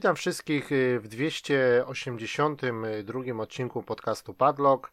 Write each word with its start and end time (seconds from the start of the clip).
Witam 0.00 0.16
wszystkich 0.16 0.72
y, 0.72 1.00
w 1.00 1.08
282 1.08 3.42
odcinku 3.42 3.82
podcastu 3.82 4.34
Padlock. 4.34 4.90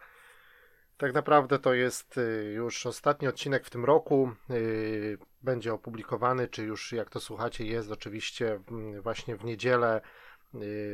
Tak 0.98 1.14
naprawdę 1.14 1.60
to 1.60 1.74
jest 1.74 2.18
y, 2.18 2.54
już 2.56 2.86
ostatni 2.86 3.28
odcinek 3.28 3.66
w 3.66 3.70
tym 3.70 3.86
roku. 3.86 4.32
Y, 4.52 5.18
będzie 5.44 5.74
opublikowany, 5.74 6.48
czy 6.48 6.64
już 6.64 6.92
jak 6.92 7.10
to 7.10 7.20
słuchacie, 7.20 7.66
jest 7.66 7.92
oczywiście 7.92 8.60
właśnie 9.02 9.36
w 9.36 9.46
niedzielę 9.46 10.02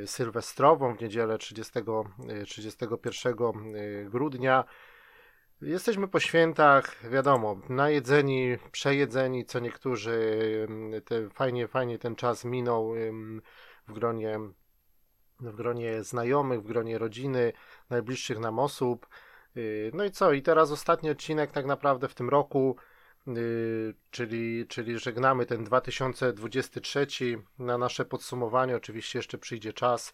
sylwestrową, 0.05 0.95
w 0.95 1.01
niedzielę 1.01 1.37
30, 1.37 1.73
31 2.45 3.35
grudnia. 4.09 4.63
Jesteśmy 5.61 6.07
po 6.07 6.19
świętach, 6.19 7.09
wiadomo, 7.09 7.59
najedzeni, 7.69 8.57
przejedzeni, 8.71 9.45
co 9.45 9.59
niektórzy, 9.59 10.17
te, 11.05 11.29
fajnie, 11.29 11.67
fajnie 11.67 11.99
ten 11.99 12.15
czas 12.15 12.45
minął 12.45 12.93
w 13.87 13.93
gronie, 13.93 14.39
w 15.39 15.55
gronie 15.55 16.03
znajomych, 16.03 16.61
w 16.61 16.67
gronie 16.67 16.97
rodziny, 16.97 17.53
najbliższych 17.89 18.39
nam 18.39 18.59
osób. 18.59 19.07
Y, 19.57 19.91
no 19.93 20.05
i 20.05 20.11
co? 20.11 20.31
I 20.31 20.41
teraz 20.41 20.71
ostatni 20.71 21.09
odcinek 21.09 21.51
tak 21.51 21.65
naprawdę 21.65 22.07
w 22.07 22.15
tym 22.15 22.29
roku, 22.29 22.75
y, 23.27 23.93
czyli, 24.11 24.67
czyli 24.67 24.99
żegnamy 24.99 25.45
ten 25.45 25.63
2023 25.63 27.07
na 27.59 27.77
nasze 27.77 28.05
podsumowanie. 28.05 28.75
Oczywiście 28.75 29.19
jeszcze 29.19 29.37
przyjdzie 29.37 29.73
czas 29.73 30.13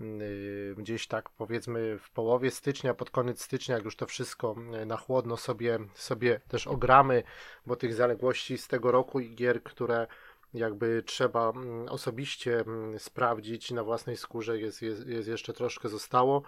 y, 0.00 0.74
gdzieś 0.78 1.06
tak 1.06 1.30
powiedzmy 1.30 1.98
w 1.98 2.10
połowie 2.10 2.50
stycznia, 2.50 2.94
pod 2.94 3.10
koniec 3.10 3.42
stycznia, 3.42 3.74
jak 3.74 3.84
już 3.84 3.96
to 3.96 4.06
wszystko 4.06 4.54
na 4.86 4.96
chłodno 4.96 5.36
sobie, 5.36 5.78
sobie 5.94 6.40
też 6.48 6.66
ogramy, 6.66 7.22
bo 7.66 7.76
tych 7.76 7.94
zaległości 7.94 8.58
z 8.58 8.68
tego 8.68 8.92
roku 8.92 9.20
i 9.20 9.34
gier, 9.34 9.62
które 9.62 10.06
jakby 10.54 11.02
trzeba 11.06 11.50
mm, 11.50 11.88
osobiście 11.88 12.60
mm, 12.60 12.98
sprawdzić 12.98 13.70
na 13.70 13.84
własnej 13.84 14.16
skórze, 14.16 14.58
jest, 14.58 14.82
jest, 14.82 15.06
jest 15.06 15.28
jeszcze 15.28 15.52
troszkę 15.52 15.88
zostało. 15.88 16.42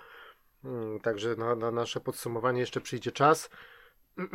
Mm, 0.64 1.00
także 1.00 1.36
na, 1.36 1.55
na 1.56 1.70
nasze 1.70 2.00
podsumowanie 2.00 2.61
jeszcze 2.61 2.80
przyjdzie 2.80 3.12
czas. 3.12 3.50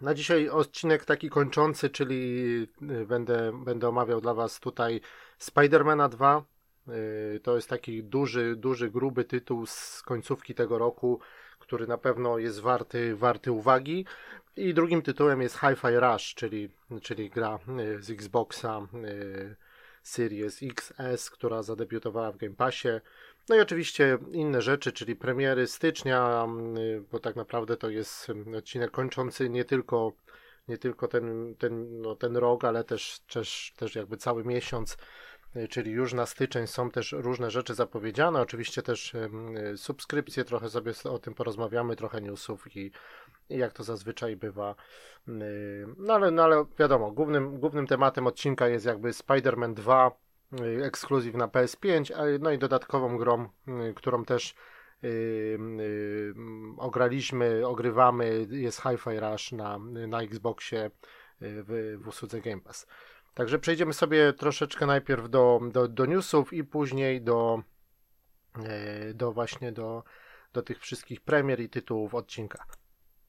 Na 0.00 0.14
dzisiaj 0.14 0.48
odcinek 0.48 1.04
taki 1.04 1.30
kończący, 1.30 1.90
czyli 1.90 2.42
y, 2.82 3.06
będę, 3.06 3.52
będę 3.64 3.88
omawiał 3.88 4.20
dla 4.20 4.34
Was 4.34 4.60
tutaj 4.60 5.00
Spidermana 5.38 6.08
2. 6.08 6.44
Y, 6.88 7.40
to 7.42 7.56
jest 7.56 7.68
taki 7.68 8.04
duży, 8.04 8.56
duży, 8.56 8.90
gruby 8.90 9.24
tytuł 9.24 9.66
z 9.66 10.02
końcówki 10.02 10.54
tego 10.54 10.78
roku, 10.78 11.20
który 11.72 11.86
na 11.86 11.98
pewno 11.98 12.38
jest 12.38 12.60
warty, 12.60 13.16
warty 13.16 13.52
uwagi. 13.52 14.06
I 14.56 14.74
drugim 14.74 15.02
tytułem 15.02 15.42
jest 15.42 15.58
Hi-Fi 15.58 15.96
Rush, 15.96 16.34
czyli, 16.34 16.68
czyli 17.02 17.30
gra 17.30 17.58
y, 17.80 18.02
z 18.02 18.10
Xboxa 18.10 18.80
y, 18.94 19.56
Series 20.02 20.60
XS, 20.62 21.30
która 21.30 21.62
zadebiutowała 21.62 22.32
w 22.32 22.36
Game 22.36 22.54
Passie. 22.54 22.88
No 23.48 23.56
i 23.56 23.60
oczywiście 23.60 24.18
inne 24.32 24.62
rzeczy, 24.62 24.92
czyli 24.92 25.16
premiery 25.16 25.66
stycznia, 25.66 26.46
y, 26.76 27.02
bo 27.12 27.18
tak 27.18 27.36
naprawdę 27.36 27.76
to 27.76 27.90
jest 27.90 28.32
odcinek 28.58 28.90
kończący 28.90 29.50
nie 29.50 29.64
tylko, 29.64 30.12
nie 30.68 30.78
tylko 30.78 31.08
ten, 31.08 31.54
ten, 31.58 32.00
no, 32.00 32.14
ten 32.16 32.36
rok, 32.36 32.64
ale 32.64 32.84
też, 32.84 33.20
też, 33.20 33.72
też 33.76 33.94
jakby 33.94 34.16
cały 34.16 34.44
miesiąc 34.44 34.96
czyli 35.70 35.90
już 35.90 36.12
na 36.12 36.26
styczeń 36.26 36.66
są 36.66 36.90
też 36.90 37.12
różne 37.12 37.50
rzeczy 37.50 37.74
zapowiedziane. 37.74 38.40
Oczywiście 38.40 38.82
też 38.82 39.12
subskrypcje, 39.76 40.44
trochę 40.44 40.70
sobie 40.70 40.92
o 41.04 41.18
tym 41.18 41.34
porozmawiamy, 41.34 41.96
trochę 41.96 42.20
newsów 42.20 42.76
i, 42.76 42.90
i 43.50 43.58
jak 43.58 43.72
to 43.72 43.84
zazwyczaj 43.84 44.36
bywa. 44.36 44.74
No 45.96 46.14
ale, 46.14 46.30
no 46.30 46.44
ale 46.44 46.64
wiadomo, 46.78 47.10
głównym, 47.10 47.58
głównym 47.58 47.86
tematem 47.86 48.26
odcinka 48.26 48.68
jest 48.68 48.86
jakby 48.86 49.10
Spider-Man 49.10 49.74
2 49.74 50.10
ekskluzyw 50.82 51.34
na 51.34 51.48
PS5, 51.48 52.12
no 52.40 52.50
i 52.50 52.58
dodatkową 52.58 53.16
grą, 53.16 53.48
którą 53.94 54.24
też 54.24 54.54
yy, 55.02 55.10
yy, 55.10 56.34
ograliśmy, 56.78 57.66
ogrywamy, 57.66 58.46
jest 58.50 58.82
Hi-Fi 58.82 59.20
Rush 59.20 59.52
na, 59.52 59.78
na 60.08 60.22
Xboxie 60.22 60.90
w, 61.40 61.98
w 62.00 62.08
usłudze 62.08 62.40
Game 62.40 62.60
Pass. 62.60 62.86
Także 63.34 63.58
przejdziemy 63.58 63.92
sobie 63.92 64.32
troszeczkę 64.32 64.86
najpierw 64.86 65.30
do, 65.30 65.60
do, 65.72 65.88
do 65.88 66.06
newsów 66.06 66.52
i 66.52 66.64
później 66.64 67.22
do, 67.22 67.62
e, 68.64 69.14
do 69.14 69.32
właśnie 69.32 69.72
do, 69.72 70.04
do 70.52 70.62
tych 70.62 70.80
wszystkich 70.80 71.20
premier 71.20 71.60
i 71.60 71.68
tytułów 71.68 72.14
odcinka. 72.14 72.64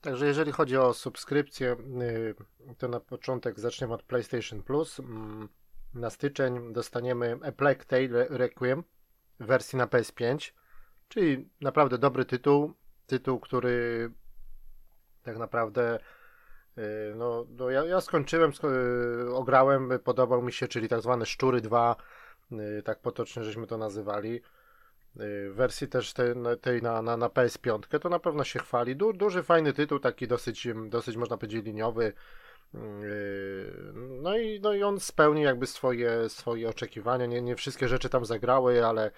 Także 0.01 0.25
jeżeli 0.25 0.51
chodzi 0.51 0.77
o 0.77 0.93
subskrypcję, 0.93 1.71
e, 1.71 2.75
to 2.75 2.87
na 2.87 2.99
początek 2.99 3.59
zaczniemy 3.59 3.93
od 3.93 4.03
PlayStation 4.03 4.63
Plus. 4.63 4.99
Mm, 4.99 5.49
na 5.93 6.09
styczeń 6.09 6.73
dostaniemy 6.73 7.39
A 7.43 7.51
Plague 7.51 7.85
Tale 7.85 8.27
Requiem 8.29 8.83
w 9.39 9.45
wersji 9.45 9.77
na 9.77 9.87
PS5, 9.87 10.53
czyli 11.07 11.49
naprawdę 11.61 11.97
dobry 11.97 12.25
tytuł. 12.25 12.73
Tytuł, 13.07 13.39
który 13.39 14.11
tak 15.23 15.37
naprawdę 15.37 15.99
Y, 15.99 16.22
no, 17.15 17.45
no 17.57 17.69
ja, 17.69 17.85
ja 17.85 18.01
skończyłem, 18.01 18.51
y, 18.51 19.35
ograłem, 19.35 19.89
podobał 20.03 20.41
mi 20.41 20.53
się, 20.53 20.67
czyli 20.67 20.89
tak 20.89 21.01
zwane 21.01 21.25
Szczury 21.25 21.61
2, 21.61 21.95
y, 22.51 22.83
tak 22.83 22.99
potocznie 22.99 23.43
żeśmy 23.43 23.67
to 23.67 23.77
nazywali. 23.77 24.41
W 25.15 25.53
wersji 25.55 25.87
też 25.87 26.13
tej, 26.13 26.35
tej 26.61 26.81
na, 26.81 27.01
na, 27.01 27.17
na 27.17 27.27
PS5 27.27 27.99
to 27.99 28.09
na 28.09 28.19
pewno 28.19 28.43
się 28.43 28.59
chwali. 28.59 28.95
Du, 28.95 29.13
duży, 29.13 29.43
fajny 29.43 29.73
tytuł, 29.73 29.99
taki 29.99 30.27
dosyć, 30.27 30.67
dosyć 30.89 31.17
można 31.17 31.37
powiedzieć 31.37 31.65
liniowy. 31.65 32.13
No 34.21 34.37
i, 34.37 34.59
no 34.59 34.73
i 34.73 34.83
on 34.83 34.99
spełni 34.99 35.41
jakby 35.41 35.67
swoje, 35.67 36.29
swoje 36.29 36.69
oczekiwania. 36.69 37.25
Nie, 37.25 37.41
nie 37.41 37.55
wszystkie 37.55 37.87
rzeczy 37.87 38.09
tam 38.09 38.25
zagrały, 38.25 38.85
ale, 38.85 39.11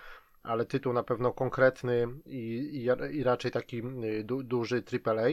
ale 0.44 0.66
tytuł 0.66 0.94
na 0.94 1.04
pewno 1.04 1.34
konkretny 1.34 2.08
i, 2.26 2.40
i, 2.74 3.16
i 3.18 3.24
raczej 3.24 3.52
taki 3.52 3.84
du, 4.24 4.44
duży 4.44 4.84
AAA. 5.06 5.28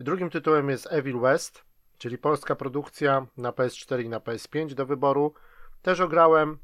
Drugim 0.00 0.30
tytułem 0.30 0.70
jest 0.70 0.88
Evil 0.90 1.20
West, 1.20 1.64
czyli 1.98 2.18
polska 2.18 2.56
produkcja 2.56 3.26
na 3.36 3.52
PS4 3.52 4.04
i 4.04 4.08
na 4.08 4.20
PS5 4.20 4.74
do 4.74 4.86
wyboru. 4.86 5.34
Też 5.82 6.00
ograłem 6.00 6.58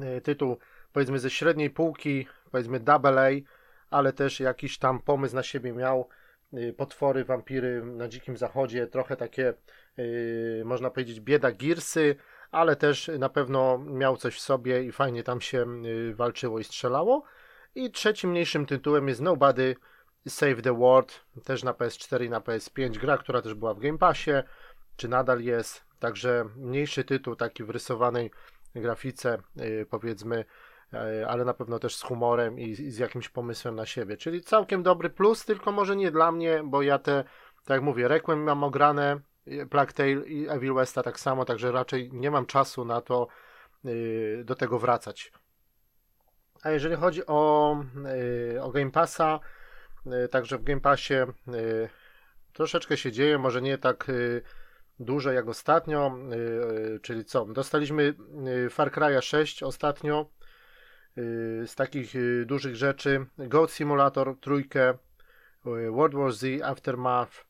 e, 0.00 0.20
tytuł 0.20 0.58
powiedzmy 0.92 1.18
ze 1.18 1.30
średniej 1.30 1.70
półki, 1.70 2.26
powiedzmy 2.50 2.80
double 2.80 3.20
A, 3.20 3.30
ale 3.90 4.12
też 4.12 4.40
jakiś 4.40 4.78
tam 4.78 5.00
pomysł 5.00 5.34
na 5.34 5.42
siebie 5.42 5.72
miał. 5.72 6.08
E, 6.52 6.72
potwory, 6.72 7.24
wampiry 7.24 7.84
na 7.84 8.08
dzikim 8.08 8.36
zachodzie, 8.36 8.86
trochę 8.86 9.16
takie 9.16 9.54
e, 9.98 10.64
można 10.64 10.90
powiedzieć 10.90 11.20
bieda 11.20 11.52
girsy, 11.52 12.16
ale 12.50 12.76
też 12.76 13.10
na 13.18 13.28
pewno 13.28 13.78
miał 13.78 14.16
coś 14.16 14.36
w 14.36 14.40
sobie 14.40 14.84
i 14.84 14.92
fajnie 14.92 15.22
tam 15.22 15.40
się 15.40 15.66
walczyło 16.14 16.58
i 16.58 16.64
strzelało. 16.64 17.22
I 17.74 17.90
trzecim 17.90 18.30
mniejszym 18.30 18.66
tytułem 18.66 19.08
jest 19.08 19.20
Nobody 19.20 19.76
Save 20.28 20.62
the 20.62 20.78
World, 20.78 21.24
też 21.44 21.62
na 21.62 21.72
PS4 21.72 22.24
i 22.24 22.30
na 22.30 22.40
PS5, 22.40 22.98
gra, 22.98 23.18
która 23.18 23.42
też 23.42 23.54
była 23.54 23.74
w 23.74 23.78
Game 23.78 23.98
Passie, 23.98 24.30
czy 24.96 25.08
nadal 25.08 25.40
jest, 25.40 25.84
także 25.98 26.44
mniejszy 26.56 27.04
tytuł, 27.04 27.36
taki 27.36 27.64
w 27.64 27.70
rysowanej 27.70 28.30
grafice, 28.74 29.38
yy, 29.56 29.86
powiedzmy, 29.90 30.44
yy, 30.92 31.28
ale 31.28 31.44
na 31.44 31.54
pewno 31.54 31.78
też 31.78 31.96
z 31.96 32.02
humorem 32.02 32.58
i, 32.58 32.74
z 32.74 32.98
jakimś 32.98 33.28
pomysłem 33.28 33.74
na 33.74 33.86
siebie, 33.86 34.16
czyli 34.16 34.42
całkiem 34.42 34.82
dobry 34.82 35.10
plus, 35.10 35.44
tylko 35.44 35.72
może 35.72 35.96
nie 35.96 36.10
dla 36.10 36.32
mnie, 36.32 36.62
bo 36.64 36.82
ja 36.82 36.98
te, 36.98 37.24
tak 37.64 37.74
jak 37.74 37.82
mówię, 37.82 38.08
Requiem 38.08 38.42
mam 38.42 38.64
ograne, 38.64 39.20
Plague 39.70 39.92
Tale 39.92 40.10
i 40.10 40.48
Evil 40.48 40.74
Westa 40.74 41.02
tak 41.02 41.20
samo, 41.20 41.44
także 41.44 41.72
raczej 41.72 42.10
nie 42.12 42.30
mam 42.30 42.46
czasu 42.46 42.84
na 42.84 43.00
to, 43.00 43.28
do 44.44 44.54
tego 44.54 44.78
wracać. 44.78 45.32
A 46.62 46.70
jeżeli 46.70 46.96
chodzi 46.96 47.26
o, 47.26 47.70
o 48.60 48.70
Game 48.70 48.90
Passa, 48.90 49.40
Y, 49.40 49.55
także 50.30 50.58
w 50.58 50.64
Game 50.64 50.80
Passie 50.80 51.14
y, 51.14 51.88
troszeczkę 52.52 52.96
się 52.96 53.12
dzieje, 53.12 53.38
może 53.38 53.62
nie 53.62 53.78
tak 53.78 54.08
y, 54.08 54.42
dużo 55.00 55.32
jak 55.32 55.48
ostatnio, 55.48 56.18
czyli 57.02 57.24
co, 57.24 57.44
dostaliśmy 57.44 58.14
Far 58.70 58.90
Cry 58.90 59.22
6 59.22 59.62
ostatnio, 59.62 60.30
z 61.66 61.74
takich 61.74 62.14
dużych 62.46 62.76
rzeczy, 62.76 63.26
Goat 63.38 63.70
Simulator 63.70 64.36
trójkę, 64.40 64.94
World 65.64 66.14
War 66.14 66.32
Z, 66.32 66.62
Aftermath, 66.62 67.46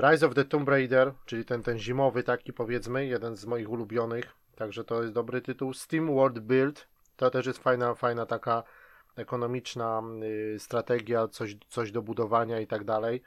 Rise 0.00 0.26
of 0.26 0.34
the 0.34 0.44
Tomb 0.44 0.68
Raider, 0.68 1.12
czyli 1.26 1.44
ten, 1.44 1.62
ten 1.62 1.78
zimowy 1.78 2.22
taki 2.22 2.52
powiedzmy, 2.52 3.06
jeden 3.06 3.36
z 3.36 3.46
moich 3.46 3.70
ulubionych, 3.70 4.24
także 4.56 4.84
to 4.84 5.02
jest 5.02 5.14
dobry 5.14 5.42
tytuł, 5.42 5.74
Steam 5.74 6.06
World 6.14 6.38
Build, 6.38 6.88
to 7.16 7.30
też 7.30 7.46
jest 7.46 7.58
fajna, 7.58 7.94
fajna 7.94 8.26
taka 8.26 8.62
ekonomiczna 9.20 10.02
y, 10.22 10.58
strategia, 10.58 11.28
coś, 11.28 11.56
coś 11.68 11.92
do 11.92 12.02
budowania 12.02 12.60
i 12.60 12.66
tak 12.66 12.84
dalej. 12.84 13.22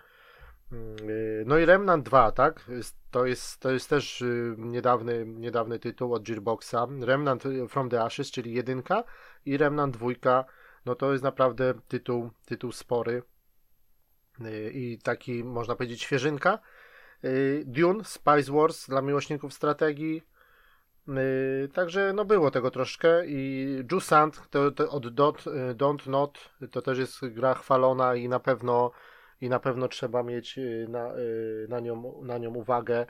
Y, 0.73 1.43
no 1.47 1.57
i 1.57 1.65
Remnant 1.65 2.05
2, 2.05 2.31
tak? 2.31 2.65
To 3.11 3.25
jest, 3.25 3.59
to 3.59 3.71
jest 3.71 3.89
też 3.89 4.21
y, 4.21 4.55
niedawny, 4.57 5.25
niedawny 5.25 5.79
tytuł 5.79 6.13
od 6.13 6.23
Gearboxa. 6.23 6.87
Remnant 7.01 7.43
from 7.69 7.89
the 7.89 8.01
Ashes, 8.01 8.31
czyli 8.31 8.53
jedynka 8.53 9.03
i 9.45 9.57
Remnant 9.57 9.97
2, 9.97 10.45
no 10.85 10.95
to 10.95 11.11
jest 11.11 11.23
naprawdę 11.23 11.73
tytuł, 11.87 12.29
tytuł 12.45 12.71
spory 12.71 13.23
i 14.73 14.99
taki, 15.03 15.43
można 15.43 15.75
powiedzieć, 15.75 16.01
świeżynka. 16.01 16.59
Dune, 17.65 18.03
Spice 18.03 18.51
Wars 18.51 18.87
dla 18.87 19.01
miłośników 19.01 19.53
strategii. 19.53 20.23
Yy, 21.07 21.69
także 21.73 22.13
no 22.13 22.25
było 22.25 22.51
tego 22.51 22.71
troszkę 22.71 23.25
i 23.27 23.67
Jusant 23.91 24.49
to, 24.49 24.71
to 24.71 24.91
od 24.91 25.13
Dot, 25.13 25.47
y, 25.47 25.75
Don't 25.75 26.09
Not 26.09 26.49
to 26.71 26.81
też 26.81 26.97
jest 26.97 27.25
gra 27.25 27.53
chwalona 27.53 28.15
i 28.15 28.29
na 28.29 28.39
pewno 28.39 28.91
i 29.41 29.49
na 29.49 29.59
pewno 29.59 29.87
trzeba 29.87 30.23
mieć 30.23 30.57
y, 30.57 30.87
na, 30.89 31.17
y, 31.17 31.65
na, 31.69 31.79
nią, 31.79 32.21
na 32.23 32.37
nią 32.37 32.53
uwagę. 32.53 33.05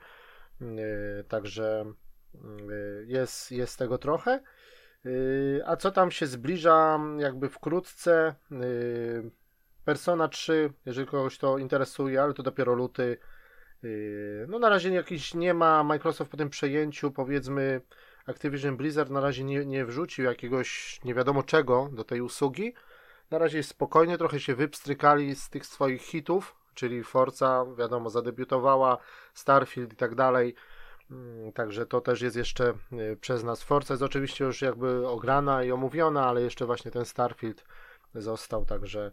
Także 1.27 1.85
jest, 3.05 3.51
jest 3.51 3.79
tego 3.79 3.97
trochę. 3.97 4.39
A 5.65 5.75
co 5.75 5.91
tam 5.91 6.11
się 6.11 6.27
zbliża 6.27 6.99
jakby 7.17 7.49
wkrótce? 7.49 8.35
Persona 9.85 10.27
3, 10.27 10.73
jeżeli 10.85 11.07
kogoś 11.07 11.37
to 11.37 11.57
interesuje, 11.57 12.21
ale 12.21 12.33
to 12.33 12.43
dopiero 12.43 12.73
luty 12.73 13.17
Yy, 13.17 13.32
no 14.47 14.59
na 14.59 14.69
razie 14.69 14.89
jakiś 14.89 15.33
nie 15.33 15.53
ma 15.53 15.83
Microsoft 15.83 16.31
po 16.31 16.37
tym 16.37 16.49
przejęciu, 16.49 17.11
powiedzmy 17.11 17.81
Activision 18.25 18.77
Blizzard 18.77 19.09
na 19.09 19.21
razie 19.21 19.43
nie, 19.43 19.65
nie 19.65 19.85
wrzucił 19.85 20.25
jakiegoś 20.25 20.99
nie 21.03 21.13
wiadomo 21.13 21.43
czego 21.43 21.89
do 21.91 22.03
tej 22.03 22.21
usługi. 22.21 22.73
Na 23.31 23.37
razie 23.37 23.63
spokojnie, 23.63 24.17
trochę 24.17 24.39
się 24.39 24.55
wypstrykali 24.55 25.35
z 25.35 25.49
tych 25.49 25.65
swoich 25.65 26.01
hitów, 26.01 26.55
czyli 26.73 27.03
Forza, 27.03 27.65
wiadomo, 27.77 28.09
zadebiutowała, 28.09 28.97
Starfield 29.33 29.93
i 29.93 29.95
tak 29.95 30.15
dalej. 30.15 30.55
Mm, 31.11 31.51
także 31.51 31.85
to 31.85 32.01
też 32.01 32.21
jest 32.21 32.35
jeszcze 32.35 32.73
yy, 32.91 33.17
przez 33.21 33.43
nas. 33.43 33.63
Forza 33.63 33.93
jest 33.93 34.03
oczywiście 34.03 34.45
już 34.45 34.61
jakby 34.61 35.07
ograna 35.07 35.63
i 35.63 35.71
omówiona, 35.71 36.27
ale 36.27 36.41
jeszcze 36.41 36.65
właśnie 36.65 36.91
ten 36.91 37.05
Starfield 37.05 37.65
został, 38.15 38.65
także 38.65 39.11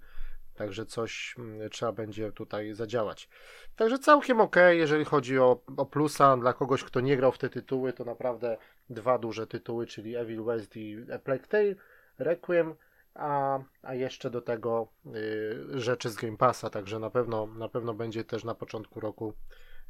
Także 0.60 0.86
coś 0.86 1.34
mm, 1.38 1.70
trzeba 1.70 1.92
będzie 1.92 2.32
tutaj 2.32 2.74
zadziałać. 2.74 3.28
Także 3.76 3.98
całkiem 3.98 4.40
ok, 4.40 4.56
jeżeli 4.70 5.04
chodzi 5.04 5.38
o, 5.38 5.62
o 5.76 5.86
plusa 5.86 6.36
dla 6.36 6.52
kogoś, 6.52 6.84
kto 6.84 7.00
nie 7.00 7.16
grał 7.16 7.32
w 7.32 7.38
te 7.38 7.48
tytuły, 7.48 7.92
to 7.92 8.04
naprawdę 8.04 8.56
dwa 8.90 9.18
duże 9.18 9.46
tytuły, 9.46 9.86
czyli 9.86 10.16
Evil 10.16 10.44
West 10.44 10.76
i 10.76 10.98
A 11.14 11.18
Plague 11.18 11.46
Tale, 11.46 11.74
Requiem, 12.18 12.74
a, 13.14 13.58
a 13.82 13.94
jeszcze 13.94 14.30
do 14.30 14.40
tego 14.40 14.88
y, 15.06 15.80
rzeczy 15.80 16.10
z 16.10 16.16
Game 16.16 16.36
Passa, 16.36 16.70
także 16.70 16.98
na 16.98 17.10
pewno, 17.10 17.46
na 17.46 17.68
pewno 17.68 17.94
będzie 17.94 18.24
też 18.24 18.44
na 18.44 18.54
początku 18.54 19.00
roku 19.00 19.34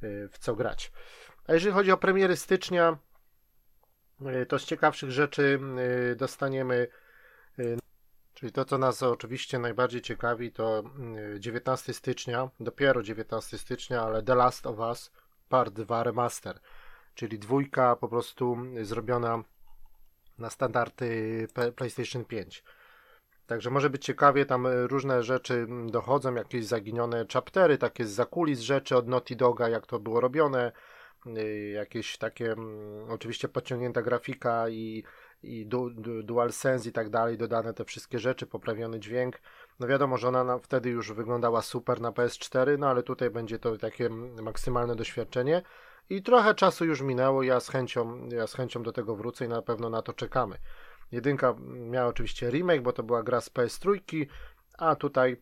y, 0.03 0.29
w 0.33 0.39
co 0.39 0.55
grać. 0.55 0.93
A 1.47 1.53
jeżeli 1.53 1.75
chodzi 1.75 1.93
o 1.93 1.97
premiery 1.97 2.37
stycznia, 2.37 2.99
y, 4.43 4.47
to 4.47 4.59
z 4.59 4.65
ciekawszych 4.65 5.11
rzeczy 5.11 5.61
y, 6.13 6.17
dostaniemy 6.17 6.89
y, 7.59 7.79
Czyli 8.41 8.53
to, 8.53 8.65
co 8.65 8.79
nas 8.79 9.03
oczywiście 9.03 9.59
najbardziej 9.59 10.01
ciekawi, 10.01 10.53
to 10.53 10.83
19 11.39 11.85
mm, 11.85 11.95
stycznia, 11.95 12.51
dopiero 12.61 13.03
19 13.03 13.59
stycznia, 13.59 14.03
ale 14.03 14.23
The 14.23 14.35
Last 14.35 14.67
of 14.67 14.79
Us 14.79 15.13
Part 15.49 15.75
2 15.75 16.03
Remaster, 16.03 16.61
czyli 17.15 17.39
dwójka 17.39 17.97
po 17.97 18.09
prostu 18.09 18.57
zrobiona 18.83 19.43
na 20.39 20.51
standardy 20.51 21.49
PlayStation 21.77 22.25
5. 22.25 22.65
Także 23.47 23.71
może 23.71 23.91
być 23.91 24.05
ciekawie, 24.05 24.47
tam 24.47 24.67
różne 24.67 25.23
rzeczy 25.23 25.67
dochodzą, 25.87 26.35
jakieś 26.35 26.67
zaginione 26.67 27.27
chaptery, 27.33 27.79
takie 27.79 28.05
z 28.05 28.11
zakulis 28.11 28.61
rzeczy 28.61 28.97
od 28.97 29.09
Naughty 29.09 29.37
Doga, 29.37 29.69
jak 29.69 29.87
to 29.87 29.99
było 29.99 30.21
robione, 30.21 30.73
y, 31.27 31.71
jakieś 31.75 32.19
takie 32.19 32.53
mm, 32.53 33.11
oczywiście 33.11 33.49
podciągnięta 33.49 34.03
grafika 34.03 34.69
i 34.69 35.05
i 35.43 35.67
du, 35.67 35.91
du, 35.91 36.23
DualSense 36.23 36.89
i 36.89 36.93
tak 36.93 37.11
dalej, 37.11 37.39
dodane 37.39 37.75
te 37.75 37.85
wszystkie 37.85 38.19
rzeczy, 38.19 38.47
poprawiony 38.47 39.01
dźwięk. 39.01 39.41
No 39.81 39.87
wiadomo, 39.87 40.17
że 40.17 40.29
ona 40.29 40.45
na, 40.45 40.59
wtedy 40.59 40.91
już 40.91 41.13
wyglądała 41.13 41.63
super 41.63 42.01
na 42.01 42.13
PS4, 42.13 42.79
no 42.79 42.89
ale 42.89 43.03
tutaj 43.03 43.31
będzie 43.31 43.59
to 43.59 43.79
takie 43.79 44.09
maksymalne 44.43 44.97
doświadczenie. 44.97 45.63
I 46.11 46.23
trochę 46.23 46.55
czasu 46.55 46.85
już 46.85 47.01
minęło, 47.01 47.43
ja 47.43 47.61
z 47.61 47.69
chęcią, 47.69 48.29
ja 48.29 48.47
z 48.47 48.55
chęcią 48.55 48.83
do 48.83 48.93
tego 48.93 49.17
wrócę 49.17 49.45
i 49.45 49.49
na 49.49 49.63
pewno 49.63 49.91
na 49.91 50.03
to 50.03 50.13
czekamy. 50.13 50.59
Jedynka 51.13 51.55
miała 51.69 52.09
oczywiście 52.09 52.51
remake, 52.51 52.83
bo 52.83 52.93
to 52.93 53.03
była 53.03 53.23
gra 53.23 53.41
z 53.41 53.51
PS3, 53.51 54.01
a 54.79 54.97
tutaj 54.97 55.37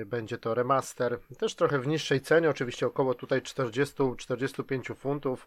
y, 0.00 0.06
będzie 0.06 0.38
to 0.38 0.54
remaster, 0.54 1.18
też 1.38 1.54
trochę 1.54 1.78
w 1.78 1.86
niższej 1.86 2.20
cenie, 2.20 2.50
oczywiście 2.50 2.86
około 2.86 3.14
tutaj 3.14 3.40
40-45 3.40 4.94
funtów, 4.94 5.46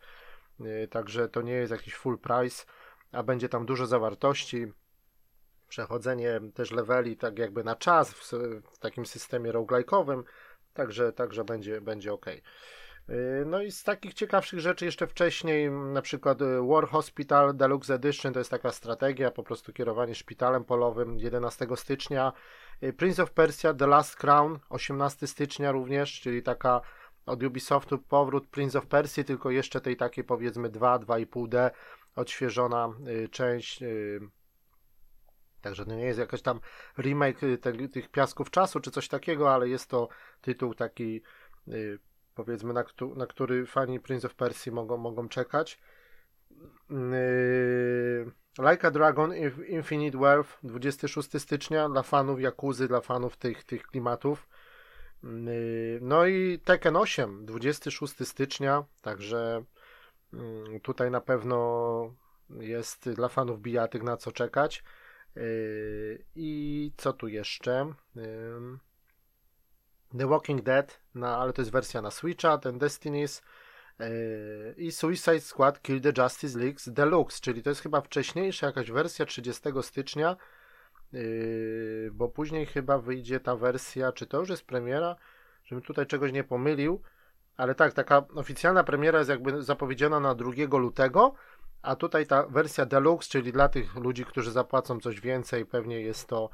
y, 0.61 0.87
także 0.91 1.29
to 1.29 1.41
nie 1.41 1.53
jest 1.53 1.71
jakiś 1.71 1.95
full 1.95 2.17
price 2.17 2.65
a 3.15 3.23
będzie 3.23 3.49
tam 3.49 3.65
dużo 3.65 3.85
zawartości, 3.85 4.67
przechodzenie 5.67 6.41
też 6.53 6.71
leveli 6.71 7.17
tak 7.17 7.39
jakby 7.39 7.63
na 7.63 7.75
czas 7.75 8.13
w, 8.13 8.31
w 8.73 8.77
takim 8.79 9.05
systemie 9.05 9.51
roguelike'owym, 9.51 10.23
także, 10.73 11.13
także 11.13 11.43
będzie, 11.43 11.81
będzie 11.81 12.13
ok. 12.13 12.25
No 13.45 13.61
i 13.61 13.71
z 13.71 13.83
takich 13.83 14.13
ciekawszych 14.13 14.59
rzeczy 14.59 14.85
jeszcze 14.85 15.07
wcześniej, 15.07 15.71
na 15.71 16.01
przykład 16.01 16.41
y, 16.41 16.45
War 16.67 16.87
Hospital 16.87 17.55
Deluxe 17.57 17.93
Edition, 17.93 18.33
to 18.33 18.39
jest 18.39 18.51
taka 18.51 18.71
strategia, 18.71 19.31
po 19.31 19.43
prostu 19.43 19.73
kierowanie 19.73 20.15
szpitalem 20.15 20.63
polowym 20.63 21.19
11 21.19 21.67
stycznia. 21.75 22.33
Y, 22.83 22.93
Prince 22.93 23.19
of 23.19 23.31
Persia 23.31 23.73
The 23.73 23.87
Last 23.87 24.15
Crown 24.15 24.59
18 24.69 25.27
stycznia 25.27 25.71
również, 25.71 26.21
czyli 26.21 26.43
taka 26.43 26.81
od 27.25 27.43
Ubisoftu 27.43 27.99
powrót 27.99 28.47
Prince 28.47 28.75
of 28.75 28.85
Persia, 28.85 29.23
tylko 29.23 29.51
jeszcze 29.51 29.81
tej 29.81 29.97
takiej 29.97 30.23
powiedzmy 30.23 30.69
2, 30.69 30.99
2,5D 30.99 31.71
odświeżona 32.15 32.89
y, 33.07 33.29
część. 33.29 33.81
Y, 33.81 34.19
także 35.61 35.85
to 35.85 35.95
nie 35.95 36.05
jest 36.05 36.19
jakaś 36.19 36.41
tam 36.41 36.59
remake 36.97 37.43
y, 37.43 37.57
te, 37.57 37.87
tych 37.87 38.11
piasków 38.11 38.51
czasu 38.51 38.79
czy 38.79 38.91
coś 38.91 39.07
takiego, 39.07 39.53
ale 39.53 39.69
jest 39.69 39.89
to 39.89 40.09
tytuł 40.41 40.73
taki 40.73 41.21
powiedzmy, 42.35 42.73
na, 42.73 42.83
na 43.15 43.27
który 43.27 43.65
fani 43.65 43.99
Prince 43.99 44.25
of 44.25 44.35
Persia 44.35 44.71
mogą, 44.71 44.97
mogą 44.97 45.29
czekać. 45.29 45.79
Like 48.59 48.87
a 48.87 48.91
Dragon 48.91 49.33
Infinite 49.67 50.17
Wealth 50.17 50.57
26 50.63 51.41
stycznia 51.41 51.89
dla 51.89 52.03
fanów 52.03 52.41
Jakuzy, 52.41 52.87
dla 52.87 53.01
fanów 53.01 53.37
tych, 53.37 53.63
tych 53.63 53.83
klimatów. 53.83 54.47
No 56.01 56.25
i 56.25 56.59
Tekken 56.59 56.95
8 56.95 57.45
26 57.45 58.27
stycznia, 58.27 58.83
także 59.01 59.63
Mm, 59.65 59.65
tutaj 60.83 61.11
na 61.11 61.21
pewno 61.21 62.15
jest 62.49 63.09
dla 63.09 63.27
fanów 63.27 63.61
bijatyk 63.61 64.03
na 64.03 64.17
co 64.17 64.31
czekać. 64.31 64.83
Yy, 65.35 66.25
I 66.35 66.91
co 66.97 67.13
tu 67.13 67.27
jeszcze? 67.27 67.93
The 70.17 70.27
Walking 70.27 70.61
Dead, 70.61 71.01
na, 71.15 71.37
ale 71.37 71.53
to 71.53 71.61
jest 71.61 71.71
wersja 71.71 72.01
na 72.01 72.11
Switcha, 72.11 72.57
ten 72.57 72.77
Destinies 72.77 73.41
yy, 73.99 74.05
i 74.77 74.91
Suicide 74.91 75.39
Squad 75.39 75.81
Kill 75.81 76.01
the 76.01 76.11
Justice 76.17 76.59
League 76.59 76.79
Deluxe, 76.87 77.39
czyli 77.41 77.63
to 77.63 77.69
jest 77.69 77.81
chyba 77.81 78.01
wcześniejsza 78.01 78.67
jakaś 78.67 78.91
wersja 78.91 79.25
30 79.25 79.69
stycznia, 79.81 80.37
yy, 81.13 82.09
bo 82.13 82.29
później 82.29 82.65
chyba 82.65 82.97
wyjdzie 82.97 83.39
ta 83.39 83.55
wersja, 83.55 84.11
czy 84.11 84.25
to 84.25 84.39
już 84.39 84.49
jest 84.49 84.65
premiera, 84.65 85.15
żebym 85.65 85.83
tutaj 85.83 86.05
czegoś 86.05 86.31
nie 86.31 86.43
pomylił, 86.43 87.01
ale 87.57 87.75
tak, 87.75 87.93
taka 87.93 88.25
oficjalna 88.35 88.83
premiera 88.83 89.19
jest 89.19 89.29
jakby 89.29 89.63
zapowiedziana 89.63 90.19
na 90.19 90.35
2 90.35 90.77
lutego, 90.77 91.33
a 91.81 91.95
tutaj 91.95 92.27
ta 92.27 92.47
wersja 92.47 92.85
deluxe, 92.85 93.29
czyli 93.29 93.51
dla 93.51 93.69
tych 93.69 93.95
ludzi, 93.95 94.25
którzy 94.25 94.51
zapłacą 94.51 94.99
coś 94.99 95.21
więcej, 95.21 95.65
pewnie 95.65 96.01
jest 96.01 96.27
to, 96.27 96.49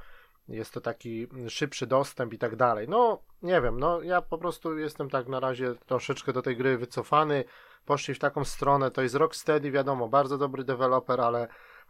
jest 0.48 0.74
to 0.74 0.82
taki 0.82 1.28
szybszy 1.48 1.88
dostęp 1.88 2.34
i 2.34 2.38
tak 2.38 2.56
dalej. 2.56 2.88
No, 2.90 3.22
nie 3.42 3.62
wiem, 3.62 3.80
no 3.80 4.02
ja 4.02 4.22
po 4.22 4.38
prostu 4.38 4.78
jestem 4.78 5.10
tak 5.10 5.28
na 5.28 5.40
razie 5.40 5.76
troszeczkę 5.86 6.34
do 6.34 6.42
tej 6.42 6.58
gry 6.58 6.78
wycofany. 6.78 7.44
Poszli 7.86 8.14
w 8.14 8.20
taką 8.20 8.44
stronę, 8.44 8.92
to 8.92 9.02
jest 9.02 9.16
Rocksteady, 9.16 9.72
wiadomo, 9.72 10.08
bardzo 10.10 10.38
dobry 10.38 10.64
deweloper, 10.64 11.22
ale, 11.22 11.48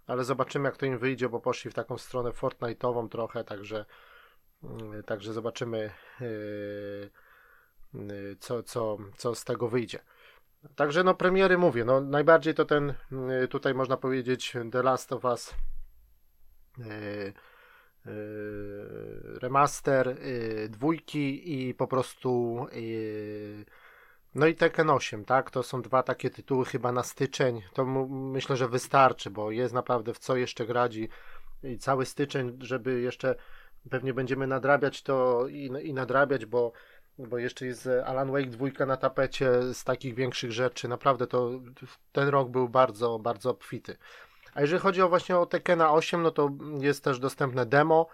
ale 0.08 0.24
zobaczymy 0.24 0.70
jak 0.70 0.78
to 0.78 0.86
im 0.86 0.98
wyjdzie, 0.98 1.30
bo 1.30 1.40
poszli 1.40 1.72
w 1.72 1.74
taką 1.74 1.98
stronę 1.98 2.30
Fortnite'ową 2.30 3.10
trochę, 3.10 3.44
także, 3.44 3.86
mm, 4.64 5.04
także 5.04 5.34
zobaczymy. 5.34 5.92
Yy, 6.20 7.31
co, 8.40 8.64
co, 8.64 8.98
co 9.18 9.36
z 9.36 9.44
tego 9.44 9.68
wyjdzie. 9.68 10.00
Także 10.76 11.04
no 11.04 11.16
premiery 11.16 11.58
mówię, 11.58 11.86
no 11.86 12.02
najbardziej 12.02 12.54
to 12.54 12.66
ten 12.66 12.94
y, 13.44 13.48
tutaj 13.48 13.74
można 13.74 13.98
powiedzieć 13.98 14.54
The 14.72 14.84
Last 14.84 15.14
of 15.14 15.26
Us 15.26 15.54
y, 16.80 17.34
remaster 19.42 20.18
dwójki 20.70 21.54
i 21.54 21.74
po 21.74 21.88
prostu 21.88 22.60
no 24.36 24.48
i 24.48 24.56
Tekken 24.56 24.90
8, 24.90 25.26
tak? 25.26 25.52
To 25.52 25.64
są 25.64 25.82
dwa 25.82 26.04
takie 26.04 26.30
tytuły 26.30 26.66
chyba 26.66 26.92
na 26.92 27.04
styczeń. 27.04 27.62
To 27.74 27.86
myślę, 28.10 28.58
że 28.58 28.68
wystarczy, 28.68 29.30
bo 29.30 29.52
jest 29.52 29.74
naprawdę 29.74 30.14
w 30.14 30.20
co 30.20 30.36
jeszcze 30.36 30.66
gradzi 30.66 31.10
i 31.64 31.78
cały 31.78 32.06
styczeń, 32.06 32.58
żeby 32.62 33.02
jeszcze 33.02 33.36
pewnie 33.90 34.14
będziemy 34.14 34.48
nadrabiać 34.48 35.04
to 35.04 35.48
i, 35.48 35.72
i 35.84 35.94
nadrabiać, 35.94 36.46
bo 36.46 36.72
bo 37.28 37.38
jeszcze 37.38 37.66
jest 37.66 37.90
Alan 38.06 38.32
Wake 38.32 38.50
2 38.50 38.86
na 38.86 38.98
tapecie 38.98 39.74
z 39.74 39.84
takich 39.84 40.16
większych 40.16 40.52
rzeczy. 40.52 40.88
Naprawdę 40.88 41.28
to 41.28 41.52
ten 42.12 42.28
rok 42.28 42.50
był 42.50 42.70
bardzo, 42.70 43.20
bardzo 43.20 43.50
obfity. 43.50 43.98
A 44.54 44.62
jeżeli 44.62 44.82
chodzi 44.82 45.02
o 45.02 45.10
właśnie 45.10 45.38
o 45.38 45.46
Tekkena 45.46 45.92
8, 45.92 46.22
no 46.22 46.32
to 46.32 46.50
jest 46.80 47.04
też 47.04 47.20
dostępne 47.20 47.66
demo. 47.66 48.08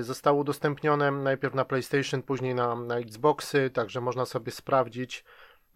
Zostało 0.00 0.40
udostępnione 0.40 1.10
najpierw 1.10 1.54
na 1.54 1.64
PlayStation, 1.64 2.22
później 2.22 2.54
na, 2.54 2.76
na 2.76 2.98
Xboxy, 2.98 3.70
także 3.70 4.00
można 4.00 4.26
sobie 4.26 4.52
sprawdzić. 4.52 5.24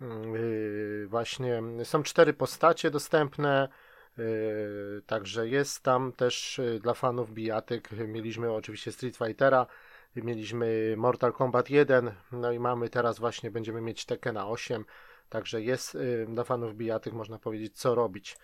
Yy, 0.01 1.07
właśnie 1.09 1.63
są 1.85 2.03
cztery 2.03 2.33
postacie 2.33 2.91
dostępne. 2.91 3.69
Także 5.07 5.49
jest 5.49 5.83
tam 5.83 6.13
też 6.13 6.61
dla 6.81 6.95
fanów 6.95 7.33
bijatyk. 7.33 7.91
Mieliśmy 7.93 8.53
oczywiście 8.53 8.93
Street 8.93 9.17
Fightera, 9.17 9.67
mieliśmy 10.17 10.95
Mortal 10.97 11.33
Kombat 11.33 11.71
1, 11.71 12.11
no 12.33 12.53
i 12.53 12.59
mamy 12.59 12.89
teraz 12.89 13.19
właśnie, 13.19 13.51
będziemy 13.51 13.81
mieć 13.81 14.05
Tekkena 14.05 14.49
8, 14.49 14.85
także 15.29 15.63
jest 15.63 15.99
dla 16.29 16.45
fanów 16.45 16.75
bijatyk, 16.75 17.13
można 17.13 17.39
powiedzieć, 17.39 17.79
co 17.79 17.95
robić. 17.95 18.37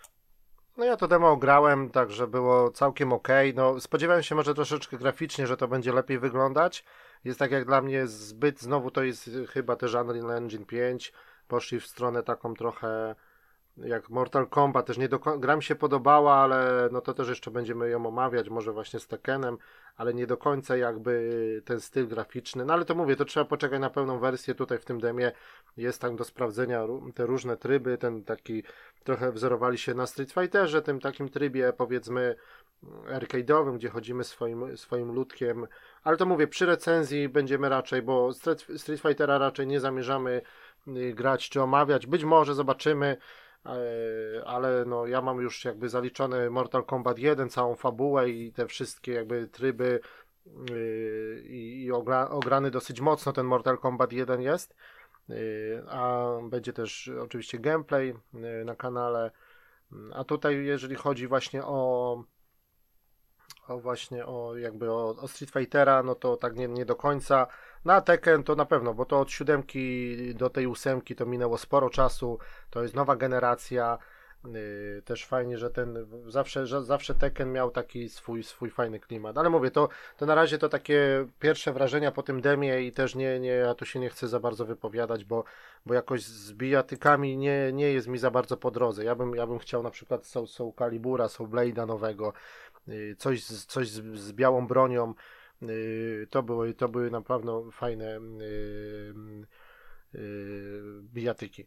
No 0.77 0.85
ja 0.85 0.97
to 0.97 1.09
demo 1.09 1.37
grałem, 1.37 1.91
także 1.91 2.27
było 2.27 2.71
całkiem 2.71 3.13
ok. 3.13 3.29
No 3.55 3.81
spodziewałem 3.81 4.23
się 4.23 4.35
może 4.35 4.55
troszeczkę 4.55 4.97
graficznie, 4.97 5.47
że 5.47 5.57
to 5.57 5.69
będzie 5.69 5.93
lepiej 5.93 6.19
wyglądać. 6.19 6.85
Jest 7.25 7.39
tak 7.39 7.51
jak 7.51 7.65
dla 7.65 7.83
mnie 7.83 8.07
zbyt, 8.07 8.61
znowu 8.61 8.91
to 8.91 9.03
jest 9.03 9.31
chyba 9.49 9.77
też 9.77 9.95
Unreal 9.95 10.31
Engine 10.31 10.67
5. 10.67 11.13
Poszli 11.49 11.81
w 11.81 11.87
stronę 11.87 12.23
taką 12.23 12.55
trochę 12.55 13.15
jak 13.77 14.11
Mortal 14.11 14.47
Kombat, 14.47 14.87
też 14.87 14.99
nie 14.99 15.09
do 15.09 15.19
gra 15.19 15.57
mi 15.57 15.63
się 15.63 15.75
podobała, 15.75 16.35
ale 16.35 16.89
no 16.93 17.01
to 17.01 17.15
też 17.15 17.29
jeszcze 17.29 17.51
będziemy 17.51 17.91
ją 17.91 18.07
omawiać, 18.07 18.49
może 18.49 18.73
właśnie 18.73 19.01
z 19.01 19.07
Tekkenem, 19.07 19.59
ale 19.97 20.15
nie 20.15 20.27
do 20.27 20.37
końca 20.37 20.77
jakby 20.77 21.63
ten 21.65 21.81
styl 21.81 22.09
graficzny, 22.09 22.65
no 22.65 22.75
ale 22.75 22.85
to 22.85 22.95
mówię, 22.95 23.17
to 23.17 23.25
trzeba 23.25 23.47
poczekać 23.47 23.81
na 23.81 23.91
pełną 23.91 24.19
wersję, 24.19 24.55
tutaj 24.55 24.79
w 24.79 24.85
tym 24.85 25.01
demie 25.01 25.33
jest 25.77 26.01
tam 26.01 26.17
do 26.17 26.25
sprawdzenia 26.25 26.83
te 27.15 27.27
różne 27.27 27.57
tryby, 27.57 27.99
ten 27.99 28.25
taki 28.25 28.63
trochę 29.05 29.33
wzorowali 29.33 29.79
się 29.79 29.95
na 29.95 30.07
Street 30.07 30.33
Fighterze, 30.33 30.83
tym 30.83 31.01
takim 31.01 31.29
trybie 31.29 31.73
powiedzmy 31.73 32.37
arcade'owym, 33.09 33.75
gdzie 33.75 33.89
chodzimy 33.89 34.25
swoim, 34.25 34.77
swoim 34.77 35.13
ludkiem, 35.13 35.67
ale 36.03 36.17
to 36.17 36.27
mówię, 36.27 36.47
przy 36.47 36.67
recenzji 36.67 37.29
będziemy 37.29 37.69
raczej, 37.69 38.03
bo 38.03 38.33
Street, 38.33 38.67
Street 38.77 39.01
Fightera 39.01 39.39
raczej 39.39 39.67
nie 39.67 39.81
zamierzamy 39.81 40.43
y, 40.89 41.15
grać 41.15 41.49
czy 41.49 41.63
omawiać, 41.63 42.07
być 42.07 42.25
może 42.25 42.55
zobaczymy, 42.55 43.17
ale 44.47 44.85
no 44.85 45.07
ja 45.07 45.23
mam 45.23 45.41
już 45.41 45.65
jakby 45.65 45.89
zaliczony 45.89 46.51
Mortal 46.51 46.85
Kombat 46.85 47.19
1, 47.19 47.51
całą 47.51 47.75
fabułę 47.75 48.31
i 48.31 48.53
te 48.53 48.67
wszystkie 48.67 49.13
jakby 49.13 49.49
tryby 49.49 50.01
yy, 50.71 51.43
i 51.47 51.93
ogra, 51.93 52.29
ograny 52.29 52.71
dosyć 52.71 53.01
mocno 53.01 53.33
ten 53.33 53.47
Mortal 53.47 53.79
Kombat 53.79 54.13
1 54.13 54.43
jest, 54.43 54.75
yy, 55.29 55.37
a 55.89 56.27
będzie 56.43 56.73
też 56.73 57.11
oczywiście 57.21 57.59
gameplay 57.59 58.15
yy, 58.35 58.65
na 58.65 58.75
kanale, 58.75 59.31
a 60.15 60.25
tutaj 60.25 60.65
jeżeli 60.65 60.95
chodzi 60.95 61.27
właśnie 61.27 61.65
o 61.65 62.23
o 63.69 63.79
właśnie 63.79 64.27
o 64.27 64.57
jakby 64.57 64.91
o, 64.91 65.09
o 65.09 65.29
Street 65.29 65.51
Fightera, 65.51 66.03
no 66.03 66.15
to 66.15 66.37
tak 66.37 66.57
nie, 66.57 66.69
nie 66.69 66.85
do 66.85 66.97
końca. 66.97 67.47
Na 67.87 68.01
Tekken 68.01 68.43
to 68.43 68.55
na 68.55 68.65
pewno, 68.65 68.95
bo 68.95 69.05
to 69.05 69.21
od 69.21 69.31
siódemki 69.31 70.17
do 70.35 70.51
tej 70.51 70.67
ósemki 70.67 71.17
to 71.17 71.27
minęło 71.27 71.59
sporo 71.59 71.91
czasu, 71.91 72.39
to 72.71 72.83
jest 72.83 72.95
nowa 72.95 73.17
generacja. 73.17 73.99
Yy, 74.45 75.03
też 75.05 75.27
fajnie, 75.27 75.59
że 75.59 75.71
ten 75.71 76.07
zawsze, 76.29 76.67
że 76.67 76.85
zawsze 76.85 77.15
Tekken 77.15 77.53
miał 77.53 77.71
taki 77.71 78.09
swój, 78.09 78.43
swój 78.43 78.71
fajny 78.71 79.01
klimat. 79.01 79.39
Ale 79.39 79.51
mówię, 79.51 79.71
to, 79.71 79.89
to 80.17 80.27
na 80.27 80.35
razie 80.35 80.59
to 80.59 80.69
takie 80.69 81.27
pierwsze 81.41 81.73
wrażenia 81.73 82.13
po 82.13 82.23
tym 82.23 82.41
demie 82.41 82.83
i 82.83 82.93
też 82.93 83.15
nie, 83.15 83.41
nie, 83.41 83.51
ja 83.51 83.75
tu 83.75 83.85
się 83.85 84.01
nie 84.01 84.11
chcę 84.11 84.29
za 84.29 84.41
bardzo 84.41 84.65
wypowiadać, 84.65 85.25
bo, 85.25 85.45
bo 85.87 85.95
jakoś 85.95 86.23
z 86.23 86.53
bijatykami 86.53 87.37
nie, 87.37 87.73
nie 87.73 87.93
jest 87.93 88.09
mi 88.09 88.19
za 88.19 88.31
bardzo 88.31 88.57
po 88.57 88.71
drodze. 88.71 89.05
Ja 89.05 89.15
bym, 89.15 89.35
ja 89.35 89.47
bym 89.47 89.59
chciał 89.59 89.83
na 89.83 89.91
przykład 89.91 90.27
Soul, 90.27 90.47
Soul 90.47 90.73
Calibura, 90.79 91.29
Soul 91.29 91.49
Blade'a 91.49 91.87
nowego, 91.87 92.33
yy, 92.87 93.17
coś, 93.19 93.45
coś 93.45 93.89
z, 93.89 94.19
z 94.19 94.33
białą 94.33 94.67
bronią, 94.67 95.15
to 96.31 96.43
były, 96.43 96.75
to 96.75 96.89
były 96.89 97.11
na 97.11 97.21
pewno 97.21 97.71
fajne 97.71 98.21
bijatyki. 101.13 101.67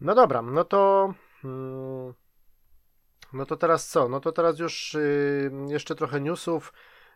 No 0.00 0.14
dobra, 0.14 0.42
no 0.42 0.64
to 0.64 1.14
Mm, 1.44 2.14
no 3.32 3.46
to 3.46 3.56
teraz 3.56 3.88
co? 3.88 4.08
No 4.08 4.20
to 4.20 4.32
teraz 4.32 4.58
już 4.58 4.94
y, 4.94 5.50
jeszcze 5.68 5.94
trochę 5.94 6.20
newsów, 6.20 6.72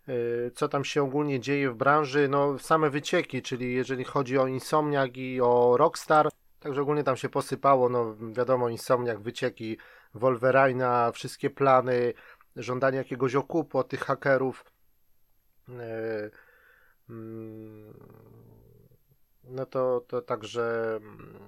y, 0.09 0.50
co 0.54 0.69
tam 0.69 0.85
się 0.85 1.02
ogólnie 1.02 1.40
dzieje 1.40 1.71
w 1.71 1.75
branży. 1.75 2.28
No 2.28 2.59
same 2.59 2.90
wycieki, 2.90 3.42
czyli 3.42 3.75
jeżeli 3.75 4.04
chodzi 4.04 4.38
o 4.38 4.47
Insomniak 4.47 5.16
i 5.16 5.40
o 5.40 5.76
Rockstar, 5.76 6.28
także 6.61 6.83
ogólnie 6.83 7.04
tam 7.04 7.16
się 7.16 7.28
posypało, 7.28 7.88
no 7.88 8.16
wiadomo, 8.33 8.69
Insomniak, 8.69 9.21
wycieki 9.21 9.78
Wolverina, 10.14 11.12
wszystkie 11.12 11.50
plany, 11.50 12.14
żądanie 12.57 12.99
jakiegoś 12.99 13.35
okupu 13.35 13.78
od 13.78 13.88
tych 13.88 14.00
hakerów. 14.00 14.64
Y, 15.80 16.30
mm, 17.10 17.94
no 19.44 19.66
to, 19.66 20.04
to 20.08 20.22
także 20.22 20.96
mm, 20.96 21.38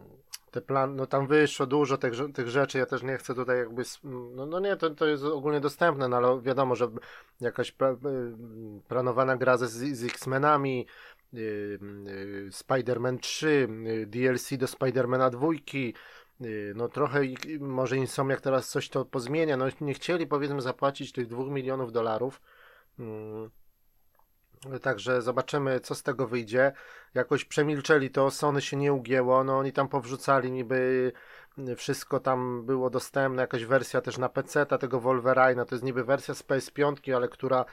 te 0.52 0.60
plan, 0.60 0.96
no 0.96 1.06
tam 1.06 1.26
wyszło 1.26 1.66
dużo 1.66 1.98
tych, 1.98 2.12
tych 2.34 2.48
rzeczy, 2.48 2.78
ja 2.78 2.86
też 2.86 3.02
nie 3.02 3.16
chcę 3.16 3.34
tutaj 3.34 3.58
jakby, 3.58 3.82
no, 4.04 4.46
no 4.46 4.60
nie, 4.60 4.76
to, 4.76 4.90
to 4.90 5.06
jest 5.06 5.24
ogólnie 5.24 5.60
dostępne, 5.60 6.08
no 6.08 6.16
ale 6.16 6.40
wiadomo, 6.40 6.74
że 6.74 6.88
jakaś 7.40 7.70
y, 7.70 7.74
planowana 8.88 9.36
gra 9.36 9.56
z, 9.56 9.70
z 9.96 10.04
X-Menami, 10.04 10.86
yy, 11.32 11.78
yy, 12.04 12.50
Spider-Man 12.50 13.18
3, 13.18 13.68
yy, 13.84 14.06
DLC 14.06 14.56
do 14.56 14.66
Spider-Mana 14.66 15.30
2, 15.30 15.48
y, 16.44 16.72
no 16.76 16.88
trochę 16.88 17.20
może 17.60 17.96
Insomniak 17.96 18.40
teraz 18.40 18.68
coś 18.68 18.88
to 18.88 19.04
pozmienia, 19.04 19.56
no 19.56 19.66
nie 19.80 19.94
chcieli 19.94 20.26
powiedzmy 20.26 20.62
zapłacić 20.62 21.12
tych 21.12 21.26
2 21.26 21.44
milionów 21.44 21.92
dolarów, 21.92 22.40
mm, 22.98 23.50
Także 24.83 25.23
zobaczymy, 25.23 25.81
co 25.81 25.95
z 25.95 26.02
tego 26.02 26.26
wyjdzie. 26.26 26.73
Jakoś 27.14 27.45
przemilczeli 27.45 28.11
to, 28.11 28.31
Sony 28.31 28.61
się 28.61 28.76
nie 28.76 28.92
ugięło, 28.92 29.45
no 29.45 29.59
oni 29.59 29.73
tam 29.73 29.88
powrzucali 29.88 30.50
niby 30.50 31.12
wszystko 31.76 32.21
tam 32.21 32.66
było 32.66 32.90
dostępne, 32.90 33.42
jakaś 33.42 33.64
wersja 33.64 34.00
też 34.00 34.19
na 34.19 34.28
PC 34.28 34.66
ta 34.66 34.78
tego 34.78 35.00
Wolverine, 35.00 35.66
to 35.66 35.75
jest 35.75 35.85
niby 35.85 36.04
wersja 36.04 36.35
z 36.35 36.42
PS5, 36.42 37.16
ale 37.16 37.28
która, 37.28 37.64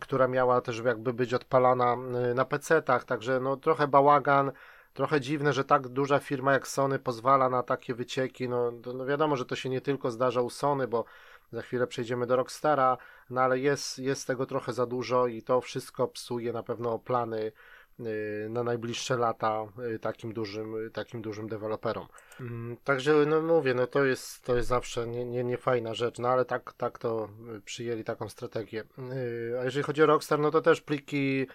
która 0.00 0.28
miała 0.28 0.60
też 0.60 0.78
jakby 0.84 1.12
być 1.12 1.34
odpalana 1.34 1.96
y, 2.30 2.34
na 2.34 2.44
PC-tach, 2.44 3.04
także 3.04 3.40
no 3.40 3.56
trochę 3.56 3.88
bałagan, 3.88 4.52
trochę 4.94 5.20
dziwne, 5.20 5.52
że 5.52 5.64
tak 5.64 5.88
duża 5.88 6.18
firma 6.18 6.52
jak 6.52 6.68
Sony 6.68 6.98
pozwala 6.98 7.48
na 7.48 7.62
takie 7.62 7.94
wycieki, 7.94 8.48
no, 8.48 8.72
no 8.94 9.06
wiadomo, 9.06 9.36
że 9.36 9.44
to 9.44 9.56
się 9.56 9.68
nie 9.68 9.80
tylko 9.80 10.10
zdarza 10.10 10.40
u 10.40 10.50
Sony, 10.50 10.88
bo 10.88 11.04
za 11.52 11.62
chwilę 11.62 11.86
przejdziemy 11.86 12.26
do 12.26 12.36
Rockstara, 12.36 12.98
no 13.30 13.40
ale 13.40 13.58
jest, 13.58 13.98
jest 13.98 14.26
tego 14.26 14.46
trochę 14.46 14.72
za 14.72 14.86
dużo 14.86 15.26
i 15.26 15.42
to 15.42 15.60
wszystko 15.60 16.08
psuje 16.08 16.52
na 16.52 16.62
pewno 16.62 16.98
plany 16.98 17.52
y, 18.00 18.48
na 18.50 18.62
najbliższe 18.62 19.16
lata 19.16 19.64
y, 19.94 19.98
takim 19.98 20.32
dużym, 20.32 20.90
takim 20.92 21.22
dużym 21.22 21.48
deweloperom. 21.48 22.06
Mm, 22.40 22.76
także 22.84 23.14
no 23.26 23.42
mówię, 23.42 23.74
no 23.74 23.86
to 23.86 24.04
jest, 24.04 24.44
to 24.44 24.56
jest 24.56 24.68
zawsze 24.68 25.06
nie, 25.06 25.24
nie, 25.24 25.44
nie 25.44 25.58
fajna 25.58 25.94
rzecz, 25.94 26.18
no 26.18 26.28
ale 26.28 26.44
tak, 26.44 26.72
tak 26.72 26.98
to 26.98 27.28
przyjęli 27.64 28.04
taką 28.04 28.28
strategię. 28.28 28.84
Y, 29.12 29.56
a 29.60 29.64
jeżeli 29.64 29.82
chodzi 29.82 30.02
o 30.02 30.06
Rockstar, 30.06 30.38
no 30.38 30.50
to 30.50 30.60
też 30.60 30.80
pliki 30.80 31.46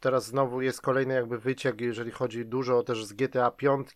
teraz 0.00 0.26
znowu 0.26 0.60
jest 0.62 0.80
kolejny 0.80 1.14
jakby 1.14 1.38
wyciek, 1.38 1.80
jeżeli 1.80 2.10
chodzi 2.10 2.44
dużo 2.44 2.82
też 2.82 3.04
z 3.04 3.12
GTA 3.12 3.50
5, 3.50 3.88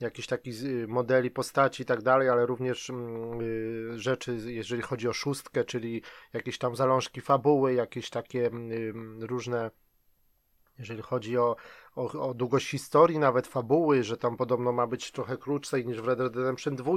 jakichś 0.00 0.28
takich 0.28 0.62
y, 0.62 0.86
modeli 0.88 1.30
postaci 1.30 1.82
i 1.82 1.86
tak 1.86 2.02
dalej, 2.02 2.28
ale 2.28 2.46
również 2.46 2.90
mm, 2.90 3.40
y, 3.40 3.98
rzeczy, 3.98 4.36
jeżeli 4.46 4.82
chodzi 4.82 5.08
o 5.08 5.12
szóstkę, 5.12 5.64
czyli 5.64 6.02
jakieś 6.32 6.58
tam 6.58 6.76
zalążki 6.76 7.20
fabuły, 7.20 7.74
jakieś 7.74 8.10
takie 8.10 8.46
mm, 8.46 9.22
różne 9.22 9.70
jeżeli 10.80 11.02
chodzi 11.02 11.38
o, 11.38 11.56
o, 11.96 12.28
o, 12.28 12.34
długość 12.34 12.70
historii, 12.70 13.18
nawet 13.18 13.46
fabuły, 13.46 14.04
że 14.04 14.16
tam 14.16 14.36
podobno 14.36 14.72
ma 14.72 14.86
być 14.86 15.12
trochę 15.12 15.36
krócej 15.36 15.86
niż 15.86 16.00
w 16.00 16.06
Red 16.08 16.18
Dead 16.18 16.36
Redemption 16.36 16.76
2, 16.76 16.92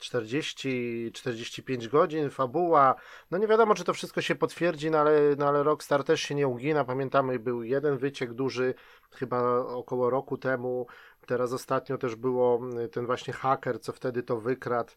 40-45 0.00 1.88
godzin, 1.88 2.30
fabuła. 2.30 2.94
No 3.30 3.38
nie 3.38 3.46
wiadomo, 3.46 3.74
czy 3.74 3.84
to 3.84 3.94
wszystko 3.94 4.20
się 4.20 4.34
potwierdzi, 4.34 4.90
no 4.90 4.98
ale, 4.98 5.20
no 5.38 5.48
ale 5.48 5.62
Rockstar 5.62 6.04
też 6.04 6.20
się 6.20 6.34
nie 6.34 6.48
ugina. 6.48 6.84
Pamiętamy, 6.84 7.38
był 7.38 7.62
jeden 7.62 7.98
wyciek 7.98 8.34
duży, 8.34 8.74
chyba 9.10 9.58
około 9.58 10.10
roku 10.10 10.38
temu, 10.38 10.86
Teraz 11.28 11.52
ostatnio 11.52 11.98
też 11.98 12.16
było 12.16 12.56
mm, 12.56 12.88
ten 12.88 13.06
właśnie 13.06 13.32
haker, 13.32 13.80
co 13.80 13.92
wtedy 13.92 14.22
to 14.22 14.40
wykradł, 14.40 14.92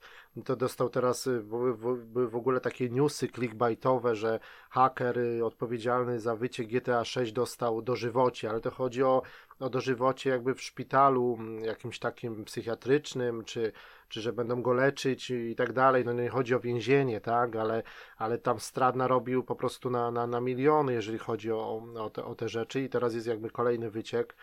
to 0.45 0.55
dostał 0.55 0.89
teraz, 0.89 1.27
y, 1.27 1.43
były 1.43 2.27
w 2.29 2.35
ogóle 2.35 2.59
takie 2.59 2.89
newsy 2.89 3.27
clickbaitowe, 3.27 4.15
że 4.15 4.39
haker 4.69 5.19
y, 5.19 5.45
odpowiedzialny 5.45 6.19
za 6.19 6.35
wycie 6.35 6.63
GTA 6.63 7.05
6 7.05 7.31
dostał 7.31 7.81
dożywocie, 7.81 8.49
ale 8.49 8.61
to 8.61 8.71
chodzi 8.71 9.03
o, 9.03 9.21
o 9.59 9.69
dożywocie 9.69 10.29
jakby 10.29 10.55
w 10.55 10.61
szpitalu 10.61 11.37
mm, 11.39 11.63
jakimś 11.63 11.99
takim 11.99 12.45
psychiatrycznym, 12.45 13.43
czy, 13.43 13.71
czy 14.09 14.21
że 14.21 14.33
będą 14.33 14.61
go 14.61 14.73
leczyć 14.73 15.29
i 15.29 15.55
tak 15.55 15.73
dalej. 15.73 16.05
No 16.05 16.13
nie 16.13 16.29
chodzi 16.29 16.55
o 16.55 16.59
więzienie, 16.59 17.21
tak, 17.21 17.55
ale, 17.55 17.83
ale 18.17 18.37
tam 18.37 18.59
Strad 18.59 18.95
narobił 18.95 19.43
po 19.43 19.55
prostu 19.55 19.89
na, 19.89 20.11
na, 20.11 20.27
na 20.27 20.41
miliony, 20.41 20.93
jeżeli 20.93 21.17
chodzi 21.17 21.51
o, 21.51 21.83
o, 21.95 22.09
te, 22.09 22.25
o 22.25 22.35
te 22.35 22.49
rzeczy 22.49 22.81
i 22.81 22.89
teraz 22.89 23.13
jest 23.13 23.27
jakby 23.27 23.49
kolejny 23.49 23.89
wyciek 23.89 24.35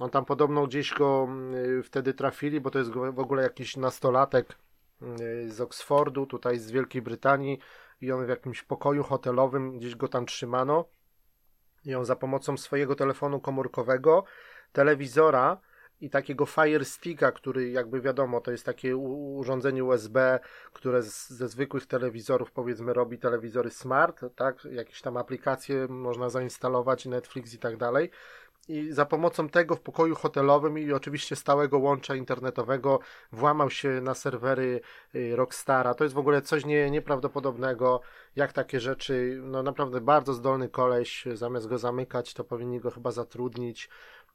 on 0.00 0.10
tam 0.10 0.24
podobno 0.24 0.66
gdzieś 0.66 0.94
go 0.94 1.28
y, 1.54 1.82
wtedy 1.82 2.14
trafili, 2.14 2.60
bo 2.60 2.70
to 2.70 2.78
jest 2.78 2.90
w 2.90 3.18
ogóle 3.18 3.42
jakiś 3.42 3.76
nastolatek 3.76 4.56
y, 5.02 5.50
z 5.50 5.60
Oxfordu, 5.60 6.26
tutaj 6.26 6.58
z 6.58 6.70
Wielkiej 6.70 7.02
Brytanii 7.02 7.58
i 8.00 8.12
on 8.12 8.26
w 8.26 8.28
jakimś 8.28 8.62
pokoju 8.62 9.02
hotelowym 9.02 9.78
gdzieś 9.78 9.96
go 9.96 10.08
tam 10.08 10.26
trzymano 10.26 10.84
i 11.84 11.94
on 11.94 12.04
za 12.04 12.16
pomocą 12.16 12.56
swojego 12.56 12.94
telefonu 12.94 13.40
komórkowego, 13.40 14.24
telewizora 14.72 15.60
i 16.00 16.10
takiego 16.10 16.46
Fire 16.46 16.84
Sticka, 16.84 17.32
który 17.32 17.70
jakby 17.70 18.00
wiadomo, 18.00 18.40
to 18.40 18.50
jest 18.50 18.64
takie 18.64 18.96
urządzenie 18.96 19.84
USB, 19.84 20.40
które 20.72 21.02
z, 21.02 21.30
ze 21.30 21.48
zwykłych 21.48 21.86
telewizorów 21.86 22.52
powiedzmy 22.52 22.92
robi 22.92 23.18
telewizory 23.18 23.70
smart, 23.70 24.24
tak? 24.36 24.64
Jakieś 24.64 25.02
tam 25.02 25.16
aplikacje 25.16 25.86
można 25.88 26.28
zainstalować, 26.28 27.06
Netflix 27.06 27.54
i 27.54 27.58
tak 27.58 27.76
dalej. 27.76 28.10
I 28.70 28.92
za 28.92 29.06
pomocą 29.06 29.48
tego 29.48 29.76
w 29.76 29.80
pokoju 29.80 30.14
hotelowym 30.14 30.78
i 30.78 30.92
oczywiście 30.92 31.36
stałego 31.36 31.78
łącza 31.78 32.14
internetowego 32.14 32.98
włamał 33.32 33.70
się 33.70 34.00
na 34.00 34.14
serwery 34.14 34.80
y, 35.14 35.36
Rockstara. 35.36 35.94
To 35.94 36.04
jest 36.04 36.14
w 36.14 36.18
ogóle 36.18 36.42
coś 36.42 36.66
nie, 36.66 36.90
nieprawdopodobnego, 36.90 38.00
jak 38.36 38.52
takie 38.52 38.80
rzeczy, 38.80 39.40
no 39.42 39.62
naprawdę 39.62 40.00
bardzo 40.00 40.34
zdolny 40.34 40.68
koleś, 40.68 41.24
zamiast 41.34 41.68
go 41.68 41.78
zamykać, 41.78 42.34
to 42.34 42.44
powinni 42.44 42.80
go 42.80 42.90
chyba 42.90 43.10
zatrudnić 43.10 43.88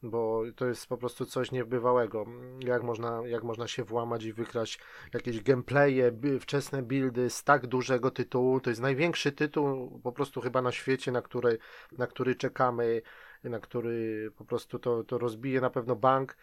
bo 0.04 0.44
to 0.56 0.65
jest 0.65 0.88
po 0.88 0.98
prostu 0.98 1.25
coś 1.25 1.51
niebywałego. 1.51 2.25
Jak 2.60 2.84
można, 2.84 3.22
jak 3.27 3.44
można 3.44 3.68
się 3.68 3.84
włamać 3.84 4.24
i 4.24 4.34
wykraść 4.34 4.80
jakieś 5.13 5.42
gameplaye, 5.42 6.12
wczesne 6.39 6.82
buildy 6.82 7.30
z 7.30 7.44
tak 7.44 7.68
dużego 7.68 8.12
tytułu. 8.12 8.60
To 8.60 8.70
jest 8.70 8.82
największy 8.82 9.32
tytuł 9.32 10.00
po 10.04 10.12
prostu 10.12 10.42
chyba 10.42 10.62
na 10.62 10.72
świecie, 10.72 11.12
na 11.12 11.22
który, 11.22 11.58
na 11.98 12.08
który 12.08 12.36
czekamy, 12.36 13.01
na 13.50 13.60
który 13.60 14.32
po 14.38 14.46
prostu 14.46 14.80
to, 14.80 15.04
to 15.04 15.18
rozbije 15.18 15.62
na 15.62 15.70
pewno 15.70 15.96
bank. 15.96 16.38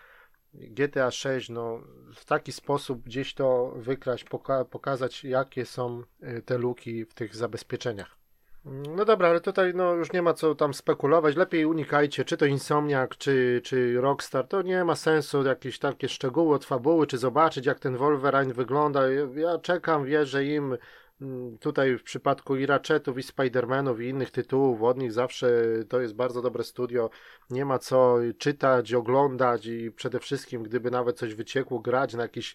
GTA 0.54 1.10
6, 1.10 1.48
no 1.48 1.80
w 2.14 2.24
taki 2.24 2.52
sposób 2.52 3.02
gdzieś 3.02 3.34
to 3.34 3.72
wykraść, 3.76 4.24
poka 4.24 4.64
pokazać 4.64 5.24
jakie 5.24 5.66
są 5.66 6.02
y, 6.22 6.42
te 6.42 6.58
luki 6.58 7.04
w 7.04 7.14
tych 7.14 7.36
zabezpieczeniach. 7.36 8.22
No 8.64 9.04
dobra, 9.04 9.28
ale 9.28 9.40
tutaj 9.40 9.74
no, 9.74 9.94
już 9.94 10.12
nie 10.12 10.22
ma 10.22 10.34
co 10.34 10.54
tam 10.54 10.74
spekulować. 10.74 11.36
Lepiej 11.36 11.66
unikajcie, 11.66 12.24
czy 12.24 12.36
to 12.36 12.46
Insomniac, 12.46 13.10
czy, 13.18 13.60
czy 13.64 14.00
Rockstar. 14.00 14.48
To 14.48 14.62
nie 14.62 14.84
ma 14.84 14.96
sensu 14.96 15.44
jakieś 15.44 15.78
takie 15.78 16.08
szczegóły 16.08 16.54
od 16.54 16.64
fabuły, 16.64 17.06
czy 17.06 17.18
zobaczyć, 17.18 17.66
jak 17.66 17.80
ten 17.80 17.96
Wolverine 17.96 18.54
wygląda. 18.54 19.00
Ja 19.34 19.58
czekam, 19.58 20.04
wierzę 20.04 20.44
im. 20.44 20.76
Mm, 21.20 21.58
tutaj 21.58 21.98
w 21.98 22.02
przypadku 22.02 22.56
i 22.56 22.66
Ratchetów, 22.66 23.18
i 23.18 23.22
Spidermanów, 23.22 24.00
i 24.00 24.08
innych 24.08 24.30
tytułów, 24.30 24.82
od 24.82 24.98
nich 24.98 25.12
zawsze 25.12 25.64
to 25.88 26.00
jest 26.00 26.14
bardzo 26.14 26.42
dobre 26.42 26.64
studio. 26.64 27.10
Nie 27.50 27.64
ma 27.64 27.78
co 27.78 28.16
czytać, 28.38 28.94
oglądać 28.94 29.66
i 29.66 29.90
przede 29.90 30.20
wszystkim, 30.20 30.62
gdyby 30.62 30.90
nawet 30.90 31.18
coś 31.18 31.34
wyciekło, 31.34 31.80
grać 31.80 32.14
na 32.14 32.22
jakichś 32.22 32.54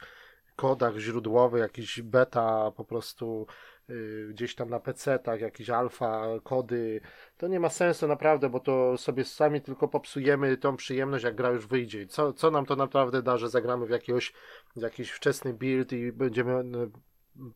kodach 0.56 0.98
źródłowych, 0.98 1.62
jakiś 1.62 2.02
beta 2.02 2.72
po 2.72 2.86
prostu 2.86 3.48
Y, 3.90 4.28
gdzieś 4.30 4.56
tam 4.56 4.70
na 4.70 4.80
PC-tach, 4.80 5.42
jakieś 5.42 5.70
alfa, 5.70 6.28
kody. 6.44 7.02
To 7.38 7.48
nie 7.48 7.60
ma 7.60 7.70
sensu 7.70 8.08
naprawdę, 8.08 8.50
bo 8.50 8.60
to 8.60 8.98
sobie 8.98 9.26
sami 9.26 9.62
tylko 9.62 9.88
popsujemy 9.88 10.58
tą 10.58 10.78
przyjemność, 10.78 11.24
jak 11.24 11.36
gra 11.36 11.50
już 11.50 11.68
wyjdzie. 11.68 12.08
Co, 12.08 12.34
co 12.34 12.52
nam 12.52 12.66
to 12.66 12.76
naprawdę 12.76 13.22
da, 13.22 13.38
że 13.38 13.50
zagramy 13.50 13.86
w 13.86 13.90
jakiegoś, 13.90 14.34
w 14.76 14.82
jakiś 14.82 15.12
wczesny 15.12 15.54
build 15.54 15.94
i 15.94 16.12
będziemy 16.12 16.64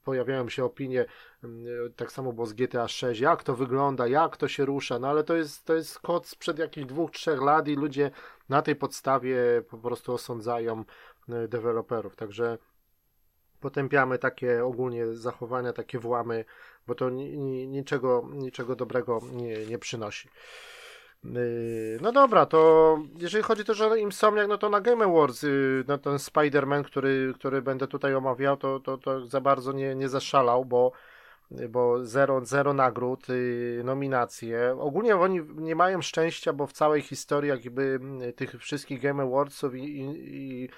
pojawiają 0.03 0.49
się 0.49 0.65
opinie, 0.65 1.05
y, 1.43 1.47
tak 1.95 2.11
samo 2.11 2.33
było 2.33 2.45
z 2.45 2.53
GTA 2.53 2.87
6, 2.87 3.21
jak 3.21 3.43
to 3.43 3.55
wygląda, 3.55 4.07
jak 4.07 4.37
to 4.37 4.47
się 4.47 4.65
rusza, 4.65 4.99
no 4.99 5.07
ale 5.07 5.23
to 5.23 5.35
jest, 5.35 5.65
to 5.65 5.73
jest 5.75 5.99
kod 5.99 6.27
sprzed 6.27 6.59
jakichś 6.59 6.87
dwóch, 6.87 7.11
trzech 7.11 7.41
lat 7.41 7.67
i 7.67 7.75
ludzie 7.75 8.11
na 8.49 8.61
tej 8.61 8.75
podstawie 8.75 9.37
po 9.69 9.77
prostu 9.77 10.13
osądzają 10.13 10.83
y, 11.29 11.47
deweloperów, 11.47 12.15
także 12.15 12.57
potępiamy 13.59 14.17
takie 14.17 14.65
ogólnie 14.65 15.07
zachowania, 15.07 15.73
takie 15.73 15.99
włamy, 15.99 16.45
bo 16.87 16.95
to 16.95 17.09
ni, 17.09 17.37
ni, 17.37 17.67
niczego, 17.67 18.29
niczego 18.33 18.75
dobrego 18.75 19.19
nie, 19.31 19.65
nie 19.65 19.79
przynosi. 19.79 20.29
Yy, 21.23 21.99
no 22.01 22.11
dobra, 22.11 22.45
to 22.45 22.99
jeżeli 23.17 23.43
chodzi 23.43 23.65
też 23.65 23.81
o 23.81 23.95
Insomniac, 23.95 24.47
no 24.49 24.57
to 24.57 24.69
na 24.69 24.81
Game 24.81 25.05
Awards 25.05 25.45
no 25.87 25.97
ten 25.97 26.13
Spider-Man, 26.13 26.83
który, 26.83 27.33
który 27.35 27.61
będę 27.61 27.87
tutaj 27.87 28.15
omawiał, 28.15 28.57
to, 28.57 28.79
to, 28.79 28.97
to 28.97 29.27
za 29.27 29.41
bardzo 29.41 29.71
nie, 29.71 29.95
nie 29.95 30.09
zaszalał, 30.09 30.65
bo 30.65 30.91
bo 31.69 32.05
zero, 32.05 32.45
zero 32.45 32.73
nagród, 32.73 33.29
yy, 33.29 33.81
nominacje. 33.83 34.75
Ogólnie 34.79 35.15
oni 35.15 35.41
nie 35.55 35.75
mają 35.75 36.01
szczęścia, 36.01 36.53
bo 36.53 36.67
w 36.67 36.73
całej 36.73 37.01
historii 37.01 37.49
jakby 37.49 37.99
tych 38.35 38.55
wszystkich 38.59 39.01
Game 39.01 39.23
Awardsów 39.23 39.75
i, 39.75 39.83
i, 39.83 40.69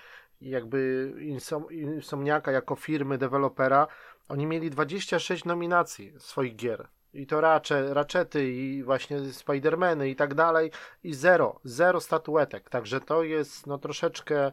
i 0.41 0.49
jakby 0.49 1.13
Insom 1.19 1.71
Insomniaka 1.71 2.51
jako 2.51 2.75
firmy 2.75 3.17
dewelopera, 3.17 3.87
oni 4.29 4.45
mieli 4.45 4.69
26 4.69 5.45
nominacji 5.45 6.13
swoich 6.17 6.55
gier. 6.55 6.87
I 7.13 7.27
to 7.27 7.41
racze, 7.41 7.93
raczety 7.93 8.51
i 8.51 8.83
właśnie 8.83 9.33
Spidermany 9.33 10.09
i 10.09 10.15
tak 10.15 10.33
dalej. 10.33 10.71
I 11.03 11.13
zero, 11.13 11.59
zero 11.63 12.01
statuetek. 12.01 12.69
Także 12.69 13.01
to 13.01 13.23
jest 13.23 13.67
no 13.67 13.77
troszeczkę 13.77 14.51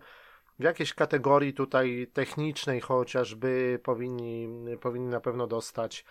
w 0.58 0.62
jakiejś 0.62 0.94
kategorii 0.94 1.54
tutaj 1.54 2.08
technicznej 2.12 2.80
chociażby 2.80 3.80
powinni, 3.82 4.48
powinni 4.80 5.08
na 5.08 5.20
pewno 5.20 5.46
dostać. 5.46 6.04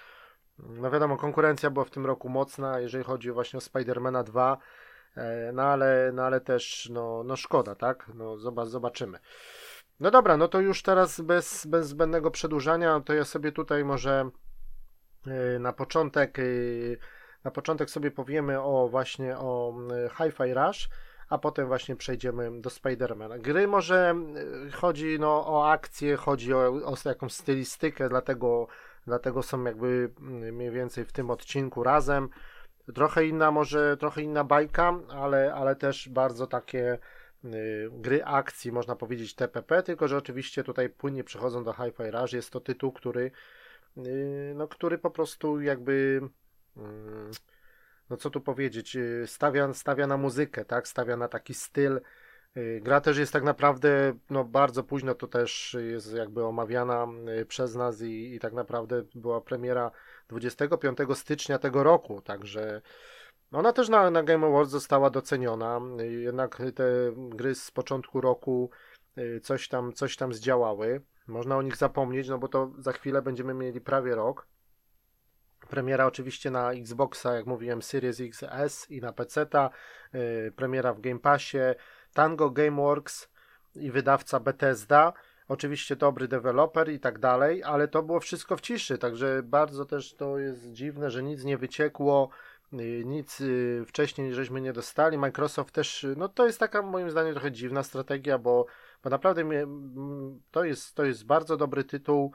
No 0.60 0.92
wiadomo, 0.92 1.18
konkurencja 1.18 1.70
była 1.70 1.86
w 1.86 1.90
tym 1.90 2.06
roku 2.06 2.30
mocna, 2.30 2.80
jeżeli 2.80 3.04
chodzi 3.04 3.32
właśnie 3.32 3.58
o 3.58 3.62
Spidermana 3.62 4.24
2. 4.24 4.58
E, 5.18 5.52
no 5.54 5.64
ale, 5.64 6.12
no 6.14 6.24
ale 6.24 6.42
też 6.42 6.90
no, 6.94 7.24
no 7.24 7.36
szkoda, 7.36 7.76
tak? 7.76 8.12
No 8.16 8.38
zobaczymy. 8.66 9.20
No 10.00 10.12
dobra, 10.12 10.38
no 10.38 10.48
to 10.48 10.60
już 10.60 10.82
teraz 10.82 11.22
bez, 11.22 11.66
bez 11.66 11.88
zbędnego 11.88 12.32
przedłużania, 12.32 13.02
to 13.06 13.14
ja 13.14 13.26
sobie 13.26 13.52
tutaj 13.52 13.84
może 13.84 14.30
na 15.60 15.74
początek 15.74 16.38
yy, 16.38 16.98
na 17.44 17.52
początek 17.52 17.90
sobie 17.90 18.12
powiemy 18.12 18.62
o 18.62 18.88
właśnie 18.90 19.38
o 19.38 19.74
yy, 19.90 20.10
Hi-Fi 20.10 20.54
Rush, 20.54 20.90
a 21.30 21.38
potem 21.38 21.68
właśnie 21.68 21.96
przejdziemy 21.96 22.62
do 22.62 22.70
Spidermana. 22.70 23.38
Gry 23.38 23.68
może 23.68 24.16
chodzi 24.74 25.20
no, 25.20 25.48
o 25.48 25.72
akcję, 25.72 26.16
chodzi 26.16 26.54
o, 26.54 26.60
o 26.86 26.96
jakąś 27.06 27.34
stylistykę, 27.34 28.10
dlatego, 28.10 28.68
dlatego 29.08 29.44
są 29.44 29.64
jakby 29.64 30.10
mniej 30.52 30.72
więcej 30.72 31.06
w 31.06 31.12
tym 31.12 31.32
odcinku 31.32 31.84
razem. 31.84 32.30
Trochę 32.96 33.26
inna 33.26 33.52
może, 33.52 33.98
trochę 33.98 34.22
inna 34.22 34.44
bajka, 34.44 35.00
ale, 35.10 35.54
ale 35.54 35.76
też 35.76 36.10
bardzo 36.10 36.48
takie 36.48 37.00
Y, 37.46 37.90
gry 37.92 38.26
akcji, 38.26 38.72
można 38.72 38.96
powiedzieć 38.96 39.36
TPP, 39.36 39.84
tylko 39.84 40.08
że 40.08 40.18
oczywiście 40.18 40.64
tutaj 40.64 40.90
płynnie 40.90 41.24
przechodzą 41.24 41.64
do 41.64 41.74
Hi-Fi 41.74 42.12
Rush. 42.12 42.34
Jest 42.34 42.52
to 42.52 42.60
tytuł, 42.60 42.92
który, 42.92 43.22
y, 43.22 43.32
no, 44.56 44.68
który 44.68 44.98
po 44.98 45.12
prostu 45.12 45.62
jakby 45.62 46.22
mm, 46.78 47.32
no 48.10 48.18
co 48.18 48.30
tu 48.30 48.42
powiedzieć, 48.42 48.96
y, 48.96 49.24
stawia, 49.28 49.74
stawia 49.74 50.08
na 50.08 50.18
muzykę, 50.18 50.66
tak, 50.66 50.88
stawia 50.88 51.18
na 51.18 51.28
taki 51.28 51.54
styl. 51.54 52.02
Gra 52.82 53.02
też 53.02 53.18
jest 53.18 53.34
tak 53.34 53.44
naprawdę 53.44 54.14
no, 54.30 54.44
bardzo 54.44 54.84
późno, 54.84 55.16
to 55.16 55.28
też 55.28 55.78
jest 55.80 56.14
jakby 56.14 56.46
omawiana 56.46 57.08
przez 57.48 57.76
nas 57.76 58.02
i, 58.02 58.36
i 58.36 58.40
tak 58.40 58.54
naprawdę 58.54 59.04
była 59.16 59.42
premiera 59.42 59.92
25 60.28 60.98
stycznia 61.14 61.60
tego 61.60 61.84
roku, 61.84 62.22
także 62.22 62.82
ona 63.52 63.74
też 63.74 63.90
na, 63.90 64.12
na 64.12 64.24
Game 64.24 64.48
Awards 64.48 64.72
została 64.72 65.10
doceniona, 65.10 65.82
jednak 66.00 66.62
te 66.76 67.14
gry 67.16 67.56
z 67.56 67.72
początku 67.72 68.22
roku 68.22 68.70
y, 68.74 68.89
coś 69.44 69.68
tam, 69.68 69.94
coś 69.94 70.16
tam 70.16 70.34
zdziałały. 70.34 71.02
Można 71.28 71.58
o 71.58 71.62
nich 71.62 71.76
zapomnieć, 71.76 72.30
no 72.30 72.38
bo 72.38 72.48
to 72.48 72.72
za 72.78 72.92
chwilę 72.92 73.22
będziemy 73.22 73.54
mieli 73.54 73.82
prawie 73.82 74.16
rok. 74.16 74.48
Premiera 75.70 76.06
oczywiście 76.06 76.52
na 76.52 76.72
Xboxa, 76.72 77.36
jak 77.36 77.46
mówiłem, 77.46 77.82
Series 77.82 78.22
XS 78.22 78.92
i 78.92 79.02
na 79.02 79.14
PC-ta. 79.14 79.70
Y, 80.16 80.54
premiera 80.56 80.94
w 80.94 81.02
Game 81.02 81.20
Passie. 81.20 81.58
Tango 82.14 82.50
Gameworks 82.50 83.30
i 83.76 83.92
wydawca 83.92 84.40
Bethesda. 84.40 85.14
Oczywiście 85.48 85.96
dobry 85.96 86.28
deweloper 86.28 86.90
i 86.90 87.00
tak 87.00 87.20
dalej, 87.20 87.64
ale 87.64 87.88
to 87.88 88.04
było 88.04 88.20
wszystko 88.20 88.58
w 88.58 88.62
ciszy, 88.62 88.98
także 88.98 89.44
bardzo 89.44 89.86
też 89.86 90.16
to 90.16 90.40
jest 90.40 90.72
dziwne, 90.72 91.12
że 91.12 91.24
nic 91.24 91.44
nie 91.44 91.58
wyciekło 91.58 92.30
Y, 92.30 92.49
nic 93.06 93.42
y, 93.42 93.84
wcześniej 93.88 94.34
żeśmy 94.34 94.62
nie 94.62 94.74
dostali. 94.74 95.18
Microsoft 95.18 95.74
też, 95.74 96.04
y, 96.04 96.16
no 96.18 96.30
to 96.30 96.46
jest 96.46 96.60
taka 96.60 96.82
moim 96.82 97.12
zdaniem 97.12 97.34
trochę 97.34 97.52
dziwna 97.52 97.84
strategia, 97.84 98.38
bo, 98.38 98.66
bo 99.04 99.10
naprawdę 99.10 99.44
to, 100.52 100.64
jest, 100.64 100.96
to 100.96 101.06
jest 101.06 101.26
bardzo 101.26 101.58
dobry 101.58 101.84
tytuł. 101.84 102.34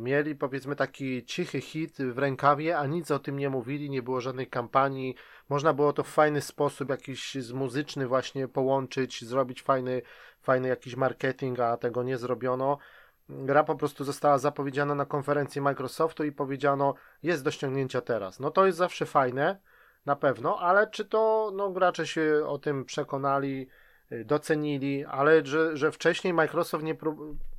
Mieli 0.00 0.34
powiedzmy 0.34 0.76
taki 0.76 1.24
cichy 1.24 1.60
hit 1.60 1.96
w 2.02 2.18
rękawie, 2.18 2.78
a 2.78 2.86
nic 2.86 3.10
o 3.10 3.18
tym 3.18 3.38
nie 3.38 3.50
mówili, 3.50 3.90
nie 3.90 4.02
było 4.02 4.20
żadnej 4.20 4.46
kampanii. 4.46 5.14
Można 5.48 5.72
było 5.72 5.92
to 5.92 6.02
w 6.02 6.08
fajny 6.08 6.40
sposób, 6.40 6.90
jakiś 6.90 7.34
z 7.34 7.52
muzyczny 7.52 8.06
właśnie 8.06 8.48
połączyć, 8.48 9.24
zrobić 9.24 9.62
fajny, 9.62 10.02
fajny 10.42 10.68
jakiś 10.68 10.96
marketing, 10.96 11.60
a 11.60 11.76
tego 11.76 12.02
nie 12.02 12.18
zrobiono. 12.18 12.78
Gra 13.28 13.64
po 13.64 13.74
prostu 13.74 14.04
została 14.04 14.38
zapowiedziana 14.38 14.94
na 14.94 15.06
konferencji 15.06 15.60
Microsoftu 15.60 16.24
i 16.24 16.32
powiedziano, 16.32 16.94
jest 17.22 17.44
do 17.44 17.50
ściągnięcia 17.50 18.00
teraz. 18.00 18.40
No 18.40 18.50
to 18.50 18.66
jest 18.66 18.78
zawsze 18.78 19.06
fajne, 19.06 19.58
na 20.06 20.16
pewno, 20.16 20.58
ale 20.58 20.86
czy 20.86 21.04
to 21.04 21.52
no, 21.54 21.70
gracze 21.70 22.06
się 22.06 22.42
o 22.46 22.58
tym 22.58 22.84
przekonali, 22.84 23.68
y, 24.12 24.24
docenili, 24.24 25.04
ale 25.04 25.46
że, 25.46 25.76
że 25.76 25.92
wcześniej 25.92 26.34
Microsoft 26.34 26.84
nie 26.84 26.96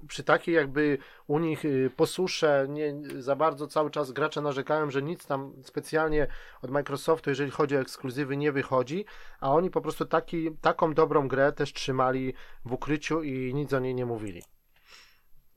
przy 0.07 0.23
takiej 0.23 0.55
jakby 0.55 0.97
u 1.27 1.39
nich 1.39 1.65
y, 1.65 1.91
posusze 1.95 2.65
nie 2.69 2.93
za 3.19 3.35
bardzo 3.35 3.67
cały 3.67 3.91
czas 3.91 4.11
gracze 4.11 4.41
narzekają, 4.41 4.91
że 4.91 5.01
nic 5.01 5.25
tam 5.25 5.53
specjalnie 5.63 6.27
od 6.61 6.71
Microsoftu, 6.71 7.29
jeżeli 7.29 7.51
chodzi 7.51 7.77
o 7.77 7.79
ekskluzywy, 7.79 8.37
nie 8.37 8.51
wychodzi, 8.51 9.05
a 9.39 9.53
oni 9.53 9.69
po 9.69 9.81
prostu 9.81 10.05
taki, 10.05 10.51
taką 10.61 10.93
dobrą 10.93 11.27
grę 11.27 11.51
też 11.51 11.73
trzymali 11.73 12.33
w 12.65 12.73
ukryciu 12.73 13.23
i 13.23 13.53
nic 13.53 13.73
o 13.73 13.79
niej 13.79 13.95
nie 13.95 14.05
mówili. 14.05 14.41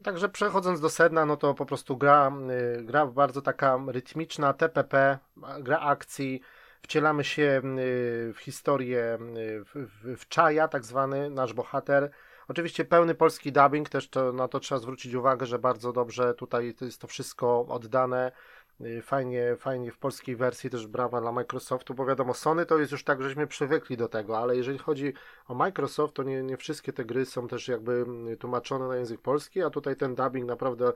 Także 0.06 0.28
przechodząc 0.28 0.80
do 0.80 0.90
sedna, 0.90 1.26
no 1.26 1.36
to 1.36 1.54
po 1.54 1.66
prostu 1.66 1.96
gra, 1.96 2.32
y, 2.78 2.82
gra 2.82 3.06
bardzo 3.06 3.42
taka 3.42 3.78
rytmiczna, 3.88 4.52
TPP, 4.52 5.18
gra 5.60 5.80
akcji, 5.80 6.40
wcielamy 6.82 7.24
się 7.24 7.62
y, 7.78 8.32
w 8.34 8.38
historię, 8.38 9.18
y, 9.36 9.64
w, 9.64 9.74
w, 9.74 10.20
w 10.20 10.28
Czaja, 10.28 10.68
tak 10.68 10.84
zwany 10.84 11.30
nasz 11.30 11.52
bohater. 11.52 12.10
Oczywiście 12.48 12.84
pełny 12.84 13.14
polski 13.14 13.52
dubbing, 13.52 13.88
też 13.88 14.08
to, 14.08 14.32
na 14.32 14.48
to 14.48 14.60
trzeba 14.60 14.78
zwrócić 14.78 15.14
uwagę, 15.14 15.46
że 15.46 15.58
bardzo 15.58 15.92
dobrze 15.92 16.34
tutaj 16.34 16.74
jest 16.80 17.00
to 17.00 17.06
wszystko 17.06 17.66
oddane. 17.68 18.32
Y, 18.80 19.02
fajnie, 19.02 19.56
fajnie 19.56 19.92
w 19.92 19.98
polskiej 19.98 20.36
wersji 20.36 20.70
też 20.70 20.86
brawa 20.86 21.20
dla 21.20 21.32
Microsoftu, 21.32 21.94
bo 21.94 22.06
wiadomo, 22.06 22.34
Sony 22.34 22.66
to 22.66 22.78
jest 22.78 22.92
już 22.92 23.04
tak, 23.04 23.22
żeśmy 23.22 23.46
przywykli 23.46 23.96
do 23.96 24.08
tego, 24.08 24.38
ale 24.38 24.56
jeżeli 24.56 24.78
chodzi 24.78 25.12
o 25.48 25.54
Microsoft, 25.54 26.14
to 26.14 26.22
nie, 26.22 26.42
nie 26.42 26.56
wszystkie 26.56 26.92
te 26.92 27.04
gry 27.04 27.26
są 27.26 27.48
też 27.48 27.68
jakby 27.68 27.92
mm, 27.92 28.36
tłumaczone 28.36 28.88
na 28.88 28.96
język 28.96 29.20
polski, 29.20 29.62
a 29.62 29.70
tutaj 29.70 29.96
ten 29.96 30.14
dubbing 30.14 30.48
naprawdę 30.48 30.92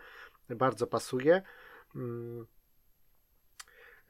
bardzo 0.50 0.86
pasuje. 0.86 1.42
Mm. 1.96 2.46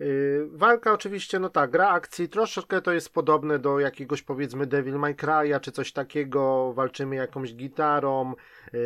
Y, 0.00 0.48
walka 0.50 0.92
oczywiście, 0.92 1.38
no 1.38 1.48
tak, 1.48 1.70
gra 1.70 1.88
akcji 1.88 2.28
troszeczkę 2.28 2.82
to 2.82 2.92
jest 2.92 3.12
podobne 3.12 3.58
do 3.58 3.80
jakiegoś 3.80 4.22
powiedzmy 4.22 4.66
Devil 4.66 4.98
May 4.98 5.14
Cry'a 5.14 5.60
czy 5.60 5.72
coś 5.72 5.92
takiego, 5.92 6.72
walczymy 6.72 7.16
jakąś 7.16 7.54
gitarą, 7.54 8.34
y, 8.74 8.78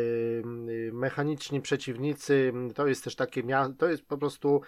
y, 0.69 0.91
mechaniczni 0.93 1.61
przeciwnicy, 1.61 2.53
to 2.75 2.87
jest 2.87 3.03
też 3.03 3.15
takie, 3.15 3.43
to 3.77 3.89
jest 3.89 4.05
po 4.05 4.17
prostu 4.17 4.61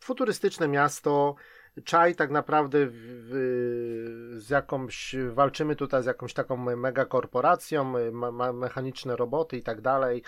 futurystyczne 0.00 0.68
miasto, 0.68 1.34
Czaj 1.84 2.14
tak 2.14 2.30
naprawdę 2.30 2.78
z 4.36 4.50
jakąś, 4.50 5.16
walczymy 5.32 5.76
tutaj 5.76 6.02
z 6.02 6.06
jakąś 6.06 6.34
taką 6.34 6.56
mega 6.76 7.04
korporacją, 7.04 8.12
ma, 8.12 8.52
mechaniczne 8.52 9.16
roboty 9.16 9.56
i 9.56 9.62
tak 9.62 9.80
dalej. 9.80 10.22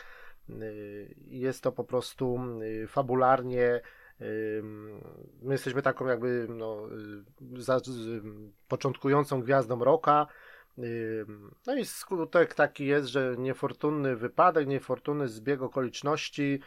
Y, 0.50 1.14
jest 1.26 1.62
to 1.62 1.72
po 1.72 1.84
prostu 1.84 2.40
y, 2.62 2.86
fabularnie 2.86 3.80
y, 4.20 4.62
My 5.42 5.52
jesteśmy 5.54 5.82
taką 5.82 6.06
jakby 6.06 6.46
no, 6.48 6.82
za, 7.56 7.80
początkującą 8.68 9.40
gwiazdą 9.40 9.84
roka. 9.84 10.26
No 11.66 11.74
i 11.76 11.84
skutek 11.84 12.54
taki 12.54 12.86
jest, 12.86 13.08
że 13.08 13.34
niefortunny 13.38 14.16
wypadek, 14.16 14.68
niefortunny 14.68 15.28
zbieg 15.28 15.62
okoliczności, 15.62 16.60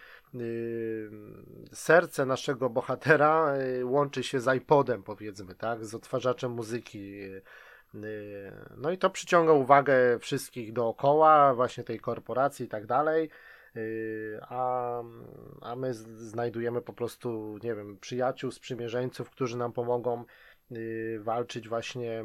serce 1.73 2.25
naszego 2.25 2.69
bohatera 2.69 3.53
łączy 3.83 4.23
się 4.23 4.39
z 4.39 4.57
iPodem, 4.57 5.03
powiedzmy, 5.03 5.55
tak, 5.55 5.85
z 5.85 5.95
odtwarzaczem 5.95 6.51
muzyki. 6.51 7.21
No 8.77 8.91
i 8.91 8.97
to 8.97 9.09
przyciąga 9.09 9.51
uwagę 9.51 10.19
wszystkich 10.19 10.73
dookoła, 10.73 11.53
właśnie 11.53 11.83
tej 11.83 11.99
korporacji 11.99 12.65
i 12.65 12.69
tak 12.69 12.85
dalej. 12.85 13.29
Yy, 13.75 14.39
a, 14.41 15.03
a 15.61 15.75
my 15.75 15.93
znajdujemy 15.93 16.81
po 16.81 16.93
prostu, 16.93 17.59
nie 17.63 17.75
wiem, 17.75 17.97
przyjaciół, 18.01 18.51
sprzymierzeńców, 18.51 19.29
którzy 19.29 19.57
nam 19.57 19.73
pomogą 19.73 20.25
yy, 20.71 21.19
walczyć 21.19 21.69
właśnie 21.69 22.23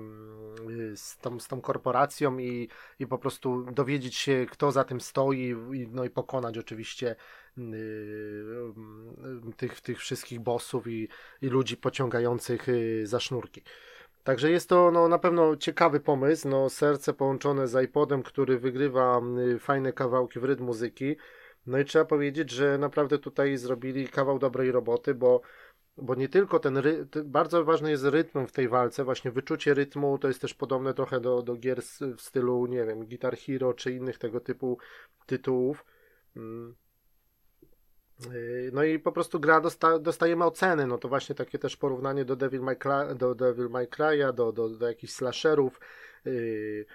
yy, 0.68 0.96
z 0.96 1.18
tą, 1.18 1.40
z 1.40 1.48
tą 1.48 1.60
korporacją 1.60 2.38
i, 2.38 2.68
i 2.98 3.06
po 3.06 3.18
prostu 3.18 3.64
dowiedzieć 3.72 4.16
się, 4.16 4.46
kto 4.50 4.72
za 4.72 4.84
tym 4.84 5.00
stoi, 5.00 5.56
no 5.90 6.04
i 6.04 6.10
pokonać 6.10 6.58
oczywiście 6.58 7.16
tych, 9.56 9.80
tych 9.80 9.98
wszystkich 9.98 10.40
bossów 10.40 10.86
i, 10.86 11.08
i 11.42 11.46
ludzi 11.46 11.76
pociągających 11.76 12.66
za 13.04 13.20
sznurki. 13.20 13.62
Także 14.24 14.50
jest 14.50 14.68
to 14.68 14.90
no, 14.90 15.08
na 15.08 15.18
pewno 15.18 15.56
ciekawy 15.56 16.00
pomysł. 16.00 16.48
No, 16.48 16.70
serce 16.70 17.12
połączone 17.12 17.68
z 17.68 17.84
iPodem, 17.84 18.22
który 18.22 18.58
wygrywa 18.58 19.20
fajne 19.58 19.92
kawałki 19.92 20.40
w 20.40 20.44
rytm 20.44 20.64
muzyki. 20.64 21.16
No 21.66 21.78
i 21.78 21.84
trzeba 21.84 22.04
powiedzieć, 22.04 22.50
że 22.50 22.78
naprawdę 22.78 23.18
tutaj 23.18 23.56
zrobili 23.56 24.08
kawał 24.08 24.38
dobrej 24.38 24.72
roboty, 24.72 25.14
bo, 25.14 25.40
bo 25.96 26.14
nie 26.14 26.28
tylko 26.28 26.58
ten 26.58 26.76
ry... 26.76 27.06
bardzo 27.24 27.64
ważny 27.64 27.90
jest 27.90 28.04
rytm 28.04 28.46
w 28.46 28.52
tej 28.52 28.68
walce, 28.68 29.04
właśnie 29.04 29.30
wyczucie 29.30 29.74
rytmu, 29.74 30.18
to 30.18 30.28
jest 30.28 30.40
też 30.40 30.54
podobne 30.54 30.94
trochę 30.94 31.20
do, 31.20 31.42
do 31.42 31.56
gier 31.56 31.82
w 32.16 32.20
stylu, 32.20 32.66
nie 32.66 32.84
wiem, 32.84 33.06
Guitar 33.06 33.36
Hero 33.36 33.74
czy 33.74 33.92
innych 33.92 34.18
tego 34.18 34.40
typu 34.40 34.78
tytułów. 35.26 35.84
Mm. 36.36 36.74
Yy, 38.32 38.70
no 38.72 38.84
i 38.84 38.98
po 38.98 39.12
prostu 39.12 39.40
gra 39.40 39.60
dosta, 39.60 39.98
dostajemy 39.98 40.44
oceny, 40.44 40.86
no 40.86 40.98
to 40.98 41.08
właśnie 41.08 41.34
takie 41.34 41.58
też 41.58 41.76
porównanie 41.76 42.24
do 42.24 42.36
Devil 42.36 42.60
May, 42.60 42.76
Cry, 42.76 43.14
do 43.16 43.34
Devil 43.34 43.68
May 43.68 43.86
Cry'a, 43.86 44.32
do, 44.32 44.52
do, 44.52 44.68
do 44.68 44.86
jakichś 44.88 45.12
slasherów, 45.12 45.80
yy, 46.24 46.86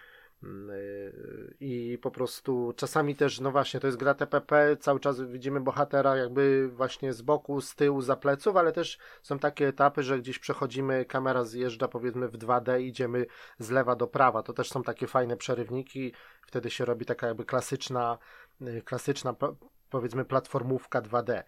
i 1.59 1.99
po 2.01 2.11
prostu 2.11 2.73
czasami 2.75 3.15
też, 3.15 3.39
no 3.39 3.51
właśnie, 3.51 3.79
to 3.79 3.87
jest 3.87 3.99
gra 3.99 4.13
TPP, 4.13 4.77
cały 4.79 4.99
czas 4.99 5.21
widzimy 5.21 5.61
bohatera 5.61 6.17
jakby 6.17 6.69
właśnie 6.69 7.13
z 7.13 7.21
boku, 7.21 7.61
z 7.61 7.75
tyłu, 7.75 8.01
za 8.01 8.15
pleców, 8.15 8.57
ale 8.57 8.71
też 8.71 8.97
są 9.21 9.39
takie 9.39 9.67
etapy, 9.67 10.03
że 10.03 10.19
gdzieś 10.19 10.39
przechodzimy, 10.39 11.05
kamera 11.05 11.43
zjeżdża 11.43 11.87
powiedzmy 11.87 12.27
w 12.27 12.37
2D, 12.37 12.81
idziemy 12.81 13.25
z 13.59 13.69
lewa 13.69 13.95
do 13.95 14.07
prawa, 14.07 14.43
to 14.43 14.53
też 14.53 14.69
są 14.69 14.83
takie 14.83 15.07
fajne 15.07 15.37
przerywniki, 15.37 16.13
wtedy 16.47 16.69
się 16.69 16.85
robi 16.85 17.05
taka 17.05 17.27
jakby 17.27 17.45
klasyczna, 17.45 18.17
y, 18.61 18.81
klasyczna 18.85 19.35
powiedzmy 19.89 20.25
platformówka 20.25 21.01
2D. 21.01 21.43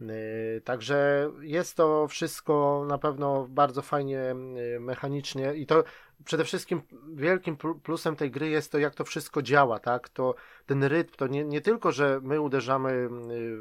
Y, 0.00 0.62
także 0.64 1.30
jest 1.40 1.76
to 1.76 2.08
wszystko 2.08 2.84
na 2.88 2.98
pewno 2.98 3.46
bardzo 3.48 3.82
fajnie 3.82 4.34
y, 4.76 4.80
mechanicznie 4.80 5.54
i 5.54 5.66
to 5.66 5.84
przede 6.24 6.44
wszystkim 6.44 6.82
wielkim 7.14 7.56
plusem 7.82 8.16
tej 8.16 8.30
gry 8.30 8.48
jest 8.48 8.72
to, 8.72 8.78
jak 8.78 8.94
to 8.94 9.04
wszystko 9.04 9.42
działa, 9.42 9.78
tak? 9.78 10.08
To 10.08 10.34
ten 10.66 10.84
rytm, 10.84 11.14
to 11.16 11.26
nie, 11.26 11.44
nie 11.44 11.60
tylko, 11.60 11.92
że 11.92 12.20
my 12.22 12.40
uderzamy 12.40 12.90
y, 12.92 13.08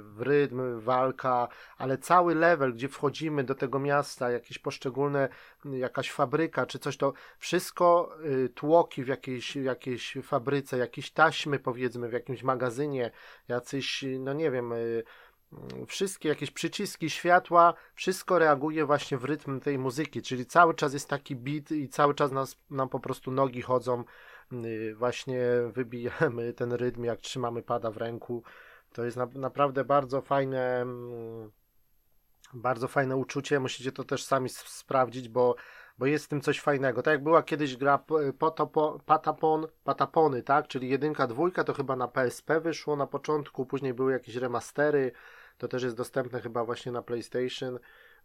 w 0.01 0.21
rytm, 0.21 0.79
walka, 0.79 1.47
ale 1.77 1.97
cały 1.97 2.35
level, 2.35 2.73
gdzie 2.73 2.89
wchodzimy 2.89 3.43
do 3.43 3.55
tego 3.55 3.79
miasta, 3.79 4.31
jakieś 4.31 4.59
poszczególne, 4.59 5.29
jakaś 5.65 6.11
fabryka 6.11 6.65
czy 6.65 6.79
coś, 6.79 6.97
to 6.97 7.13
wszystko 7.37 8.17
tłoki 8.55 9.03
w 9.03 9.07
jakiejś, 9.07 9.55
jakiejś 9.55 10.17
fabryce, 10.23 10.77
jakieś 10.77 11.11
taśmy 11.11 11.59
powiedzmy 11.59 12.09
w 12.09 12.13
jakimś 12.13 12.43
magazynie, 12.43 13.11
jacyś, 13.47 14.05
no 14.19 14.33
nie 14.33 14.51
wiem, 14.51 14.73
wszystkie 15.87 16.29
jakieś 16.29 16.51
przyciski, 16.51 17.09
światła, 17.09 17.73
wszystko 17.95 18.39
reaguje 18.39 18.85
właśnie 18.85 19.17
w 19.17 19.25
rytm 19.25 19.59
tej 19.59 19.79
muzyki, 19.79 20.21
czyli 20.21 20.45
cały 20.45 20.73
czas 20.73 20.93
jest 20.93 21.09
taki 21.09 21.35
beat 21.35 21.71
i 21.71 21.89
cały 21.89 22.15
czas 22.15 22.31
nas, 22.31 22.57
nam 22.69 22.89
po 22.89 22.99
prostu 22.99 23.31
nogi 23.31 23.61
chodzą, 23.61 24.03
y, 24.53 24.95
właśnie 24.95 25.41
wybijamy 25.75 26.53
ten 26.53 26.73
rytm, 26.73 27.03
jak 27.03 27.19
trzymamy 27.19 27.63
pada 27.63 27.91
w 27.91 27.97
ręku. 27.97 28.43
To 28.93 29.05
jest 29.05 29.17
na, 29.17 29.27
naprawdę 29.35 29.85
bardzo 29.85 30.21
fajne, 30.21 30.81
mm, 30.81 31.51
bardzo 32.53 32.87
fajne 32.87 33.15
uczucie. 33.15 33.59
Musicie 33.59 33.91
to 33.91 34.03
też 34.03 34.23
sami 34.23 34.49
sprawdzić, 34.49 35.29
bo, 35.29 35.55
bo 35.97 36.05
jest 36.05 36.25
w 36.25 36.27
tym 36.27 36.41
coś 36.41 36.59
fajnego. 36.59 37.01
Tak 37.01 37.11
jak 37.11 37.23
była 37.23 37.43
kiedyś 37.43 37.77
gra 37.77 38.03
Patapon, 39.05 39.67
Patapony, 39.83 40.43
tak? 40.43 40.67
Czyli 40.67 40.89
jedynka, 40.89 41.27
dwójka, 41.27 41.63
to 41.63 41.73
chyba 41.73 41.95
na 41.95 42.07
PSP 42.07 42.59
wyszło 42.59 42.95
na 42.95 43.07
początku, 43.07 43.65
później 43.65 43.93
były 43.93 44.11
jakieś 44.11 44.35
remastery, 44.35 45.11
to 45.57 45.67
też 45.67 45.83
jest 45.83 45.95
dostępne 45.95 46.41
chyba 46.41 46.65
właśnie 46.65 46.91
na 46.91 47.01
PlayStation. 47.01 47.79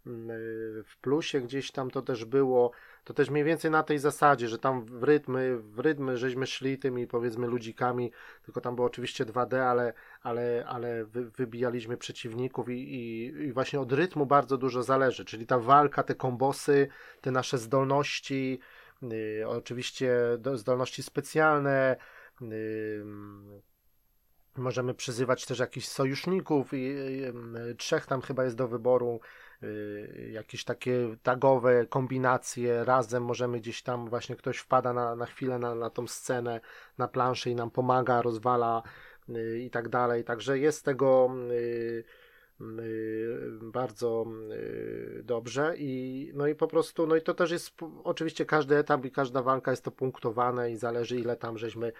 Mm, 0.07 0.31
y, 0.31 0.85
w 0.85 0.97
plusie 1.01 1.41
gdzieś 1.41 1.71
tam 1.71 1.91
to 1.91 2.03
też 2.03 2.25
było, 2.25 2.71
to 3.05 3.15
też 3.15 3.31
mniej 3.31 3.45
więcej 3.45 3.71
na 3.71 3.83
tej 3.83 3.99
zasadzie, 3.99 4.49
że 4.49 4.59
tam 4.59 4.85
w 4.85 5.03
rytmy, 5.03 5.59
w 5.59 5.79
rytmy 5.79 6.17
żeśmy 6.17 6.47
szli 6.47 6.79
tymi 6.79 7.07
powiedzmy 7.07 7.47
ludzikami, 7.47 8.13
tylko 8.45 8.61
tam 8.61 8.75
było 8.75 8.87
oczywiście 8.87 9.25
2D, 9.27 9.57
ale, 9.57 9.93
ale, 10.23 10.65
ale 10.69 11.05
wy, 11.05 11.31
wybijaliśmy 11.31 11.97
przeciwników 11.97 12.69
i, 12.69 12.73
i, 12.73 13.25
i, 13.27 13.53
właśnie 13.53 13.81
od 13.81 13.93
rytmu 13.93 14.27
bardzo 14.27 14.59
dużo 14.59 14.83
zależy, 14.83 15.25
czyli 15.25 15.47
ta 15.47 15.59
walka, 15.59 16.03
te 16.03 16.15
kombosy, 16.15 16.89
te 17.21 17.31
nasze 17.31 17.59
zdolności, 17.59 18.59
yy, 19.03 19.49
oczywiście 19.49 20.15
do, 20.39 20.59
zdolności 20.59 21.03
specjalne, 21.03 21.97
yy, 22.41 23.05
Możemy 24.57 24.95
przyzywać 24.95 25.47
też 25.47 25.59
jakichś 25.59 25.87
sojuszników 25.87 26.73
i, 26.73 26.97
trzech 27.79 28.07
tam 28.07 28.23
chyba 28.23 28.45
jest 28.45 28.57
do 28.57 28.69
wyboru. 28.69 29.21
Y, 29.63 30.31
jakieś 30.33 30.65
takie 30.65 31.17
tagowe 31.23 31.87
kombinacje 31.87 32.85
razem 32.85 33.25
możemy 33.25 33.61
gdzieś 33.61 33.83
tam 33.83 34.09
właśnie 34.09 34.37
ktoś 34.37 34.59
wpada 34.59 34.93
na, 34.93 35.17
na 35.17 35.27
chwilę 35.27 35.59
na, 35.59 35.75
na 35.75 35.91
tą 35.91 36.07
scenę, 36.07 36.61
na 36.99 37.09
planszę 37.09 37.51
i 37.51 37.55
nam 37.55 37.71
pomaga, 37.71 38.23
rozwala 38.23 38.83
y, 39.29 39.59
i 39.59 39.71
tak 39.71 39.89
dalej. 39.89 40.25
Także 40.25 40.59
jest 40.59 40.85
tego 40.85 41.31
y, 41.51 42.05
bardzo 43.63 44.27
dobrze 45.23 45.75
i 45.77 46.31
no 46.35 46.47
i 46.47 46.55
po 46.55 46.69
prostu, 46.69 47.07
no 47.07 47.17
i 47.17 47.23
to 47.23 47.35
też 47.35 47.51
jest 47.51 47.75
oczywiście 48.05 48.47
każdy 48.47 48.77
etap 48.77 49.05
i 49.05 49.11
każda 49.11 49.43
walka 49.43 49.71
jest 49.71 49.85
to 49.85 49.91
punktowane 49.91 50.71
i 50.71 50.77
zależy 50.77 51.17
ile 51.17 51.37
tam 51.37 51.59
żeśmy 51.59 51.93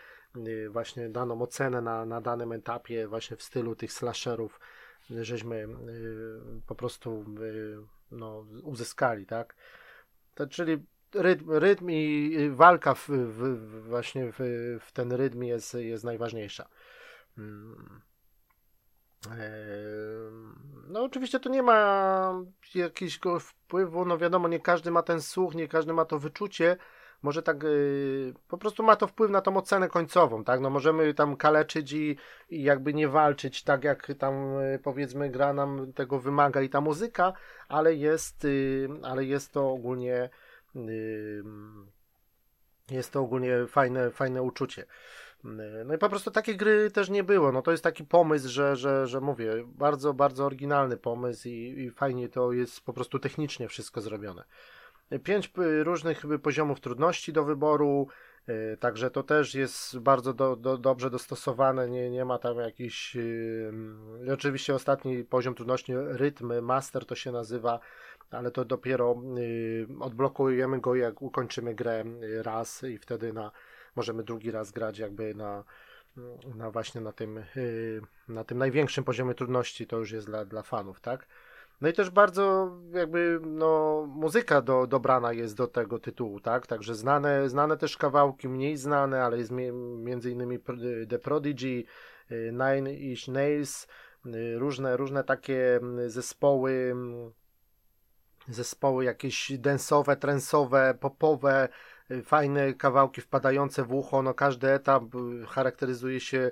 właśnie 0.71 1.09
daną 1.09 1.43
ocenę 1.43 1.81
na, 1.81 2.05
na 2.05 2.21
danym 2.21 2.53
etapie 2.53 3.09
właśnie 3.09 3.37
w 3.37 3.43
stylu 3.43 3.77
tych 3.77 3.93
slasherów 3.93 4.61
żeśmy 5.11 5.69
po 6.67 6.75
prostu 6.75 7.25
no, 8.11 8.47
uzyskali, 8.63 9.27
tak? 9.27 9.55
To, 10.35 10.47
czyli 10.47 10.79
rytm, 11.15 11.51
rytm 11.51 11.91
i 11.91 12.51
walka 12.51 12.95
w, 12.95 13.09
w, 13.09 13.83
właśnie 13.89 14.33
w, 14.33 14.39
w, 14.81 14.93
ten 14.93 15.13
rytm 15.13 15.43
jest, 15.43 15.75
jest 15.75 16.05
najważniejsza. 16.05 16.69
Hmm. 17.37 18.01
No 20.89 21.05
oczywiście 21.05 21.41
to 21.41 21.49
nie 21.49 21.63
ma 21.63 22.45
jakiegoś 22.75 23.21
wpływu, 23.41 24.05
no 24.05 24.19
wiadomo, 24.19 24.49
nie 24.49 24.61
każdy 24.61 24.91
ma 24.91 25.03
ten 25.03 25.23
słuch, 25.23 25.55
nie 25.55 25.69
każdy 25.69 25.93
ma 25.93 26.05
to 26.05 26.19
wyczucie, 26.19 26.77
może 27.23 27.43
tak 27.43 27.63
yy, 27.63 28.35
po 28.49 28.59
prostu 28.59 28.83
ma 28.83 28.97
to 28.97 29.07
wpływ 29.07 29.31
na 29.31 29.41
tą 29.41 29.57
ocenę 29.57 29.89
końcową, 29.89 30.45
tak? 30.45 30.61
No 30.61 30.71
możemy 30.71 31.15
tam 31.15 31.37
kaleczyć 31.37 31.93
i, 31.93 32.17
i 32.51 32.63
jakby 32.63 32.95
nie 32.95 33.09
walczyć 33.09 33.63
tak 33.63 33.85
jak 33.85 34.13
tam 34.19 34.55
yy, 34.55 34.79
powiedzmy 34.79 35.31
gra 35.31 35.53
nam 35.53 35.93
tego 35.93 36.19
wymaga 36.19 36.63
i 36.63 36.69
ta 36.69 36.81
muzyka, 36.81 37.33
ale 37.69 37.95
jest, 37.95 38.45
yy, 38.45 38.89
ale 39.03 39.25
jest 39.25 39.53
to 39.53 39.71
ogólnie 39.71 40.31
jest 42.91 43.13
to 43.13 43.21
ogólnie 43.21 43.67
fajne, 43.67 44.11
fajne 44.11 44.43
uczucie. 44.43 44.87
No 45.85 45.95
i 45.95 45.99
po 45.99 46.09
prostu 46.09 46.31
takiej 46.31 46.57
gry 46.57 46.91
też 46.91 47.11
nie 47.11 47.25
było. 47.25 47.53
No 47.53 47.63
to 47.63 47.71
jest 47.71 47.85
taki 47.85 48.05
pomysł, 48.05 48.49
że, 48.49 48.77
że, 48.77 49.07
że 49.07 49.21
mówię, 49.21 49.53
bardzo, 49.67 50.15
bardzo 50.15 50.45
oryginalny 50.45 50.97
pomysł 50.97 51.49
i, 51.49 51.53
i 51.53 51.91
fajnie 51.91 52.29
to 52.29 52.53
jest 52.53 52.81
po 52.81 52.93
prostu 52.93 53.19
technicznie 53.19 53.69
wszystko 53.69 54.01
zrobione. 54.01 54.45
Pięć 55.19 55.53
różnych 55.83 56.25
poziomów 56.43 56.81
trudności 56.81 57.33
do 57.33 57.45
wyboru, 57.45 58.09
e, 58.47 58.77
także 58.77 59.11
to 59.11 59.23
też 59.23 59.55
jest 59.55 59.99
bardzo 59.99 60.33
do, 60.35 60.57
do, 60.57 60.79
dobrze 60.79 61.11
dostosowane, 61.11 61.91
nie, 61.91 62.11
nie 62.11 62.25
ma 62.25 62.39
tam 62.39 62.59
jakiś. 62.59 63.15
Yy, 63.15 64.33
oczywiście 64.33 64.75
ostatni 64.75 65.25
poziom 65.25 65.55
trudności, 65.55 65.93
rytm, 65.97 66.63
master 66.63 67.07
to 67.07 67.15
się 67.15 67.33
nazywa, 67.33 67.81
ale 68.31 68.51
to 68.51 68.65
dopiero 68.65 69.23
yy, 69.35 69.87
odblokujemy 70.01 70.81
go, 70.81 70.95
jak 70.95 71.23
ukończymy 71.23 71.75
grę 71.75 72.05
raz 72.43 72.83
i 72.83 72.99
wtedy 72.99 73.33
na, 73.33 73.51
możemy 73.97 74.23
drugi 74.23 74.51
raz 74.51 74.71
grać 74.71 74.99
jakby 74.99 75.35
na, 75.35 75.65
na 76.55 76.71
właśnie 76.71 77.01
na 77.01 77.13
tym, 77.13 77.45
na 78.29 78.45
tym 78.45 78.59
największym 78.59 79.05
poziomie 79.05 79.35
trudności, 79.35 79.87
to 79.87 79.99
już 79.99 80.11
jest 80.11 80.27
dla, 80.27 80.45
dla 80.45 80.63
fanów, 80.63 81.01
tak? 81.01 81.27
No 81.83 81.89
i 81.89 81.93
też 81.93 82.11
bardzo 82.11 82.71
jakby 82.93 83.41
no, 83.47 84.05
muzyka 84.09 84.61
do, 84.61 84.87
dobrana 84.87 85.33
jest 85.33 85.57
do 85.57 85.67
tego 85.67 85.99
tytułu, 85.99 86.41
tak? 86.41 86.67
Także 86.67 86.95
znane, 86.95 87.49
znane 87.49 87.77
też 87.77 87.97
kawałki, 87.97 88.49
mniej 88.49 88.77
znane, 88.77 89.25
ale 89.25 89.39
jest 89.39 89.51
między 89.99 90.31
innymi 90.31 90.59
The 91.09 91.19
Prodigy, 91.19 91.85
y, 92.31 92.53
Nine 92.53 92.91
Inch 92.91 93.29
Nails, 93.29 93.87
y, 94.27 94.59
różne, 94.59 94.97
różne 94.97 95.25
takie 95.25 95.81
zespoły, 96.07 96.95
zespoły 98.49 99.05
jakieś 99.05 99.53
densowe, 99.59 100.17
trensowe, 100.17 100.95
popowe, 101.01 101.69
y, 102.11 102.23
fajne 102.23 102.75
kawałki 102.75 103.21
wpadające 103.21 103.85
w 103.85 103.93
ucho, 103.93 104.23
no 104.23 104.35
każdy 104.35 104.71
etap 104.71 105.03
charakteryzuje 105.49 106.21
się 106.21 106.51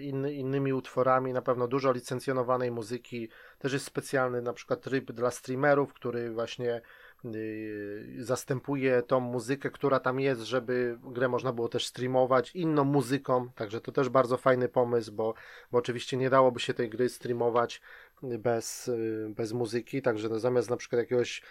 inny, 0.00 0.34
innymi 0.34 0.72
utworami, 0.72 1.32
na 1.32 1.42
pewno 1.42 1.68
dużo 1.68 1.92
licencjonowanej 1.92 2.70
muzyki, 2.70 3.28
też 3.58 3.72
jest 3.72 3.84
specjalny 3.84 4.42
na 4.42 4.52
przykład 4.52 4.80
tryb 4.80 5.12
dla 5.12 5.30
streamerów, 5.30 5.92
który 5.92 6.30
właśnie 6.30 6.80
y, 7.24 8.14
zastępuje 8.18 9.02
tą 9.02 9.20
muzykę, 9.20 9.70
która 9.70 10.00
tam 10.00 10.20
jest, 10.20 10.40
żeby 10.40 10.98
grę 11.02 11.28
można 11.28 11.52
było 11.52 11.68
też 11.68 11.86
streamować 11.86 12.56
inną 12.56 12.84
muzyką, 12.84 13.48
także 13.54 13.80
to 13.80 13.92
też 13.92 14.08
bardzo 14.08 14.36
fajny 14.36 14.68
pomysł, 14.68 15.12
bo, 15.12 15.34
bo 15.72 15.78
oczywiście 15.78 16.16
nie 16.16 16.30
dałoby 16.30 16.60
się 16.60 16.74
tej 16.74 16.90
gry 16.90 17.08
streamować 17.08 17.80
bez, 18.22 18.88
y, 18.88 19.32
bez 19.36 19.52
muzyki, 19.52 20.02
także 20.02 20.28
no 20.28 20.38
zamiast 20.38 20.70
na 20.70 20.76
przykład 20.76 20.98
jakiegoś 20.98 21.42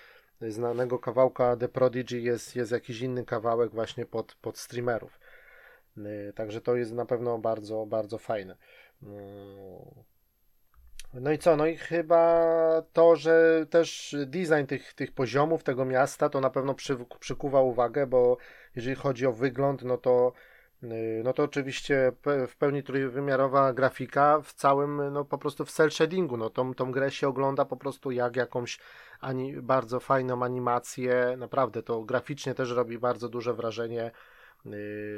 znanego 0.41 0.99
kawałka 0.99 1.57
The 1.57 1.67
Prodigy 1.67 2.19
jest, 2.19 2.55
jest 2.55 2.71
jakiś 2.71 3.01
inny 3.01 3.25
kawałek 3.25 3.71
właśnie 3.71 4.05
pod, 4.05 4.35
pod 4.41 4.57
streamerów. 4.57 5.19
Y, 5.97 6.33
także 6.35 6.61
to 6.61 6.75
jest 6.75 6.93
na 6.93 7.05
pewno 7.05 7.37
bardzo, 7.37 7.85
bardzo 7.85 8.17
fajne. 8.17 8.55
No 11.13 11.31
i 11.31 11.37
co? 11.37 11.55
No 11.55 11.65
i 11.65 11.77
chyba 11.77 12.81
to, 12.93 13.15
że 13.15 13.65
też 13.69 14.15
design 14.25 14.65
tych, 14.67 14.93
tych 14.93 15.11
poziomów, 15.11 15.63
tego 15.63 15.85
miasta, 15.85 16.29
to 16.29 16.41
na 16.41 16.49
pewno 16.49 16.73
przy, 16.73 16.97
przykuwa 17.19 17.61
uwagę, 17.61 18.07
bo 18.07 18.37
jeżeli 18.75 18.95
chodzi 18.95 19.25
o 19.25 19.33
wygląd, 19.33 19.83
no 19.83 19.97
to 19.97 20.33
y, 20.83 21.21
no 21.23 21.33
to 21.33 21.43
oczywiście 21.43 22.11
w 22.47 22.55
pełni 22.55 22.83
trójwymiarowa 22.83 23.73
grafika 23.73 24.41
w 24.41 24.53
całym, 24.53 25.13
no 25.13 25.25
po 25.25 25.37
prostu 25.37 25.65
w 25.65 25.71
cel 25.71 25.91
shadingu, 25.91 26.37
no 26.37 26.49
tą, 26.49 26.73
tą 26.73 26.91
grę 26.91 27.11
się 27.11 27.27
ogląda 27.27 27.65
po 27.65 27.77
prostu 27.77 28.11
jak 28.11 28.35
jakąś 28.35 28.79
ani 29.19 29.61
bardzo 29.61 29.99
fajną 29.99 30.43
animację, 30.43 31.35
naprawdę 31.37 31.83
to 31.83 32.03
graficznie 32.03 32.55
też 32.55 32.71
robi 32.71 32.97
bardzo 32.97 33.29
duże 33.29 33.53
wrażenie, 33.53 34.11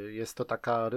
jest 0.08 0.38
to 0.38 0.46
taka 0.46 0.90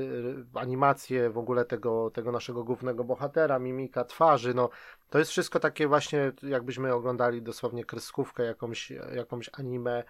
animacje 0.55 1.31
w 1.31 1.39
ogóle 1.39 1.65
tego, 1.65 2.11
tego 2.11 2.33
naszego 2.33 2.65
głównego 2.65 3.05
bohatera, 3.05 3.59
mimika 3.59 4.05
twarzy. 4.05 4.55
No, 4.55 4.71
to 5.11 5.19
jest 5.19 5.31
wszystko 5.31 5.61
takie 5.61 5.89
właśnie, 5.89 6.33
jakbyśmy 6.43 6.95
oglądali 6.95 7.43
dosłownie 7.43 7.85
kreskówkę, 7.85 8.45
jakąś, 8.45 8.93
jakąś 9.15 9.51
anime. 9.53 10.05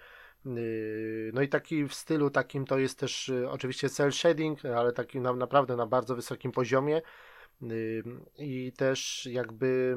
Y, 0.47 1.31
no 1.35 1.43
i 1.43 1.49
taki 1.49 1.85
w 1.85 1.95
stylu 1.95 2.31
takim 2.31 2.67
to 2.67 2.79
jest 2.79 2.99
też 2.99 3.29
y, 3.29 3.51
oczywiście 3.51 3.89
cel 3.89 4.13
shading, 4.13 4.65
ale 4.65 4.93
taki 4.93 5.21
na, 5.21 5.33
naprawdę 5.33 5.77
na 5.77 5.87
bardzo 5.87 6.17
wysokim 6.17 6.53
poziomie 6.53 7.03
i 8.39 8.73
też 8.77 9.29
jakby 9.33 9.97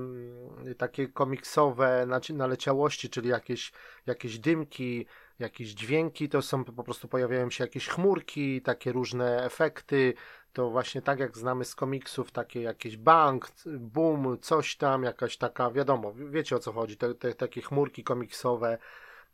takie 0.78 1.08
komiksowe 1.08 2.08
naleciałości, 2.34 3.10
czyli 3.10 3.30
jakieś, 3.30 3.72
jakieś 4.06 4.40
dymki, 4.40 5.06
jakieś 5.40 5.68
dźwięki, 5.68 6.30
to 6.30 6.42
są 6.42 6.64
po 6.64 6.84
prostu 6.84 7.08
pojawiają 7.08 7.50
się 7.50 7.64
jakieś 7.64 7.88
chmurki, 7.88 8.62
takie 8.62 8.92
różne 8.92 9.44
efekty, 9.46 10.14
to 10.54 10.70
właśnie 10.70 11.02
tak 11.02 11.20
jak 11.20 11.38
znamy 11.38 11.66
z 11.66 11.76
komiksów, 11.76 12.32
takie 12.32 12.62
jakieś 12.62 12.98
bang, 12.98 13.52
boom, 13.66 14.38
coś 14.42 14.76
tam, 14.76 15.04
jakaś 15.04 15.38
taka, 15.38 15.72
wiadomo, 15.72 16.14
wiecie 16.14 16.56
o 16.56 16.60
co 16.60 16.72
chodzi, 16.72 16.98
te, 16.98 17.16
te 17.16 17.34
takie 17.34 17.62
chmurki 17.62 18.04
komiksowe. 18.04 18.78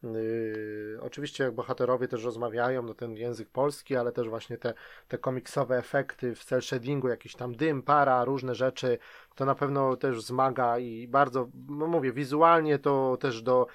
Yy, 0.04 1.00
oczywiście 1.02 1.52
bohaterowie 1.52 2.08
też 2.08 2.24
rozmawiają, 2.24 2.84
no 2.84 2.94
ten 2.94 3.16
język 3.16 3.50
polski, 3.50 3.96
ale 3.96 4.12
też 4.12 4.30
właśnie 4.30 4.58
te, 4.58 4.74
te 5.08 5.18
komiksowe 5.18 5.78
efekty 5.78 6.36
w 6.36 6.44
cel 6.44 6.62
shadingu, 6.62 7.08
jakiś 7.08 7.36
tam 7.36 7.56
dym, 7.56 7.84
para, 7.84 8.26
różne 8.26 8.56
rzeczy, 8.56 8.98
to 9.36 9.46
na 9.46 9.56
pewno 9.56 9.96
też 9.96 10.18
wzmaga 10.18 10.80
i 10.80 11.08
bardzo, 11.08 11.50
no 11.70 11.88
mówię, 11.88 12.12
wizualnie 12.12 12.80
to 12.80 13.18
też 13.20 13.42
do 13.42 13.68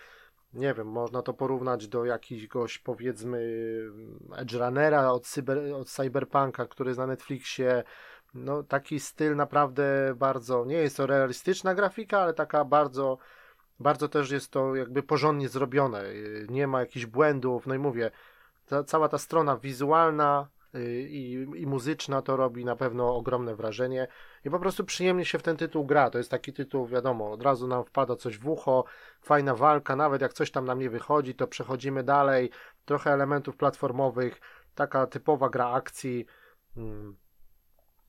nie 0.54 0.74
wiem, 0.74 0.86
można 0.86 1.22
to 1.22 1.34
porównać 1.34 1.88
do 1.88 2.04
jakiegoś 2.04 2.78
powiedzmy 2.78 3.40
Edge 4.36 4.54
Runnera 4.54 5.10
od, 5.10 5.26
cyber, 5.26 5.58
od 5.74 5.88
Cyberpunka, 5.88 6.66
który 6.66 6.90
jest 6.90 6.98
na 6.98 7.06
Netflixie. 7.06 7.84
No, 8.34 8.62
taki 8.62 9.00
styl 9.00 9.36
naprawdę 9.36 10.14
bardzo, 10.16 10.64
nie 10.64 10.76
jest 10.76 10.96
to 10.96 11.06
realistyczna 11.06 11.74
grafika, 11.74 12.20
ale 12.20 12.34
taka 12.34 12.64
bardzo, 12.64 13.18
bardzo 13.80 14.08
też 14.08 14.30
jest 14.30 14.50
to 14.50 14.74
jakby 14.74 15.02
porządnie 15.02 15.48
zrobione. 15.48 16.04
Nie 16.48 16.66
ma 16.66 16.80
jakichś 16.80 17.06
błędów, 17.06 17.66
no 17.66 17.74
i 17.74 17.78
mówię, 17.78 18.10
ta, 18.66 18.84
cała 18.84 19.08
ta 19.08 19.18
strona 19.18 19.56
wizualna, 19.56 20.48
Y, 20.74 21.08
i, 21.10 21.32
i 21.32 21.66
muzyczna 21.66 22.22
to 22.22 22.36
robi 22.36 22.64
na 22.64 22.76
pewno 22.76 23.16
ogromne 23.16 23.56
wrażenie 23.56 24.08
i 24.44 24.50
po 24.50 24.58
prostu 24.58 24.84
przyjemnie 24.84 25.24
się 25.24 25.38
w 25.38 25.42
ten 25.42 25.56
tytuł 25.56 25.84
gra. 25.84 26.10
To 26.10 26.18
jest 26.18 26.30
taki 26.30 26.52
tytuł, 26.52 26.86
wiadomo, 26.86 27.32
od 27.32 27.42
razu 27.42 27.66
nam 27.66 27.84
wpada 27.84 28.16
coś 28.16 28.38
w 28.38 28.48
ucho, 28.48 28.84
fajna 29.22 29.54
walka, 29.54 29.96
nawet 29.96 30.22
jak 30.22 30.32
coś 30.32 30.50
tam 30.50 30.64
nam 30.64 30.78
nie 30.78 30.90
wychodzi, 30.90 31.34
to 31.34 31.46
przechodzimy 31.46 32.02
dalej, 32.02 32.50
trochę 32.84 33.12
elementów 33.12 33.56
platformowych, 33.56 34.40
taka 34.74 35.06
typowa 35.06 35.48
gra 35.48 35.70
akcji. 35.70 36.26
Mm. 36.76 37.16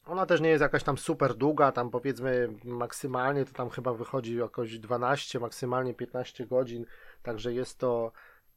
Ona 0.06 0.26
też 0.26 0.42
nie 0.42 0.50
jest 0.50 0.62
jakaś 0.62 0.84
tam 0.84 0.98
super 0.98 1.36
długa, 1.36 1.72
tam 1.72 1.90
powiedzmy 1.90 2.50
maksymalnie 2.64 3.46
to 3.46 3.54
tam 3.54 3.70
chyba 3.70 3.94
wychodzi 3.94 4.36
jakoś 4.36 4.80
12, 4.80 5.40
maksymalnie 5.40 5.94
15 5.94 6.46
godzin, 6.46 6.86
także 7.24 7.54
jest 7.54 7.78
to, 7.78 8.12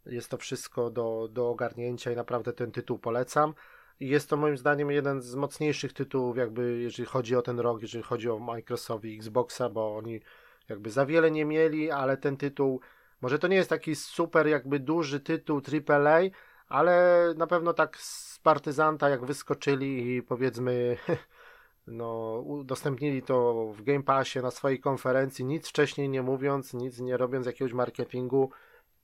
jest 0.07 0.31
to 0.31 0.37
wszystko 0.37 0.91
do, 0.91 1.29
do 1.31 1.49
ogarnięcia 1.49 2.13
i 2.13 2.17
naprawdę 2.17 2.53
ten 2.53 2.73
tytuł 2.73 2.99
polecam. 2.99 3.55
Jest 4.03 4.31
to 4.31 4.37
moim 4.37 4.57
zdaniem 4.57 4.91
jeden 4.91 5.21
z 5.21 5.35
mocniejszych 5.35 5.93
tytułów, 5.93 6.37
jakby 6.37 6.79
jeżeli 6.81 7.07
chodzi 7.07 7.37
o 7.37 7.43
ten 7.43 7.61
rok, 7.61 7.83
jeżeli 7.83 8.05
chodzi 8.05 8.31
o 8.31 8.39
Microsoft 8.39 9.05
i 9.05 9.17
Xboxa, 9.17 9.69
bo 9.69 9.97
oni 9.97 10.21
jakby 10.69 10.91
za 10.91 11.07
wiele 11.07 11.31
nie 11.31 11.45
mieli, 11.45 11.91
ale 11.91 12.17
ten 12.17 12.37
tytuł, 12.37 12.81
może 13.21 13.39
to 13.39 13.49
nie 13.49 13.57
jest 13.57 13.71
taki 13.71 13.95
super 13.97 14.47
jakby 14.47 14.79
duży 14.79 15.21
tytuł 15.21 15.61
AAA, 15.89 16.21
ale 16.69 17.27
na 17.37 17.47
pewno 17.47 17.75
tak 17.75 17.97
z 17.97 18.39
partyzanta 18.39 19.09
jak 19.09 19.25
wyskoczyli 19.25 20.17
i 20.17 20.23
powiedzmy 20.23 20.97
no, 21.87 22.39
udostępnili 22.47 23.23
to 23.23 23.67
w 23.77 23.83
Game 23.83 24.03
Passie 24.03 24.39
na 24.39 24.51
swojej 24.51 24.81
konferencji, 24.81 25.45
nic 25.45 25.69
wcześniej 25.69 26.09
nie 26.09 26.23
mówiąc, 26.23 26.75
nic 26.75 27.01
nie 27.01 27.17
robiąc 27.17 27.47
jakiegoś 27.47 27.73
marketingu. 27.73 28.51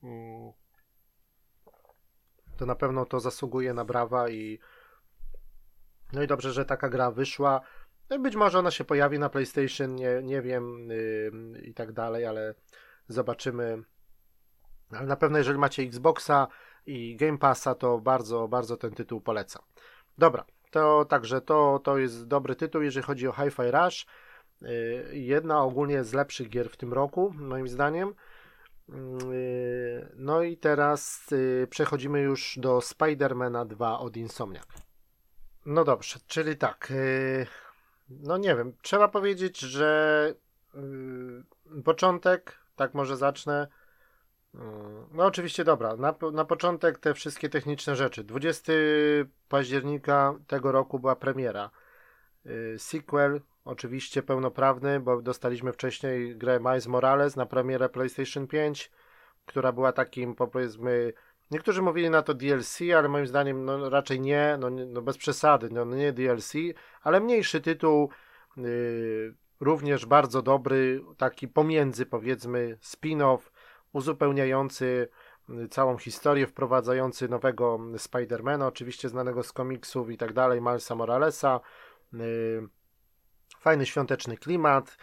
Mm, 0.02 0.52
to 2.56 2.66
na 2.66 2.74
pewno 2.74 3.04
to 3.06 3.20
zasługuje 3.20 3.74
na 3.74 3.84
brawa 3.84 4.28
i 4.28 4.58
no 6.12 6.22
i 6.22 6.26
dobrze, 6.26 6.52
że 6.52 6.64
taka 6.64 6.88
gra 6.88 7.10
wyszła. 7.10 7.60
No 8.10 8.18
być 8.18 8.36
może 8.36 8.58
ona 8.58 8.70
się 8.70 8.84
pojawi 8.84 9.18
na 9.18 9.28
PlayStation, 9.28 9.94
nie, 9.94 10.20
nie 10.22 10.42
wiem 10.42 10.88
yy, 10.88 11.60
i 11.64 11.74
tak 11.74 11.92
dalej, 11.92 12.26
ale 12.26 12.54
zobaczymy. 13.08 13.82
Ale 14.90 15.06
na 15.06 15.16
pewno 15.16 15.38
jeżeli 15.38 15.58
macie 15.58 15.82
Xboxa 15.82 16.48
i 16.86 17.16
Game 17.16 17.38
Passa, 17.38 17.74
to 17.74 17.98
bardzo, 17.98 18.48
bardzo 18.48 18.76
ten 18.76 18.90
tytuł 18.90 19.20
polecam. 19.20 19.62
Dobra, 20.18 20.44
to 20.70 21.04
także 21.04 21.40
to, 21.40 21.80
to 21.84 21.98
jest 21.98 22.26
dobry 22.26 22.56
tytuł, 22.56 22.82
jeżeli 22.82 23.06
chodzi 23.06 23.28
o 23.28 23.32
Hi-Fi 23.32 23.70
Rush. 23.70 24.06
Yy, 24.62 24.68
jedna 25.12 25.62
ogólnie 25.62 26.04
z 26.04 26.12
lepszych 26.12 26.48
gier 26.48 26.70
w 26.70 26.76
tym 26.76 26.92
roku, 26.92 27.34
moim 27.38 27.68
zdaniem. 27.68 28.14
Yy, 28.88 30.12
no 30.16 30.42
i 30.42 30.56
teraz 30.56 31.30
yy, 31.30 31.66
przechodzimy 31.70 32.20
już 32.20 32.58
do 32.58 32.80
Spidermana 32.80 33.64
2 33.64 33.98
od 33.98 34.16
Insomniac. 34.16 34.87
No 35.70 35.84
dobrze, 35.84 36.18
czyli 36.26 36.56
tak. 36.56 36.92
No 38.10 38.36
nie 38.36 38.56
wiem, 38.56 38.72
trzeba 38.82 39.08
powiedzieć, 39.08 39.60
że 39.60 40.34
początek, 41.84 42.58
tak 42.76 42.94
może 42.94 43.16
zacznę. 43.16 43.68
No 45.12 45.24
oczywiście 45.24 45.64
dobra, 45.64 45.96
na, 45.96 46.14
na 46.32 46.44
początek 46.44 46.98
te 46.98 47.14
wszystkie 47.14 47.48
techniczne 47.48 47.96
rzeczy. 47.96 48.24
20 48.24 48.72
października 49.48 50.34
tego 50.46 50.72
roku 50.72 50.98
była 50.98 51.16
premiera. 51.16 51.70
Sequel 52.78 53.40
oczywiście 53.64 54.22
pełnoprawny, 54.22 55.00
bo 55.00 55.22
dostaliśmy 55.22 55.72
wcześniej 55.72 56.36
grę 56.36 56.60
Miles 56.60 56.86
Morales 56.86 57.36
na 57.36 57.46
premierę 57.46 57.88
PlayStation 57.88 58.46
5, 58.46 58.90
która 59.46 59.72
była 59.72 59.92
takim 59.92 60.34
powiedzmy 60.34 61.12
Niektórzy 61.50 61.82
mówili 61.82 62.10
na 62.10 62.22
to 62.22 62.34
DLC, 62.34 62.78
ale 62.96 63.08
moim 63.08 63.26
zdaniem 63.26 63.64
no, 63.64 63.90
raczej 63.90 64.20
nie, 64.20 64.56
no, 64.60 64.70
no 64.70 65.02
bez 65.02 65.18
przesady, 65.18 65.68
no, 65.72 65.84
nie 65.84 66.12
DLC, 66.12 66.52
ale 67.02 67.20
mniejszy 67.20 67.60
tytuł, 67.60 68.10
yy, 68.56 69.34
również 69.60 70.06
bardzo 70.06 70.42
dobry, 70.42 71.04
taki 71.16 71.48
pomiędzy 71.48 72.06
powiedzmy 72.06 72.78
spin-off, 72.82 73.38
uzupełniający 73.92 75.08
y, 75.50 75.68
całą 75.68 75.98
historię, 75.98 76.46
wprowadzający 76.46 77.28
nowego 77.28 77.78
Spidermana, 77.98 78.66
oczywiście 78.66 79.08
znanego 79.08 79.42
z 79.42 79.52
komiksów 79.52 80.10
i 80.10 80.16
tak 80.16 80.32
dalej, 80.32 80.60
Milesa 80.60 80.94
Moralesa. 80.94 81.60
Yy, 82.12 82.68
fajny 83.60 83.86
świąteczny 83.86 84.36
klimat, 84.36 84.96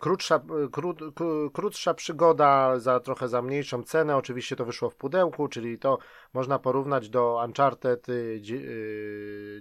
krótsza, 0.00 0.40
y, 0.64 0.70
krót, 0.70 1.00
krótsza 1.52 1.94
przygoda 1.94 2.78
za 2.78 3.00
trochę 3.00 3.28
za 3.28 3.42
mniejszą 3.42 3.82
cenę. 3.82 4.16
Oczywiście 4.16 4.56
to 4.56 4.64
wyszło 4.64 4.90
w 4.90 4.96
pudełku, 4.96 5.48
czyli 5.48 5.78
to 5.78 5.98
można 6.34 6.58
porównać 6.58 7.08
do 7.08 7.42
Uncharted 7.44 8.08
y, 8.08 8.40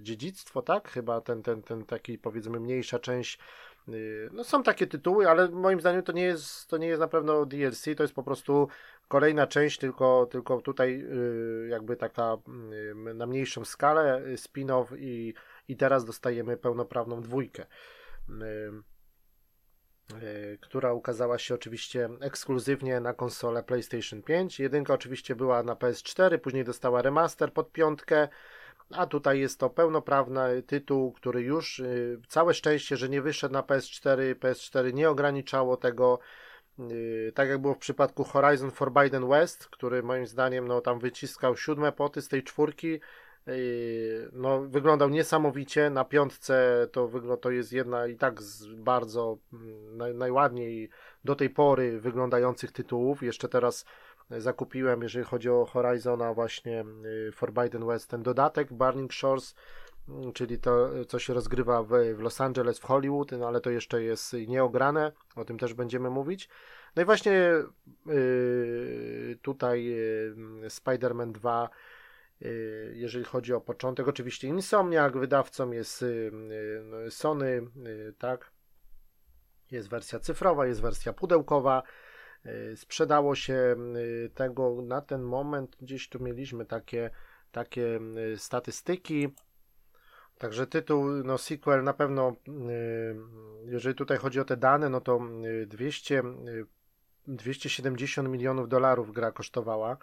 Dziedzictwo, 0.02 0.62
tak? 0.62 0.89
Chyba 0.89 1.22
ten, 1.22 1.44
ten, 1.44 1.62
ten 1.62 1.86
taki 1.86 2.18
powiedzmy 2.18 2.60
mniejsza 2.60 3.00
część. 3.00 3.39
No 4.32 4.44
są 4.44 4.63
takie 4.63 4.88
tytuły, 4.88 5.30
ale 5.30 5.50
moim 5.50 5.80
zdaniem 5.80 6.04
to 6.04 6.12
nie 6.12 6.24
jest, 6.24 6.68
to 6.68 6.78
nie 6.78 6.88
jest 6.88 7.00
na 7.00 7.08
pewno 7.08 7.46
DLC, 7.46 7.86
to 7.98 8.04
jest 8.04 8.13
po 8.13 8.24
prostu 8.24 8.68
kolejna 9.08 9.48
część, 9.48 9.78
tylko, 9.78 10.28
tylko 10.32 10.62
tutaj 10.62 11.06
jakby 11.70 11.96
taka 11.96 12.38
na 13.15 13.26
mniejszą 13.26 13.65
skalę 13.65 14.22
spin-off 14.36 14.86
i, 14.98 15.34
i 15.68 15.78
teraz 15.78 16.06
dostajemy 16.06 16.58
pełnoprawną 16.58 17.22
dwójkę. 17.22 17.65
Y, 20.13 20.26
y, 20.26 20.58
która 20.62 20.94
ukazała 20.94 21.38
się 21.38 21.56
oczywiście 21.56 22.10
ekskluzywnie 22.22 23.00
na 23.00 23.13
konsolę 23.13 23.63
PlayStation 23.63 24.22
5. 24.22 24.60
Jedynka 24.60 24.94
oczywiście 24.94 25.36
była 25.36 25.63
na 25.63 25.76
PS4, 25.76 26.38
później 26.38 26.63
dostała 26.63 27.02
remaster 27.02 27.54
pod 27.54 27.72
piątkę, 27.72 28.28
a 28.91 29.06
tutaj 29.06 29.39
jest 29.39 29.60
to 29.60 29.70
pełnoprawny 29.70 30.63
tytuł, 30.63 31.12
który 31.12 31.41
już 31.41 31.80
y, 31.80 32.20
całe 32.28 32.54
szczęście, 32.54 32.98
że 32.98 33.10
nie 33.10 33.22
wyszedł 33.22 33.54
na 33.54 33.62
PS4. 33.62 34.36
PS4 34.36 34.94
nie 34.94 35.10
ograniczało 35.10 35.78
tego. 35.78 36.20
Tak 37.36 37.50
jak 37.50 37.62
było 37.62 37.74
w 37.74 37.78
przypadku 37.78 38.24
Horizon 38.24 38.72
Forbidden 38.72 39.30
West, 39.30 39.68
który 39.68 40.04
moim 40.04 40.28
zdaniem 40.28 40.68
no, 40.68 40.82
tam 40.82 41.00
wyciskał 41.00 41.58
siódme 41.58 41.91
poty 41.91 42.22
z 42.22 42.28
tej 42.28 42.44
czwórki, 42.44 43.00
no, 44.34 44.62
wyglądał 44.62 45.10
niesamowicie. 45.10 45.90
Na 45.90 46.06
piątce 46.06 46.88
to, 46.92 47.10
to 47.42 47.52
jest 47.52 47.74
jedna 47.74 48.08
i 48.08 48.16
tak 48.16 48.42
z 48.42 48.66
bardzo 48.68 49.38
mm, 49.54 49.98
naj, 49.98 50.16
najładniej 50.16 50.90
do 51.24 51.36
tej 51.36 51.50
pory 51.50 52.00
wyglądających 52.00 52.72
tytułów. 52.72 53.24
Jeszcze 53.24 53.50
teraz 53.50 53.86
zakupiłem, 54.30 55.02
jeżeli 55.02 55.26
chodzi 55.26 55.50
o 55.50 55.66
Horizona, 55.66 56.34
właśnie 56.34 56.86
yy, 57.04 57.32
Forbidden 57.32 57.86
West, 57.86 58.10
ten 58.10 58.24
dodatek 58.24 58.74
Burning 58.74 59.14
Shores, 59.14 59.56
mm, 60.10 60.34
czyli 60.34 60.60
to, 60.60 60.90
co 61.08 61.20
się 61.20 61.34
rozgrywa 61.34 61.84
w, 61.84 61.90
w 62.16 62.20
Los 62.20 62.42
Angeles, 62.42 62.80
w 62.80 62.86
Hollywood, 62.86 63.32
no 63.32 63.48
ale 63.48 63.62
to 63.62 63.70
jeszcze 63.70 64.04
jest 64.04 64.34
nieograne, 64.48 65.12
o 65.36 65.46
tym 65.46 65.58
też 65.58 65.74
będziemy 65.74 66.10
mówić. 66.10 66.50
No 66.96 67.02
i 67.02 67.06
właśnie 67.06 67.54
yy, 68.06 69.38
tutaj 69.42 69.86
yy, 69.86 70.70
Spider-Man 70.70 71.32
2 71.32 71.70
Y, 71.70 71.95
jeżeli 72.93 73.26
chodzi 73.26 73.54
o 73.54 73.62
początek. 73.62 74.08
Oczywiście 74.08 74.48
Insomniac, 74.48 75.13
wydawcą 75.13 75.71
jest 75.71 76.02
y, 76.02 76.32
y, 77.08 77.12
Sony, 77.12 77.62
tak. 78.17 78.52
Jest 79.71 79.89
wersja 79.89 80.19
cyfrowa, 80.19 80.65
jest 80.65 80.82
wersja 80.82 81.13
pudełkowa. 81.13 81.84
Sprzedało 82.76 83.36
się 83.36 83.76
tego 84.34 84.82
na 84.82 85.02
ten 85.02 85.21
moment, 85.21 85.76
gdzieś 85.82 86.10
tu 86.10 86.24
mieliśmy 86.24 86.65
takie, 86.65 87.10
takie 87.52 88.00
statystyki. 88.36 89.36
Także 90.38 90.67
tytuł, 90.67 91.06
no 91.06 91.38
sequel 91.38 91.84
na 91.84 91.93
pewno, 91.93 92.36
jeżeli 93.65 93.95
tutaj 93.95 94.17
chodzi 94.17 94.39
o 94.39 94.45
te 94.45 94.58
dane, 94.58 94.89
no 94.89 95.02
to 95.02 95.19
200, 95.67 96.24
270 97.28 98.30
milionów 98.30 98.69
dolarów 98.69 99.12
gra 99.12 99.32
kosztowała. 99.32 99.98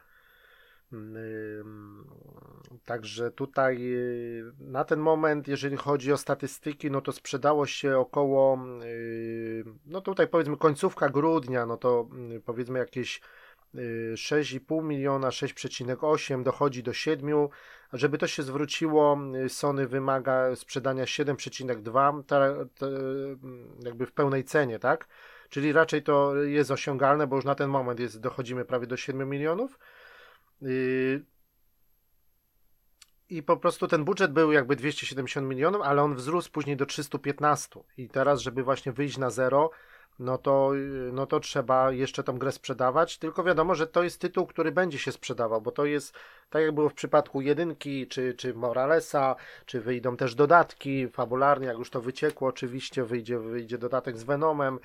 Także 2.85 3.31
tutaj 3.31 3.95
y, 3.95 4.53
na 4.59 4.85
ten 4.85 5.01
moment, 5.01 5.49
jeżeli 5.49 5.77
chodzi 5.77 6.13
o 6.13 6.17
statystyki, 6.17 6.91
no 6.91 7.01
to 7.01 7.13
sprzedało 7.13 7.67
się 7.67 7.99
około, 7.99 8.59
y, 8.85 9.65
no 9.87 10.01
tutaj 10.01 10.29
powiedzmy 10.29 10.57
końcówka 10.57 11.09
grudnia, 11.09 11.67
no 11.67 11.77
to 11.77 12.09
y, 12.37 12.41
powiedzmy 12.41 12.79
jakieś 12.79 13.21
6,5 14.15 14.85
miliona, 14.85 15.29
6,8 15.29 16.43
dochodzi 16.43 16.83
do 16.83 16.93
7. 16.93 17.49
Żeby 17.93 18.19
to 18.19 18.27
się 18.27 18.43
zwróciło, 18.43 19.19
Sony 19.49 19.87
wymaga 19.87 20.57
sprzedania 20.57 21.05
7,2 21.05 22.67
jakby 23.85 24.07
w 24.07 24.13
pełnej 24.13 24.45
cenie, 24.45 24.79
tak? 24.79 25.09
Czyli 25.49 25.73
raczej 25.73 26.03
to 26.03 26.37
jest 26.37 26.71
osiągalne, 26.71 27.27
bo 27.27 27.37
już 27.37 27.45
na 27.45 27.55
ten 27.55 27.71
moment 27.71 28.01
jest, 28.01 28.21
dochodzimy 28.21 28.65
prawie 28.65 28.87
do 28.87 28.97
7 28.97 29.29
milionów. 29.29 29.79
I 33.29 33.43
po 33.43 33.57
prostu 33.57 33.89
ten 33.89 34.05
budżet 34.05 34.33
był 34.33 34.53
jakby 34.53 34.77
270 34.77 35.49
milionów, 35.49 35.83
ale 35.83 36.03
on 36.03 36.15
wzrósł 36.15 36.51
później 36.51 36.77
do 36.77 36.87
315. 36.87 37.81
I 37.97 38.09
teraz, 38.09 38.41
żeby 38.41 38.63
właśnie 38.63 38.93
wyjść 38.93 39.19
na 39.19 39.31
zero, 39.31 39.71
no 40.19 40.39
to, 40.39 40.73
no 41.13 41.27
to 41.27 41.41
trzeba 41.41 41.93
jeszcze 41.93 42.25
tą 42.25 42.39
grę 42.39 42.53
sprzedawać. 42.53 43.19
Tylko 43.19 43.45
wiadomo, 43.45 43.75
że 43.75 43.87
to 43.87 44.03
jest 44.03 44.21
tytuł, 44.21 44.47
który 44.47 44.73
będzie 44.73 44.99
się 44.99 45.13
sprzedawał, 45.13 45.61
bo 45.61 45.71
to 45.71 45.85
jest 45.85 46.15
tak 46.51 46.63
jak 46.63 46.73
było 46.73 46.89
w 46.89 46.95
przypadku 46.95 47.41
jedynki, 47.41 48.07
czy, 48.07 48.35
czy 48.35 48.55
Moralesa, 48.55 49.37
czy 49.67 49.81
wyjdą 49.81 50.17
też 50.17 50.35
dodatki 50.35 51.09
fabularnie, 51.09 51.67
jak 51.67 51.79
już 51.79 51.91
to 51.91 52.01
wyciekło, 52.01 52.49
oczywiście 52.49 53.05
wyjdzie, 53.05 53.39
wyjdzie 53.39 53.79
dodatek 53.79 54.19
z 54.19 54.25
Venomem 54.25 54.79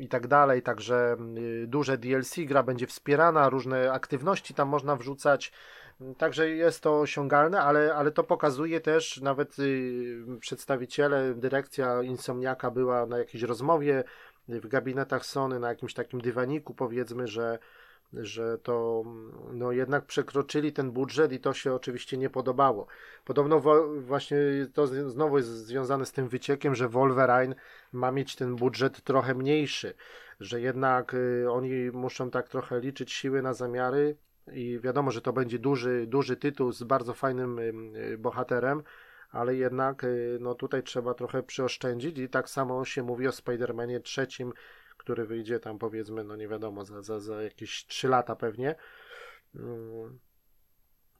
i 0.00 0.08
tak 0.08 0.26
dalej, 0.26 0.62
także 0.62 1.16
y, 1.38 1.66
duże 1.66 1.98
DLC, 1.98 2.34
gra 2.38 2.62
będzie 2.62 2.86
wspierana, 2.86 3.48
różne 3.48 3.92
aktywności 3.92 4.54
tam 4.54 4.68
można 4.68 4.96
wrzucać, 4.96 5.52
także 6.18 6.48
jest 6.48 6.82
to 6.82 7.00
osiągalne, 7.00 7.60
ale, 7.60 7.94
ale 7.94 8.10
to 8.10 8.24
pokazuje 8.24 8.80
też, 8.80 9.20
nawet 9.20 9.58
y, 9.58 10.38
przedstawiciele, 10.40 11.34
dyrekcja 11.34 12.02
Insomniaka 12.02 12.70
była 12.70 13.06
na 13.06 13.18
jakiejś 13.18 13.42
rozmowie 13.44 14.04
w 14.48 14.68
gabinetach 14.68 15.26
Sony, 15.26 15.60
na 15.60 15.68
jakimś 15.68 15.94
takim 15.94 16.20
dywaniku 16.20 16.74
powiedzmy, 16.74 17.26
że 17.28 17.58
że 18.12 18.58
to 18.58 19.04
no 19.52 19.72
jednak 19.72 20.04
przekroczyli 20.04 20.72
ten 20.72 20.90
budżet 20.90 21.32
i 21.32 21.40
to 21.40 21.54
się 21.54 21.74
oczywiście 21.74 22.16
nie 22.16 22.30
podobało. 22.30 22.86
Podobno 23.24 23.60
właśnie 24.00 24.36
to 24.74 24.86
znowu 24.86 25.36
jest 25.36 25.48
związane 25.48 26.06
z 26.06 26.12
tym 26.12 26.28
wyciekiem, 26.28 26.74
że 26.74 26.88
Wolverine 26.88 27.54
ma 27.92 28.12
mieć 28.12 28.36
ten 28.36 28.56
budżet 28.56 29.02
trochę 29.02 29.34
mniejszy, 29.34 29.94
że 30.40 30.60
jednak 30.60 31.14
y, 31.14 31.46
oni 31.50 31.90
muszą 31.92 32.30
tak 32.30 32.48
trochę 32.48 32.80
liczyć 32.80 33.12
siły 33.12 33.42
na 33.42 33.54
zamiary 33.54 34.16
i 34.52 34.80
wiadomo, 34.82 35.10
że 35.10 35.20
to 35.20 35.32
będzie 35.32 35.58
duży, 35.58 36.06
duży 36.06 36.36
tytuł 36.36 36.72
z 36.72 36.82
bardzo 36.82 37.14
fajnym 37.14 37.60
bohaterem, 38.18 38.82
ale 39.30 39.56
jednak 39.56 40.04
y, 40.04 40.38
no 40.40 40.54
tutaj 40.54 40.82
trzeba 40.82 41.14
trochę 41.14 41.42
przyoszczędzić 41.42 42.18
i 42.18 42.28
tak 42.28 42.48
samo 42.48 42.84
się 42.84 43.02
mówi 43.02 43.28
o 43.28 43.30
Spider-Manie 43.30 44.00
trzecim, 44.00 44.52
który 45.00 45.26
wyjdzie 45.26 45.60
tam 45.60 45.78
powiedzmy, 45.78 46.24
no 46.24 46.36
nie 46.36 46.48
wiadomo, 46.48 46.84
za, 46.84 47.02
za, 47.02 47.20
za 47.20 47.42
jakieś 47.42 47.86
3 47.86 48.08
lata 48.08 48.36
pewnie. 48.36 48.74
Mm. 49.54 50.18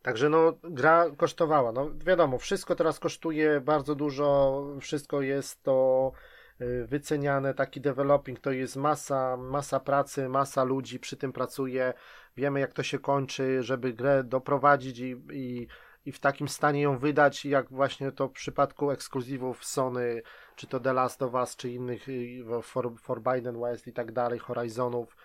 Także 0.03 0.29
no, 0.29 0.59
gra 0.63 1.11
kosztowała. 1.17 1.73
No 1.73 1.91
wiadomo, 2.07 2.39
wszystko 2.39 2.75
teraz 2.75 2.99
kosztuje 2.99 3.61
bardzo 3.61 3.95
dużo, 3.95 4.63
wszystko 4.81 5.23
jest 5.23 5.63
to 5.63 6.13
y, 6.61 6.87
wyceniane, 6.87 7.55
taki 7.55 7.81
developing 7.81 8.41
to 8.41 8.53
jest 8.53 8.77
masa, 8.77 9.37
masa 9.37 9.81
pracy, 9.81 10.29
masa 10.29 10.65
ludzi 10.65 11.01
przy 11.01 11.17
tym 11.17 11.33
pracuje. 11.33 11.95
Wiemy 12.37 12.61
jak 12.61 12.73
to 12.73 12.83
się 12.83 12.99
kończy, 12.99 13.63
żeby 13.63 13.93
grę 13.93 14.25
doprowadzić 14.25 14.99
i, 14.99 15.17
i, 15.33 15.69
i 16.07 16.13
w 16.13 16.21
takim 16.21 16.49
stanie 16.49 16.83
ją 16.83 16.99
wydać, 16.99 17.45
jak 17.45 17.69
właśnie 17.69 18.13
to 18.13 18.29
w 18.29 18.33
przypadku 18.33 18.91
ekskluzywów 18.91 19.65
Sony, 19.65 20.23
czy 20.57 20.67
to 20.67 20.81
The 20.81 20.93
Last 20.93 21.23
of 21.23 21.35
Us, 21.35 21.57
czy 21.57 21.71
innych 21.71 22.09
y, 22.09 22.45
For, 22.63 22.93
Forbidden 22.99 23.61
West 23.61 23.87
i 23.87 23.93
tak 23.93 24.13
dalej, 24.13 24.39
Horizonów 24.39 25.17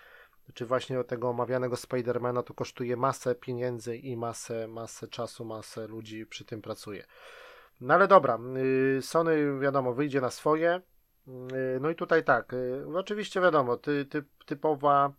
czy 0.54 0.66
właśnie 0.66 1.04
tego 1.04 1.28
omawianego 1.28 1.76
Spidermana 1.76 2.42
to 2.42 2.54
kosztuje 2.54 2.96
masę 2.96 3.34
pieniędzy 3.34 3.96
i 3.96 4.16
masę, 4.16 4.68
masę 4.68 5.08
czasu, 5.08 5.44
masę 5.44 5.86
ludzi 5.86 6.26
przy 6.26 6.44
tym 6.44 6.62
pracuje. 6.62 7.04
No 7.80 7.94
ale 7.94 8.08
dobra, 8.08 8.38
y, 8.98 9.02
Sony 9.02 9.58
wiadomo 9.60 9.94
wyjdzie 9.94 10.20
na 10.20 10.30
swoje. 10.30 10.80
Y, 11.28 11.80
no 11.80 11.90
i 11.90 11.94
tutaj 11.94 12.24
tak, 12.24 12.54
oczywiście 12.94 13.40
wiadomo, 13.40 13.76
ty, 13.76 14.04
ty, 14.04 14.24
typowa 14.46 15.12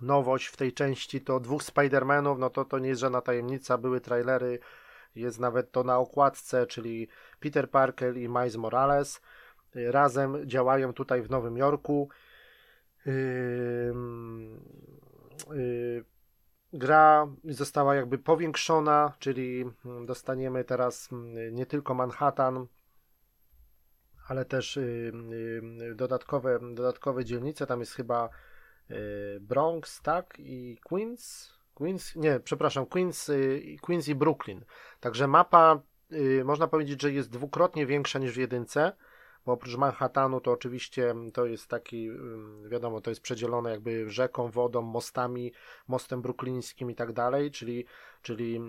nowość 0.00 0.46
w 0.46 0.56
tej 0.56 0.72
części 0.72 1.20
to 1.20 1.40
dwóch 1.40 1.62
Spidermanów, 1.62 2.38
no 2.38 2.50
to 2.50 2.64
to 2.64 2.78
nie 2.78 2.88
jest 2.88 3.00
żadna 3.00 3.20
tajemnica, 3.20 3.78
były 3.78 4.00
trailery, 4.00 4.58
jest 5.14 5.40
nawet 5.40 5.72
to 5.72 5.84
na 5.84 5.98
okładce, 5.98 6.66
czyli 6.66 7.08
Peter 7.40 7.70
Parker 7.70 8.16
i 8.16 8.28
Miles 8.28 8.56
Morales. 8.56 9.20
Razem 9.74 10.48
działają 10.48 10.92
tutaj 10.92 11.22
w 11.22 11.30
Nowym 11.30 11.56
Jorku. 11.56 12.08
Yy, 13.06 13.94
gra 16.72 17.26
została 17.44 17.94
jakby 17.94 18.18
powiększona, 18.18 19.12
czyli 19.18 19.64
dostaniemy 20.06 20.64
teraz 20.64 21.08
nie 21.52 21.66
tylko 21.66 21.94
Manhattan, 21.94 22.66
ale 24.28 24.44
też 24.44 24.76
y, 24.76 25.12
y, 25.90 25.94
dodatkowe, 25.94 26.58
dodatkowe 26.74 27.24
dzielnice. 27.24 27.66
Tam 27.66 27.80
jest 27.80 27.92
chyba 27.92 28.26
y, 28.26 28.28
Bronx, 29.40 30.02
tak? 30.02 30.34
I 30.38 30.78
Queens. 30.84 31.52
Queens, 31.74 32.16
nie, 32.16 32.40
przepraszam, 32.40 32.86
Queens, 32.86 33.30
Queens 33.80 34.08
i 34.08 34.14
Brooklyn. 34.14 34.64
Także 35.00 35.26
mapa, 35.26 35.80
można 36.44 36.68
powiedzieć, 36.68 37.02
że 37.02 37.12
jest 37.12 37.30
dwukrotnie 37.30 37.86
większa 37.86 38.18
niż 38.18 38.32
w 38.32 38.36
jedynce 38.36 38.92
bo 39.48 39.52
oprócz 39.52 39.76
Manhattanu 39.76 40.40
to 40.40 40.52
oczywiście 40.52 41.14
to 41.32 41.46
jest 41.46 41.68
taki, 41.68 42.10
wiadomo, 42.68 43.00
to 43.00 43.10
jest 43.10 43.20
przedzielone 43.20 43.70
jakby 43.70 44.10
rzeką, 44.10 44.50
wodą, 44.50 44.82
mostami, 44.82 45.52
mostem 45.88 46.22
bruklińskim 46.22 46.90
i 46.90 46.94
tak 46.94 47.12
dalej, 47.12 47.50
czyli, 47.50 47.84
czyli 48.22 48.60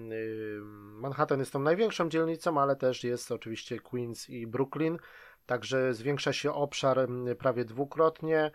Manhattan 1.01 1.39
jest 1.39 1.53
tą 1.53 1.59
największą 1.59 2.09
dzielnicą, 2.09 2.61
ale 2.61 2.75
też 2.75 3.03
jest 3.03 3.31
oczywiście 3.31 3.79
Queens 3.79 4.29
i 4.29 4.47
Brooklyn, 4.47 4.97
także 5.45 5.93
zwiększa 5.93 6.33
się 6.33 6.53
obszar 6.53 7.07
prawie 7.37 7.65
dwukrotnie, 7.65 8.51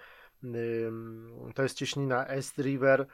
to 1.55 1.63
jest 1.63 1.77
cieśnina 1.77 2.29
East 2.29 2.59
River, 2.59 3.07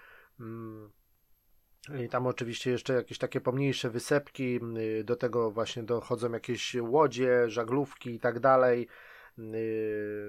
i 2.05 2.09
tam 2.09 2.27
oczywiście 2.27 2.71
jeszcze 2.71 2.95
jakieś 2.95 3.19
takie 3.19 3.41
pomniejsze 3.41 3.91
wysepki, 3.91 4.61
do 5.05 5.17
tego 5.17 5.51
właśnie 5.51 5.83
dochodzą 5.83 6.33
jakieś 6.33 6.77
łodzie, 6.81 7.51
żaglówki 7.51 8.15
i 8.15 8.21
tak 8.21 8.41
dalej. 8.41 8.89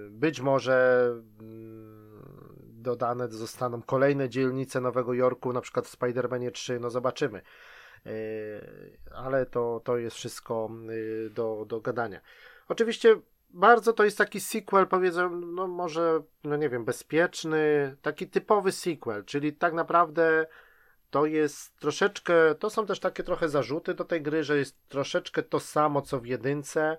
Być 0.09 0.41
może 0.41 1.07
dodane 2.63 3.27
zostaną 3.27 3.81
kolejne 3.81 4.29
dzielnice 4.29 4.81
Nowego 4.81 5.13
Jorku, 5.13 5.53
na 5.53 5.61
przykład 5.61 5.87
w 5.87 5.97
Spider-Manie 5.97 6.51
3, 6.51 6.79
no 6.79 6.89
zobaczymy. 6.89 7.41
Ale 9.15 9.45
to, 9.45 9.81
to 9.83 9.97
jest 9.97 10.15
wszystko 10.15 10.69
do, 11.31 11.65
do 11.67 11.81
gadania. 11.81 12.21
Oczywiście 12.67 13.21
bardzo 13.53 13.93
to 13.93 14.03
jest 14.03 14.17
taki 14.17 14.39
sequel, 14.39 14.87
powiedzmy, 14.87 15.29
no 15.29 15.67
może, 15.67 16.21
no 16.43 16.55
nie 16.55 16.69
wiem, 16.69 16.85
bezpieczny, 16.85 17.95
taki 18.01 18.27
typowy 18.27 18.71
sequel, 18.71 19.25
czyli 19.25 19.53
tak 19.53 19.73
naprawdę 19.73 20.47
to 21.09 21.25
jest 21.25 21.79
troszeczkę, 21.79 22.55
to 22.55 22.69
są 22.69 22.85
też 22.85 22.99
takie 22.99 23.23
trochę 23.23 23.49
zarzuty 23.49 23.93
do 23.93 24.05
tej 24.05 24.21
gry, 24.21 24.43
że 24.43 24.57
jest 24.57 24.89
troszeczkę 24.89 25.43
to 25.43 25.59
samo 25.59 26.01
co 26.01 26.19
w 26.19 26.25
jedynce. 26.25 26.97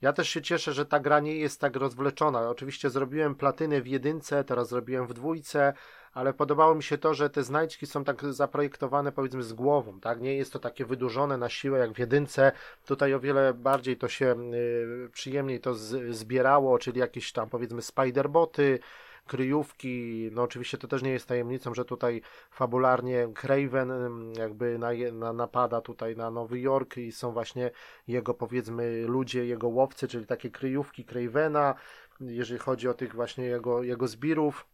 Ja 0.00 0.12
też 0.12 0.28
się 0.28 0.42
cieszę, 0.42 0.72
że 0.72 0.86
ta 0.86 1.00
gra 1.00 1.20
nie 1.20 1.36
jest 1.36 1.60
tak 1.60 1.76
rozwleczona. 1.76 2.48
Oczywiście 2.48 2.90
zrobiłem 2.90 3.34
platynę 3.34 3.80
w 3.82 3.86
jedynce, 3.86 4.44
teraz 4.44 4.68
zrobiłem 4.68 5.06
w 5.06 5.14
dwójce, 5.14 5.72
ale 6.14 6.34
podobało 6.34 6.74
mi 6.74 6.82
się 6.82 6.98
to, 6.98 7.14
że 7.14 7.30
te 7.30 7.42
znajdźki 7.42 7.86
są 7.86 8.04
tak 8.04 8.24
zaprojektowane 8.24 9.12
powiedzmy 9.12 9.42
z 9.42 9.52
głową, 9.52 10.00
tak? 10.00 10.20
Nie 10.20 10.36
jest 10.36 10.52
to 10.52 10.58
takie 10.58 10.84
wydłużone 10.84 11.36
na 11.36 11.48
siłę 11.48 11.78
jak 11.78 11.92
w 11.92 11.98
jedynce. 11.98 12.52
Tutaj 12.86 13.14
o 13.14 13.20
wiele 13.20 13.54
bardziej 13.54 13.96
to 13.96 14.08
się 14.08 14.36
y, 14.54 15.08
przyjemniej 15.12 15.60
to 15.60 15.74
z, 15.74 16.16
zbierało, 16.16 16.78
czyli 16.78 17.00
jakieś 17.00 17.32
tam 17.32 17.48
powiedzmy 17.48 17.82
spiderboty, 17.82 18.78
kryjówki. 19.26 20.28
No 20.32 20.42
oczywiście 20.42 20.78
to 20.78 20.88
też 20.88 21.02
nie 21.02 21.10
jest 21.10 21.26
tajemnicą, 21.26 21.74
że 21.74 21.84
tutaj 21.84 22.22
fabularnie 22.50 23.28
Craven 23.34 23.90
jakby 24.38 24.78
na, 24.78 24.88
na, 25.12 25.32
napada 25.32 25.80
tutaj 25.80 26.16
na 26.16 26.30
Nowy 26.30 26.60
Jork 26.60 26.96
i 26.96 27.12
są 27.12 27.32
właśnie 27.32 27.70
jego 28.08 28.34
powiedzmy 28.34 29.04
ludzie, 29.06 29.46
jego 29.46 29.68
łowcy, 29.68 30.08
czyli 30.08 30.26
takie 30.26 30.50
kryjówki 30.50 31.04
Cravena. 31.04 31.74
Jeżeli 32.20 32.58
chodzi 32.58 32.88
o 32.88 32.94
tych 32.94 33.14
właśnie 33.14 33.44
jego, 33.44 33.82
jego 33.82 34.08
zbirów, 34.08 34.66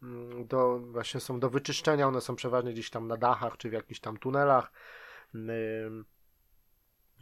to 0.49 0.79
właśnie 0.79 1.21
są 1.21 1.41
do 1.41 1.51
wyczyszczenia, 1.51 2.09
one 2.09 2.21
są 2.21 2.37
przeważnie 2.37 2.73
gdzieś 2.73 2.91
tam 2.91 3.09
na 3.09 3.17
dachach 3.17 3.57
czy 3.57 3.71
w 3.71 3.73
jakichś 3.73 4.01
tam 4.01 4.17
tunelach. 4.17 4.73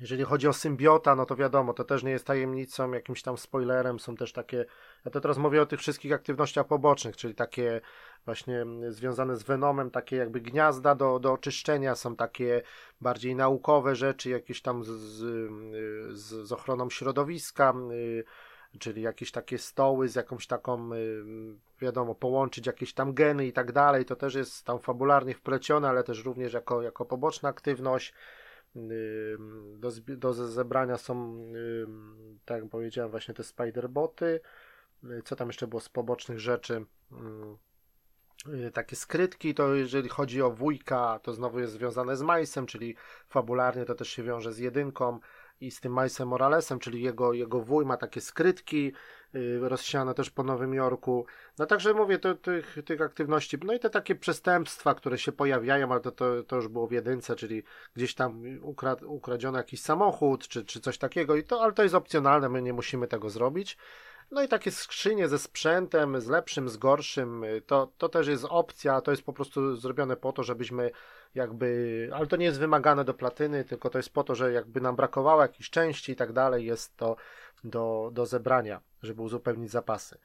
Jeżeli 0.00 0.24
chodzi 0.24 0.48
o 0.48 0.52
symbiota, 0.52 1.14
no 1.16 1.26
to 1.26 1.36
wiadomo, 1.36 1.72
to 1.72 1.84
też 1.84 2.02
nie 2.02 2.10
jest 2.10 2.26
tajemnicą, 2.26 2.92
jakimś 2.92 3.22
tam 3.22 3.38
spoilerem, 3.38 4.00
są 4.00 4.16
też 4.16 4.32
takie, 4.32 4.64
ja 5.04 5.10
to 5.10 5.20
teraz 5.20 5.38
mówię 5.38 5.62
o 5.62 5.66
tych 5.66 5.80
wszystkich 5.80 6.12
aktywnościach 6.12 6.66
pobocznych, 6.66 7.16
czyli 7.16 7.34
takie 7.34 7.80
właśnie 8.24 8.66
związane 8.88 9.36
z 9.36 9.42
Venomem, 9.42 9.90
takie 9.90 10.16
jakby 10.16 10.40
gniazda 10.40 10.94
do, 10.94 11.18
do 11.18 11.32
oczyszczenia, 11.32 11.94
są 11.94 12.16
takie 12.16 12.62
bardziej 13.00 13.36
naukowe 13.36 13.96
rzeczy, 13.96 14.30
jakieś 14.30 14.62
tam 14.62 14.84
z, 14.84 14.88
z, 14.88 16.48
z 16.48 16.52
ochroną 16.52 16.90
środowiska, 16.90 17.74
y, 17.92 18.24
czyli 18.78 19.02
jakieś 19.02 19.32
takie 19.32 19.58
stoły 19.58 20.08
z 20.08 20.14
jakąś 20.14 20.46
taką, 20.46 20.94
y, 20.94 21.24
wiadomo, 21.80 22.14
połączyć 22.14 22.66
jakieś 22.66 22.94
tam 22.94 23.14
geny 23.14 23.46
i 23.46 23.52
tak 23.52 23.72
dalej, 23.72 24.04
to 24.04 24.16
też 24.16 24.34
jest 24.34 24.64
tam 24.64 24.78
fabularnie 24.78 25.34
wplecione, 25.34 25.88
ale 25.88 26.04
też 26.04 26.24
również 26.24 26.52
jako, 26.52 26.82
jako 26.82 27.04
poboczna 27.04 27.48
aktywność, 27.48 28.14
do, 29.76 29.90
do 30.16 30.34
zebrania 30.34 30.98
są, 30.98 31.38
tak 32.44 32.62
jak 32.62 32.70
powiedziałem, 32.70 33.10
właśnie 33.10 33.34
te 33.34 33.44
spiderboty. 33.44 34.40
Co 35.24 35.36
tam 35.36 35.48
jeszcze 35.48 35.66
było 35.66 35.80
z 35.80 35.88
pobocznych 35.88 36.40
rzeczy? 36.40 36.84
Y, 38.48 38.70
takie 38.70 38.96
skrytki, 38.96 39.54
to 39.54 39.74
jeżeli 39.74 40.08
chodzi 40.08 40.42
o 40.42 40.50
wujka, 40.50 41.20
to 41.22 41.32
znowu 41.32 41.60
jest 41.60 41.72
związane 41.72 42.16
z 42.16 42.22
Majsem, 42.22 42.66
czyli 42.66 42.96
fabularnie 43.28 43.84
to 43.84 43.94
też 43.94 44.08
się 44.08 44.22
wiąże 44.22 44.52
z 44.52 44.58
jedynką 44.58 45.20
i 45.60 45.70
z 45.70 45.80
tym 45.80 45.92
Majsem 45.92 46.28
Moralesem, 46.28 46.78
czyli 46.78 47.02
jego, 47.02 47.32
jego 47.32 47.60
wuj 47.60 47.84
ma 47.84 47.96
takie 47.96 48.20
skrytki 48.20 48.92
yy, 49.32 49.68
rozsiane 49.68 50.14
też 50.14 50.30
po 50.30 50.42
Nowym 50.42 50.74
Jorku. 50.74 51.26
No 51.58 51.66
także 51.66 51.94
mówię, 51.94 52.18
to, 52.18 52.34
tych, 52.34 52.76
tych 52.84 53.00
aktywności, 53.00 53.58
no 53.64 53.72
i 53.72 53.78
te 53.78 53.90
takie 53.90 54.14
przestępstwa, 54.14 54.94
które 54.94 55.18
się 55.18 55.32
pojawiają, 55.32 55.92
ale 55.92 56.00
to, 56.00 56.12
to, 56.12 56.42
to 56.42 56.56
już 56.56 56.68
było 56.68 56.86
w 56.86 56.92
jedynce, 56.92 57.36
czyli 57.36 57.62
gdzieś 57.94 58.14
tam 58.14 58.42
ukra 58.62 58.96
ukradziono 59.06 59.58
jakiś 59.58 59.80
samochód, 59.80 60.48
czy, 60.48 60.64
czy 60.64 60.80
coś 60.80 60.98
takiego, 60.98 61.36
i 61.36 61.44
to, 61.44 61.62
ale 61.62 61.72
to 61.72 61.82
jest 61.82 61.94
opcjonalne, 61.94 62.48
my 62.48 62.62
nie 62.62 62.72
musimy 62.72 63.08
tego 63.08 63.30
zrobić. 63.30 63.76
No 64.34 64.42
i 64.42 64.48
takie 64.48 64.70
skrzynie 64.70 65.28
ze 65.28 65.38
sprzętem, 65.38 66.20
z 66.20 66.28
lepszym, 66.28 66.68
z 66.68 66.76
gorszym, 66.76 67.44
to, 67.66 67.92
to 67.98 68.08
też 68.08 68.26
jest 68.26 68.44
opcja, 68.48 69.00
to 69.00 69.10
jest 69.10 69.22
po 69.22 69.32
prostu 69.32 69.76
zrobione 69.76 70.16
po 70.16 70.32
to, 70.32 70.42
żebyśmy 70.42 70.90
jakby, 71.34 72.10
ale 72.14 72.26
to 72.26 72.36
nie 72.36 72.44
jest 72.44 72.58
wymagane 72.58 73.04
do 73.04 73.14
platyny, 73.14 73.64
tylko 73.64 73.90
to 73.90 73.98
jest 73.98 74.10
po 74.10 74.24
to, 74.24 74.34
że 74.34 74.52
jakby 74.52 74.80
nam 74.80 74.96
brakowało 74.96 75.42
jakichś 75.42 75.70
części 75.70 76.12
i 76.12 76.16
tak 76.16 76.32
dalej, 76.32 76.66
jest 76.66 76.96
to 76.96 77.16
do, 77.64 78.10
do 78.12 78.26
zebrania, 78.26 78.80
żeby 79.02 79.22
uzupełnić 79.22 79.70
zapasy. 79.70 80.18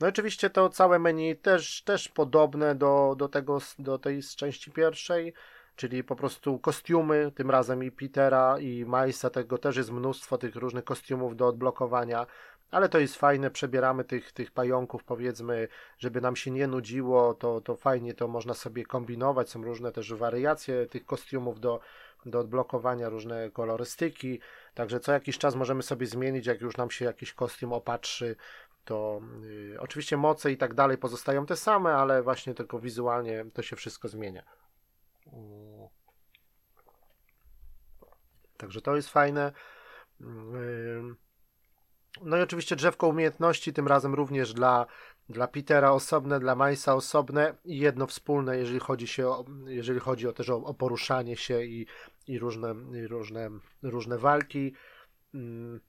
No 0.00 0.08
oczywiście 0.08 0.50
to 0.50 0.68
całe 0.68 0.98
menu 0.98 1.36
też, 1.36 1.82
też 1.82 2.08
podobne 2.08 2.74
do, 2.74 3.14
do 3.18 3.28
tego, 3.28 3.58
do 3.78 3.98
tej 3.98 4.22
z 4.22 4.36
części 4.36 4.70
pierwszej, 4.70 5.32
czyli 5.76 6.04
po 6.04 6.16
prostu 6.16 6.58
kostiumy, 6.58 7.32
tym 7.34 7.50
razem 7.50 7.84
i 7.84 7.90
Petera 7.90 8.58
i 8.58 8.84
Majsa, 8.84 9.30
tego 9.30 9.58
też 9.58 9.76
jest 9.76 9.90
mnóstwo 9.90 10.38
tych 10.38 10.56
różnych 10.56 10.84
kostiumów 10.84 11.36
do 11.36 11.46
odblokowania, 11.46 12.26
ale 12.70 12.88
to 12.88 12.98
jest 12.98 13.16
fajne, 13.16 13.50
przebieramy 13.50 14.04
tych, 14.04 14.32
tych 14.32 14.50
pająków, 14.50 15.04
powiedzmy, 15.04 15.68
żeby 15.98 16.20
nam 16.20 16.36
się 16.36 16.50
nie 16.50 16.66
nudziło, 16.66 17.34
to, 17.34 17.60
to 17.60 17.76
fajnie 17.76 18.14
to 18.14 18.28
można 18.28 18.54
sobie 18.54 18.84
kombinować, 18.84 19.50
są 19.50 19.62
różne 19.62 19.92
też 19.92 20.14
wariacje 20.14 20.86
tych 20.86 21.06
kostiumów 21.06 21.60
do, 21.60 21.80
do 22.26 22.38
odblokowania, 22.38 23.08
różne 23.08 23.50
kolorystyki, 23.50 24.40
Także 24.74 25.00
co 25.00 25.12
jakiś 25.12 25.38
czas 25.38 25.54
możemy 25.54 25.82
sobie 25.82 26.06
zmienić, 26.06 26.46
jak 26.46 26.60
już 26.60 26.76
nam 26.76 26.90
się 26.90 27.04
jakiś 27.04 27.32
kostium 27.32 27.72
opatrzy, 27.72 28.36
to 28.84 29.20
y, 29.44 29.76
oczywiście 29.80 30.16
moce 30.16 30.52
i 30.52 30.56
tak 30.56 30.74
dalej 30.74 30.98
pozostają 30.98 31.46
te 31.46 31.56
same, 31.56 31.94
ale 31.94 32.22
właśnie 32.22 32.54
tylko 32.54 32.80
wizualnie 32.80 33.44
to 33.52 33.62
się 33.62 33.76
wszystko 33.76 34.08
zmienia. 34.08 34.42
Także 38.56 38.80
to 38.80 38.96
jest 38.96 39.08
fajne. 39.08 39.52
Mm, 40.20 41.16
no 42.22 42.36
i 42.36 42.40
oczywiście 42.40 42.76
drzewko 42.76 43.08
umiejętności, 43.08 43.72
tym 43.72 43.88
razem 43.88 44.14
również 44.14 44.52
dla, 44.52 44.86
dla 45.28 45.48
Petera 45.48 45.92
osobne, 45.92 46.40
dla 46.40 46.54
Majsa 46.54 46.94
osobne 46.94 47.54
i 47.64 47.78
jedno 47.78 48.06
wspólne, 48.06 48.58
jeżeli 48.58 48.78
chodzi, 48.78 49.06
się 49.06 49.28
o, 49.28 49.44
jeżeli 49.66 50.00
chodzi 50.00 50.28
o 50.28 50.32
też 50.32 50.50
o, 50.50 50.56
o 50.56 50.74
poruszanie 50.74 51.36
się 51.36 51.62
i, 51.62 51.86
i, 52.28 52.38
różne, 52.38 52.74
i 53.04 53.06
różne, 53.06 53.50
różne 53.82 54.18
walki. 54.18 54.74
Mm. 55.34 55.80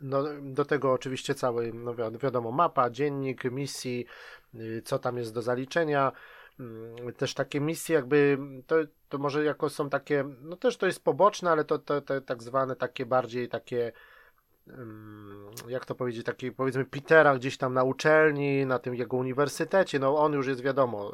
No, 0.00 0.24
do 0.42 0.64
tego 0.64 0.92
oczywiście 0.92 1.34
cały, 1.34 1.72
no 1.72 1.94
wiadomo, 2.22 2.50
mapa, 2.50 2.90
dziennik 2.90 3.44
misji, 3.44 4.06
y, 4.54 4.82
co 4.84 4.98
tam 4.98 5.16
jest 5.16 5.34
do 5.34 5.42
zaliczenia. 5.42 6.12
Mm, 6.60 7.12
też 7.12 7.34
takie 7.34 7.60
misje, 7.60 7.94
jakby 7.94 8.38
to, 8.66 8.76
to 9.08 9.18
może 9.18 9.44
jako 9.44 9.70
są 9.70 9.90
takie, 9.90 10.24
no 10.42 10.56
też 10.56 10.76
to 10.76 10.86
jest 10.86 11.04
poboczne, 11.04 11.50
ale 11.50 11.64
to, 11.64 11.78
to, 11.78 12.00
to 12.00 12.20
tak 12.20 12.42
zwane 12.42 12.76
takie 12.76 13.06
bardziej 13.06 13.48
takie 13.48 13.92
jak 15.68 15.86
to 15.86 15.94
powiedzieć, 15.94 16.26
taki 16.26 16.52
powiedzmy 16.52 16.84
Petera 16.84 17.34
gdzieś 17.34 17.56
tam 17.56 17.74
na 17.74 17.84
uczelni, 17.84 18.66
na 18.66 18.78
tym 18.78 18.94
jego 18.94 19.16
uniwersytecie, 19.16 19.98
no 19.98 20.18
on 20.18 20.32
już 20.32 20.46
jest 20.46 20.60
wiadomo, 20.60 21.12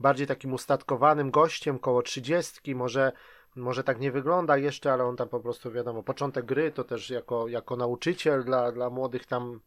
bardziej 0.00 0.26
takim 0.26 0.52
ustatkowanym 0.52 1.30
gościem, 1.30 1.78
koło 1.78 2.02
trzydziestki, 2.02 2.74
może, 2.74 3.12
może 3.56 3.84
tak 3.84 4.00
nie 4.00 4.12
wygląda 4.12 4.56
jeszcze, 4.56 4.92
ale 4.92 5.04
on 5.04 5.16
tam 5.16 5.28
po 5.28 5.40
prostu 5.40 5.72
wiadomo, 5.72 6.02
początek 6.02 6.44
gry 6.44 6.72
to 6.72 6.84
też 6.84 7.10
jako, 7.10 7.48
jako 7.48 7.76
nauczyciel 7.76 8.44
dla, 8.44 8.72
dla 8.72 8.90
młodych 8.90 9.26
tam 9.26 9.60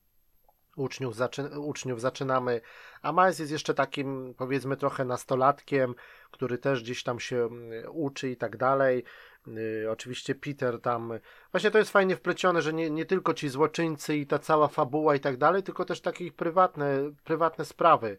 uczniów, 0.76 1.16
zaczy, 1.16 1.60
uczniów 1.60 2.02
zaczynamy, 2.02 2.62
a 3.02 3.12
Miles 3.12 3.40
jest 3.40 3.52
jeszcze 3.52 3.74
takim 3.74 4.34
powiedzmy 4.38 4.78
trochę 4.78 5.06
nastolatkiem, 5.06 5.96
który 6.32 6.58
też 6.58 6.84
gdzieś 6.84 7.04
tam 7.04 7.20
się 7.20 7.38
mm, 7.38 7.72
uczy 7.92 8.30
i 8.30 8.38
tak 8.38 8.58
dalej. 8.58 9.04
Yy, 9.48 9.92
oczywiście 9.92 10.36
Peter 10.36 10.82
tam. 10.82 11.14
Właśnie 11.52 11.72
to 11.72 11.78
jest 11.78 11.92
fajnie 11.92 12.16
wplecione, 12.16 12.62
że 12.62 12.74
nie, 12.74 12.90
nie 12.90 13.06
tylko 13.06 13.34
ci 13.34 13.50
złoczyńcy 13.50 14.18
i 14.18 14.28
ta 14.28 14.40
cała 14.40 14.68
fabuła 14.68 15.16
i 15.16 15.20
tak 15.20 15.38
dalej, 15.38 15.64
tylko 15.64 15.86
też 15.86 16.02
takie 16.02 16.32
prywatne, 16.32 17.12
prywatne 17.24 17.66
sprawy. 17.66 18.18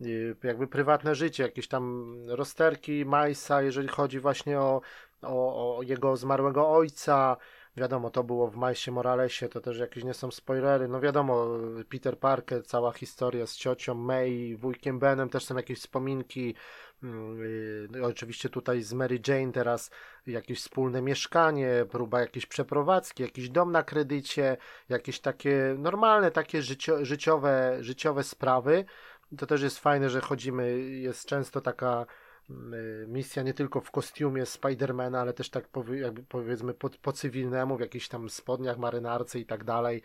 Yy, 0.00 0.36
jakby 0.42 0.66
prywatne 0.66 1.14
życie, 1.14 1.42
jakieś 1.42 1.68
tam 1.68 2.14
rozterki 2.26 3.04
Majsa, 3.04 3.62
jeżeli 3.62 3.88
chodzi 3.88 4.20
właśnie 4.20 4.60
o, 4.60 4.80
o, 5.22 5.76
o 5.78 5.82
jego 5.82 6.16
zmarłego 6.16 6.70
ojca, 6.70 7.36
Wiadomo, 7.78 8.10
to 8.10 8.24
było 8.24 8.48
w 8.48 8.56
Majsie 8.56 8.90
Moralesie, 8.90 9.48
to 9.48 9.60
też 9.60 9.78
jakieś 9.78 10.04
nie 10.04 10.14
są 10.14 10.30
spoilery. 10.30 10.88
No 10.88 11.00
wiadomo, 11.00 11.46
Peter 11.88 12.18
Parker, 12.18 12.66
cała 12.66 12.92
historia 12.92 13.46
z 13.46 13.56
ciocią 13.56 13.94
May, 13.94 14.56
wujkiem 14.56 14.98
Benem, 14.98 15.28
też 15.28 15.44
są 15.44 15.56
jakieś 15.56 15.78
wspominki. 15.78 16.54
Yy, 17.02 18.06
oczywiście 18.06 18.48
tutaj 18.48 18.82
z 18.82 18.92
Mary 18.92 19.20
Jane 19.28 19.52
teraz 19.52 19.90
jakieś 20.26 20.60
wspólne 20.60 21.02
mieszkanie, 21.02 21.86
próba 21.90 22.20
jakiejś 22.20 22.46
przeprowadzki, 22.46 23.22
jakiś 23.22 23.50
dom 23.50 23.72
na 23.72 23.82
kredycie, 23.82 24.56
jakieś 24.88 25.20
takie 25.20 25.74
normalne, 25.78 26.30
takie 26.30 26.62
życio, 26.62 27.04
życiowe, 27.04 27.76
życiowe 27.80 28.22
sprawy. 28.24 28.84
To 29.38 29.46
też 29.46 29.62
jest 29.62 29.78
fajne, 29.78 30.10
że 30.10 30.20
chodzimy, 30.20 30.78
jest 30.80 31.26
często 31.26 31.60
taka 31.60 32.06
misja 33.06 33.42
nie 33.42 33.54
tylko 33.54 33.80
w 33.80 33.90
kostiumie 33.90 34.46
Spidermana, 34.46 35.20
ale 35.20 35.32
też 35.32 35.50
tak 35.50 35.68
powie, 35.68 36.00
jakby 36.00 36.22
powiedzmy 36.22 36.74
po, 36.74 36.90
po 37.02 37.12
cywilnemu, 37.12 37.76
w 37.76 37.80
jakichś 37.80 38.08
tam 38.08 38.30
spodniach, 38.30 38.78
marynarce 38.78 39.38
i 39.38 39.46
tak 39.46 39.64
dalej. 39.64 40.02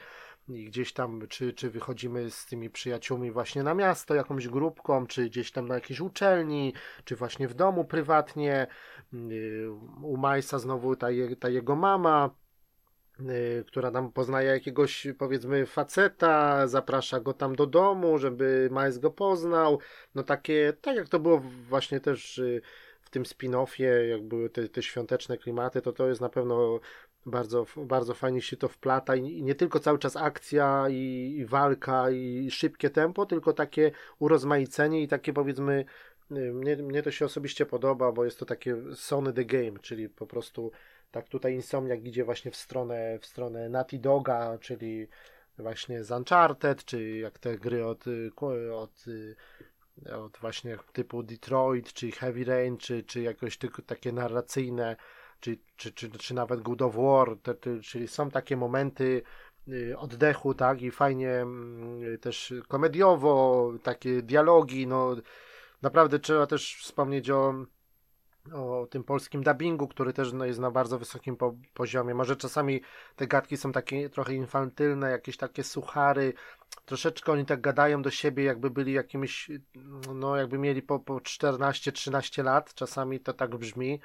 I 0.48 0.66
gdzieś 0.66 0.94
tam, 0.94 1.28
czy, 1.30 1.54
czy 1.54 1.70
wychodzimy 1.70 2.32
z 2.32 2.46
tymi 2.46 2.70
przyjaciółmi 2.70 3.32
właśnie 3.32 3.64
na 3.64 3.74
miasto, 3.74 4.16
jakąś 4.16 4.48
grupką, 4.48 5.08
czy 5.08 5.26
gdzieś 5.26 5.52
tam 5.52 5.68
na 5.68 5.76
jakiejś 5.76 6.00
uczelni, 6.00 6.74
czy 7.06 7.16
właśnie 7.16 7.48
w 7.48 7.54
domu 7.54 7.86
prywatnie. 7.86 8.68
Y, 9.14 9.72
u 10.02 10.18
Majsa 10.18 10.60
znowu 10.60 10.96
ta, 10.96 11.12
je, 11.12 11.36
ta 11.36 11.50
jego 11.50 11.76
mama 11.76 12.30
Y, 12.30 12.43
która 13.68 13.91
tam 13.91 14.11
poznaje 14.11 14.49
jakiegoś 14.49 15.07
powiedzmy 15.18 15.66
faceta, 15.66 16.68
zaprasza 16.68 17.20
go 17.20 17.34
tam 17.34 17.55
do 17.55 17.66
domu, 17.68 18.18
żeby 18.18 18.70
Miles 18.72 18.97
go 18.97 19.11
poznał. 19.11 19.80
No 20.16 20.24
takie, 20.24 20.74
tak 20.82 20.95
jak 20.95 21.09
to 21.09 21.20
było 21.20 21.39
właśnie 21.70 21.99
też 21.99 22.38
y, 22.38 22.61
w 23.01 23.09
tym 23.09 23.24
spin-offie, 23.24 24.07
jak 24.09 24.24
były 24.24 24.49
te, 24.49 24.70
te 24.70 24.84
świąteczne 24.84 25.38
klimaty, 25.38 25.82
to 25.82 25.93
to 25.93 26.07
jest 26.07 26.22
na 26.22 26.30
pewno 26.30 26.80
bardzo, 27.26 27.66
bardzo 27.78 28.14
fajnie 28.14 28.41
się 28.41 28.57
to 28.57 28.68
wplata 28.68 29.16
i 29.16 29.43
nie 29.43 29.55
tylko 29.55 29.80
cały 29.80 29.99
czas 29.99 30.16
akcja 30.16 30.86
i, 30.89 31.36
i 31.38 31.45
walka 31.45 32.11
i 32.11 32.51
szybkie 32.51 32.89
tempo, 32.89 33.26
tylko 33.26 33.53
takie 33.53 33.91
urozmaicenie 34.20 35.03
i 35.03 35.07
takie 35.07 35.34
powiedzmy 35.34 35.86
y, 36.32 36.36
mnie, 36.53 36.76
mnie 36.76 37.03
to 37.03 37.11
się 37.11 37.26
osobiście 37.26 37.66
podoba, 37.66 38.11
bo 38.11 38.26
jest 38.26 38.39
to 38.39 38.45
takie 38.45 38.76
Sony 38.95 39.34
the 39.34 39.45
Game, 39.45 39.80
czyli 39.82 40.09
po 40.09 40.28
prostu 40.28 40.72
tak 41.14 41.30
tutaj 41.30 41.53
Insomniak 41.53 42.05
idzie 42.05 42.26
właśnie 42.26 42.51
w 42.51 42.55
stronę, 42.55 43.20
w 43.20 43.26
stronę 43.26 43.70
Naughty 43.70 43.99
Doga, 43.99 44.57
czyli 44.57 45.07
właśnie 45.57 46.03
z 46.03 46.11
Uncharted, 46.11 46.86
czy 46.86 47.18
jak 47.18 47.39
te 47.39 47.57
gry 47.57 47.86
od, 47.86 48.05
od, 48.74 49.05
od 50.11 50.38
właśnie 50.38 50.78
typu 50.93 51.24
Detroit, 51.24 51.93
czy 51.93 52.11
Heavy 52.11 52.43
Rain, 52.43 52.78
czy, 52.78 53.03
czy 53.03 53.22
jakoś 53.22 53.57
tylko 53.57 53.82
takie 53.82 54.11
narracyjne, 54.11 54.95
czy, 55.39 55.57
czy, 55.76 55.91
czy, 55.91 56.09
czy 56.11 56.34
nawet 56.34 56.61
God 56.61 56.82
of 56.82 56.95
War, 56.95 57.38
te, 57.43 57.55
te, 57.55 57.80
czyli 57.80 58.07
są 58.07 58.32
takie 58.32 58.57
momenty 58.57 59.22
y, 59.68 59.97
oddechu, 59.97 60.53
tak, 60.53 60.82
i 60.82 60.91
fajnie 60.91 61.32
mm, 61.32 62.18
też 62.20 62.53
komediowo, 62.68 63.72
takie 63.84 64.22
dialogi, 64.22 64.88
no 64.88 65.16
naprawdę 65.82 66.20
trzeba 66.20 66.47
też 66.47 66.76
wspomnieć 66.76 67.30
o 67.30 67.53
o 68.52 68.88
tym 68.89 69.04
polskim 69.04 69.44
dubbingu, 69.44 69.88
który 69.88 70.14
też 70.14 70.34
no, 70.34 70.46
jest 70.46 70.60
na 70.60 70.72
bardzo 70.72 71.00
wysokim 71.00 71.36
po 71.36 71.56
poziomie. 71.74 72.16
Może 72.16 72.36
czasami 72.36 72.82
te 73.16 73.28
gadki 73.28 73.58
są 73.58 73.72
takie 73.72 74.10
trochę 74.10 74.34
infantylne, 74.34 75.12
jakieś 75.12 75.38
takie 75.38 75.64
suchary. 75.64 76.34
Troszeczkę 76.86 77.32
oni 77.32 77.46
tak 77.46 77.62
gadają 77.62 78.02
do 78.02 78.12
siebie, 78.12 78.44
jakby 78.44 78.70
byli 78.70 78.94
jakimiś, 78.94 79.52
no 80.16 80.36
jakby 80.36 80.58
mieli 80.58 80.82
po, 80.82 81.00
po 81.00 81.14
14-13 81.14 82.44
lat. 82.44 82.74
Czasami 82.74 83.20
to 83.20 83.34
tak 83.34 83.56
brzmi 83.56 84.00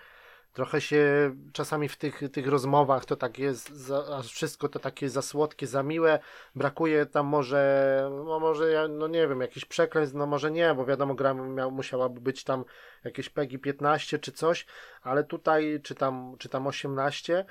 trochę 0.53 0.81
się 0.81 1.35
czasami 1.53 1.89
w 1.89 1.97
tych, 1.97 2.23
tych 2.33 2.47
rozmowach 2.47 3.05
to 3.05 3.17
tak 3.17 3.39
jest, 3.39 3.69
za, 3.69 4.23
wszystko 4.23 4.69
to 4.69 4.79
takie 4.79 5.09
za 5.09 5.23
słodkie, 5.23 5.67
za 5.67 5.83
miłe, 5.83 6.19
brakuje 6.55 7.07
tam 7.07 7.27
może, 7.27 8.11
no 8.27 8.41
może 8.41 8.71
ja, 8.71 8.89
no 8.89 9.09
nie 9.09 9.29
wiem, 9.29 9.41
jakiś 9.41 9.65
przekleństw, 9.65 10.17
no 10.17 10.27
może 10.27 10.51
nie, 10.51 10.75
bo 10.75 10.85
wiadomo, 10.85 11.15
gra 11.15 11.35
miał, 11.35 11.71
musiałaby 11.71 12.21
być 12.21 12.45
tam 12.45 12.65
jakieś 13.05 13.29
PEGI 13.29 13.59
15 13.59 14.19
czy 14.19 14.33
coś, 14.33 14.67
ale 15.03 15.25
tutaj, 15.25 15.81
czy 15.83 15.95
tam, 15.95 16.37
czy 16.39 16.49
tam 16.49 16.67
18, 16.67 17.45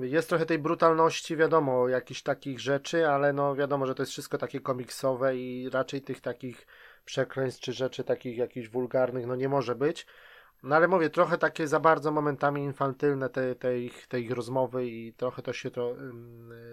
jest 0.00 0.28
trochę 0.28 0.46
tej 0.46 0.58
brutalności, 0.58 1.36
wiadomo, 1.36 1.88
jakichś 1.88 2.22
takich 2.22 2.60
rzeczy, 2.60 3.08
ale 3.08 3.32
no 3.32 3.54
wiadomo, 3.54 3.86
że 3.86 3.94
to 3.94 4.02
jest 4.02 4.12
wszystko 4.12 4.38
takie 4.38 4.60
komiksowe 4.60 5.36
i 5.36 5.70
raczej 5.72 6.02
tych 6.02 6.20
takich 6.20 6.66
przekleństw 7.04 7.60
czy 7.60 7.72
rzeczy 7.72 8.04
takich 8.04 8.36
jakichś 8.36 8.68
wulgarnych, 8.68 9.26
no 9.26 9.36
nie 9.36 9.48
może 9.48 9.74
być. 9.74 10.06
No 10.62 10.76
ale 10.76 10.88
mówię, 10.88 11.10
trochę 11.10 11.38
takie 11.38 11.68
za 11.68 11.80
bardzo 11.80 12.10
momentami 12.10 12.62
infantylne 12.62 13.28
te, 13.28 13.54
te, 13.54 13.78
ich, 13.78 14.06
te 14.06 14.20
ich 14.20 14.30
rozmowy 14.30 14.86
i 14.86 15.12
trochę 15.12 15.42
to 15.42 15.52
się 15.52 15.70
to, 15.70 15.96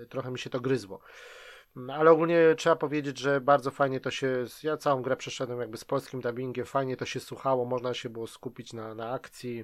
trochę 0.10 0.32
mi 0.32 0.40
się 0.40 0.50
to 0.50 0.60
gryzło. 0.60 1.00
No, 1.76 1.94
ale 1.94 2.12
ogólnie 2.12 2.56
trzeba 2.58 2.76
powiedzieć, 2.76 3.20
że 3.20 3.42
bardzo 3.42 3.72
fajnie 3.72 4.00
to 4.00 4.12
się, 4.12 4.46
ja 4.64 4.78
całą 4.78 5.02
grę 5.02 5.16
przeszedłem 5.16 5.60
jakby 5.60 5.78
z 5.78 5.86
polskim 5.86 6.22
dubbingiem, 6.22 6.66
fajnie 6.66 6.98
to 6.98 7.06
się 7.06 7.20
słuchało, 7.20 7.66
można 7.66 7.94
się 7.94 8.10
było 8.10 8.28
skupić 8.28 8.74
na, 8.74 8.96
na 8.96 9.12
akcji 9.12 9.64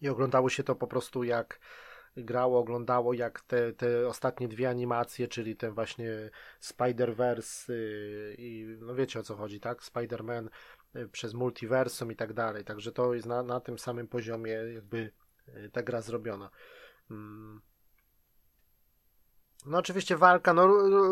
i 0.00 0.08
oglądało 0.08 0.48
się 0.48 0.62
to 0.64 0.74
po 0.74 0.86
prostu 0.86 1.24
jak 1.24 1.60
grało, 2.16 2.58
oglądało 2.58 3.12
jak 3.12 3.40
te, 3.40 3.72
te 3.72 4.08
ostatnie 4.08 4.48
dwie 4.48 4.68
animacje, 4.68 5.28
czyli 5.28 5.56
ten 5.56 5.74
właśnie 5.74 6.30
Spider-Verse 6.60 7.72
y, 7.72 8.36
i 8.38 8.76
no 8.80 8.94
wiecie 8.94 9.20
o 9.20 9.22
co 9.22 9.36
chodzi, 9.36 9.60
tak? 9.60 9.82
Spider-Man 9.82 10.48
przez 11.12 11.34
multiversum 11.34 12.12
i 12.12 12.16
tak 12.16 12.32
dalej. 12.32 12.64
Także 12.64 12.92
to 12.92 13.14
jest 13.14 13.26
na, 13.26 13.42
na 13.42 13.60
tym 13.60 13.78
samym 13.78 14.08
poziomie 14.08 14.52
jakby 14.52 15.12
y, 15.48 15.70
ta 15.72 15.82
gra 15.82 16.00
zrobiona. 16.00 16.50
Mm. 17.10 17.60
No 19.66 19.78
oczywiście 19.78 20.16
walka, 20.16 20.54
no 20.54 20.66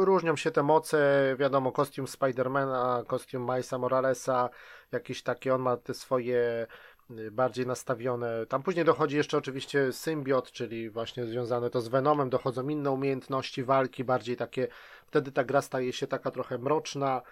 różnią 0.04 0.36
się 0.36 0.50
te 0.50 0.62
moce, 0.62 1.34
wiadomo, 1.38 1.72
kostium 1.72 2.08
Spidermana, 2.08 3.04
kostium 3.06 3.42
Milesa 3.42 3.78
Moralesa, 3.78 4.50
jakieś 4.92 5.22
takie, 5.22 5.54
on 5.54 5.62
ma 5.62 5.76
te 5.76 5.94
swoje 5.94 6.66
y, 7.10 7.30
bardziej 7.30 7.66
nastawione. 7.66 8.46
Tam 8.46 8.62
później 8.62 8.84
dochodzi 8.84 9.16
jeszcze 9.16 9.38
oczywiście 9.38 9.92
symbiot, 9.92 10.52
czyli 10.52 10.90
właśnie 10.90 11.26
związane 11.26 11.70
to 11.70 11.80
z 11.80 11.88
Venomem, 11.88 12.30
dochodzą 12.30 12.68
inne 12.68 12.90
umiejętności 12.90 13.64
walki, 13.64 14.04
bardziej 14.04 14.36
takie, 14.36 14.68
wtedy 15.06 15.32
ta 15.32 15.44
gra 15.44 15.62
staje 15.62 15.92
się 15.92 16.06
taka 16.06 16.30
trochę 16.30 16.58
mroczna, 16.58 17.22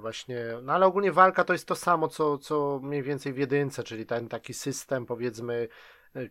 właśnie, 0.00 0.44
no 0.62 0.72
ale 0.72 0.86
ogólnie 0.86 1.12
walka 1.12 1.44
to 1.44 1.52
jest 1.52 1.68
to 1.68 1.74
samo, 1.74 2.08
co, 2.08 2.38
co 2.38 2.80
mniej 2.82 3.02
więcej 3.02 3.32
w 3.32 3.38
jedynce, 3.38 3.82
czyli 3.82 4.06
ten 4.06 4.28
taki 4.28 4.54
system, 4.54 5.06
powiedzmy, 5.06 5.68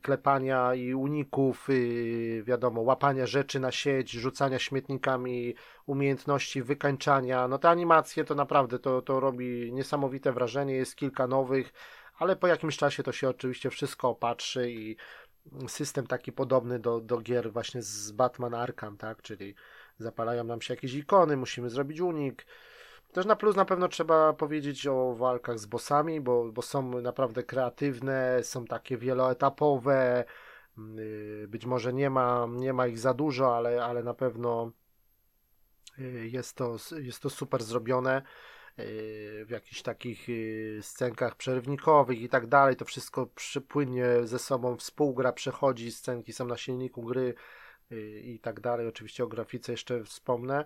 klepania 0.01 0.75
i 0.75 0.93
uników, 0.93 1.69
y, 1.69 2.43
wiadomo, 2.45 2.81
łapania 2.81 3.25
rzeczy 3.25 3.59
na 3.59 3.71
sieć, 3.71 4.11
rzucania 4.11 4.59
śmietnikami, 4.59 5.55
umiejętności 5.85 6.63
wykańczania. 6.63 7.47
No 7.47 7.57
te 7.57 7.69
animacje 7.69 8.23
to 8.23 8.35
naprawdę 8.35 8.79
to, 8.79 9.01
to 9.01 9.19
robi 9.19 9.73
niesamowite 9.73 10.31
wrażenie, 10.31 10.73
jest 10.73 10.95
kilka 10.95 11.27
nowych, 11.27 11.73
ale 12.17 12.35
po 12.35 12.47
jakimś 12.47 12.77
czasie 12.77 13.03
to 13.03 13.11
się 13.11 13.29
oczywiście 13.29 13.69
wszystko 13.69 14.09
opatrzy 14.09 14.71
i 14.71 14.95
system 15.67 16.07
taki 16.07 16.31
podobny 16.31 16.79
do, 16.79 16.99
do 16.99 17.17
gier 17.17 17.51
właśnie 17.51 17.81
z 17.81 18.11
Batman 18.11 18.53
Arkham, 18.53 18.97
tak, 18.97 19.21
czyli 19.21 19.55
zapalają 20.01 20.43
nam 20.43 20.61
się 20.61 20.73
jakieś 20.73 20.93
ikony, 20.93 21.37
musimy 21.37 21.69
zrobić 21.69 21.99
unik, 21.99 22.45
też 23.11 23.25
na 23.25 23.35
plus 23.35 23.55
na 23.55 23.65
pewno 23.65 23.87
trzeba 23.87 24.33
powiedzieć 24.33 24.87
o 24.87 25.15
walkach 25.15 25.59
z 25.59 25.65
bossami, 25.65 26.21
bo, 26.21 26.51
bo 26.51 26.61
są 26.61 27.01
naprawdę 27.01 27.43
kreatywne, 27.43 28.43
są 28.43 28.65
takie 28.65 28.97
wieloetapowe. 28.97 30.25
Mm, 30.77 30.97
być 31.47 31.65
może 31.65 31.93
nie 31.93 32.09
ma, 32.09 32.47
nie 32.51 32.73
ma 32.73 32.87
ich 32.87 32.99
za 32.99 33.13
dużo, 33.13 33.57
ale, 33.57 33.85
ale 33.85 34.03
na 34.03 34.13
pewno 34.13 34.71
y, 35.99 36.29
jest 36.31 36.55
to, 36.55 36.77
jest 37.01 37.21
to 37.21 37.29
super 37.29 37.63
zrobione 37.63 38.21
y, 38.79 39.45
w 39.45 39.49
jakichś 39.49 39.81
takich 39.81 40.29
y, 40.29 40.79
scenkach 40.81 41.35
przerywnikowych 41.35 42.21
i 42.21 42.29
tak 42.29 42.47
dalej. 42.47 42.75
To 42.75 42.85
wszystko 42.85 43.27
przypłynnie 43.35 44.05
ze 44.23 44.39
sobą 44.39 44.77
współgra, 44.77 45.33
przechodzi, 45.33 45.91
scenki 45.91 46.33
są 46.33 46.45
na 46.45 46.57
silniku 46.57 47.03
gry 47.03 47.33
i 48.23 48.39
tak 48.39 48.59
dalej. 48.59 48.87
Oczywiście 48.87 49.23
o 49.23 49.27
grafice 49.27 49.71
jeszcze 49.71 50.03
wspomnę. 50.03 50.65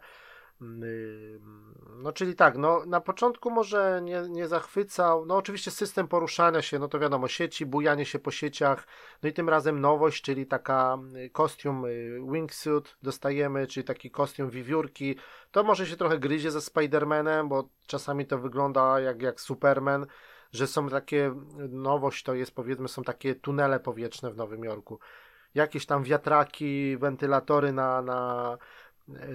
No 2.04 2.12
czyli 2.14 2.36
tak, 2.36 2.58
no 2.58 2.86
na 2.86 3.02
początku 3.02 3.52
może 3.52 4.02
nie, 4.04 4.22
nie 4.30 4.48
zachwycał, 4.48 5.26
no 5.26 5.38
oczywiście 5.38 5.72
system 5.72 6.08
poruszania 6.08 6.62
się, 6.62 6.80
no 6.80 6.88
to 6.88 7.00
wiadomo, 7.00 7.28
sieci, 7.28 7.66
bujanie 7.66 8.06
się 8.06 8.20
po 8.20 8.32
sieciach, 8.32 8.88
no 9.24 9.30
i 9.30 9.34
tym 9.34 9.50
razem 9.50 9.82
nowość, 9.82 10.24
czyli 10.24 10.46
taka 10.46 10.98
y, 11.16 11.30
kostium 11.30 11.86
y, 11.86 12.20
wingsuit 12.32 12.96
dostajemy, 13.04 13.68
czyli 13.68 13.84
taki 13.84 14.12
kostium 14.12 14.50
wiewiórki, 14.50 15.16
to 15.52 15.64
może 15.64 15.88
się 15.88 15.98
trochę 15.98 16.20
gryzie 16.20 16.52
ze 16.52 16.60
Spider-Manem, 16.60 17.48
bo 17.48 17.70
czasami 17.88 18.26
to 18.26 18.40
wygląda 18.40 19.00
jak, 19.00 19.22
jak 19.22 19.42
Superman, 19.42 20.06
że 20.52 20.68
są 20.68 20.90
takie, 20.90 21.36
nowość 21.70 22.24
to 22.24 22.34
jest 22.34 22.56
powiedzmy, 22.56 22.88
są 22.88 23.04
takie 23.04 23.36
tunele 23.36 23.80
powietrzne 23.80 24.32
w 24.32 24.38
Nowym 24.38 24.64
Jorku, 24.64 25.00
jakieś 25.56 25.86
tam 25.86 26.04
wiatraki, 26.04 26.98
wentylatory 26.98 27.72
na, 27.72 28.02
na 28.02 28.58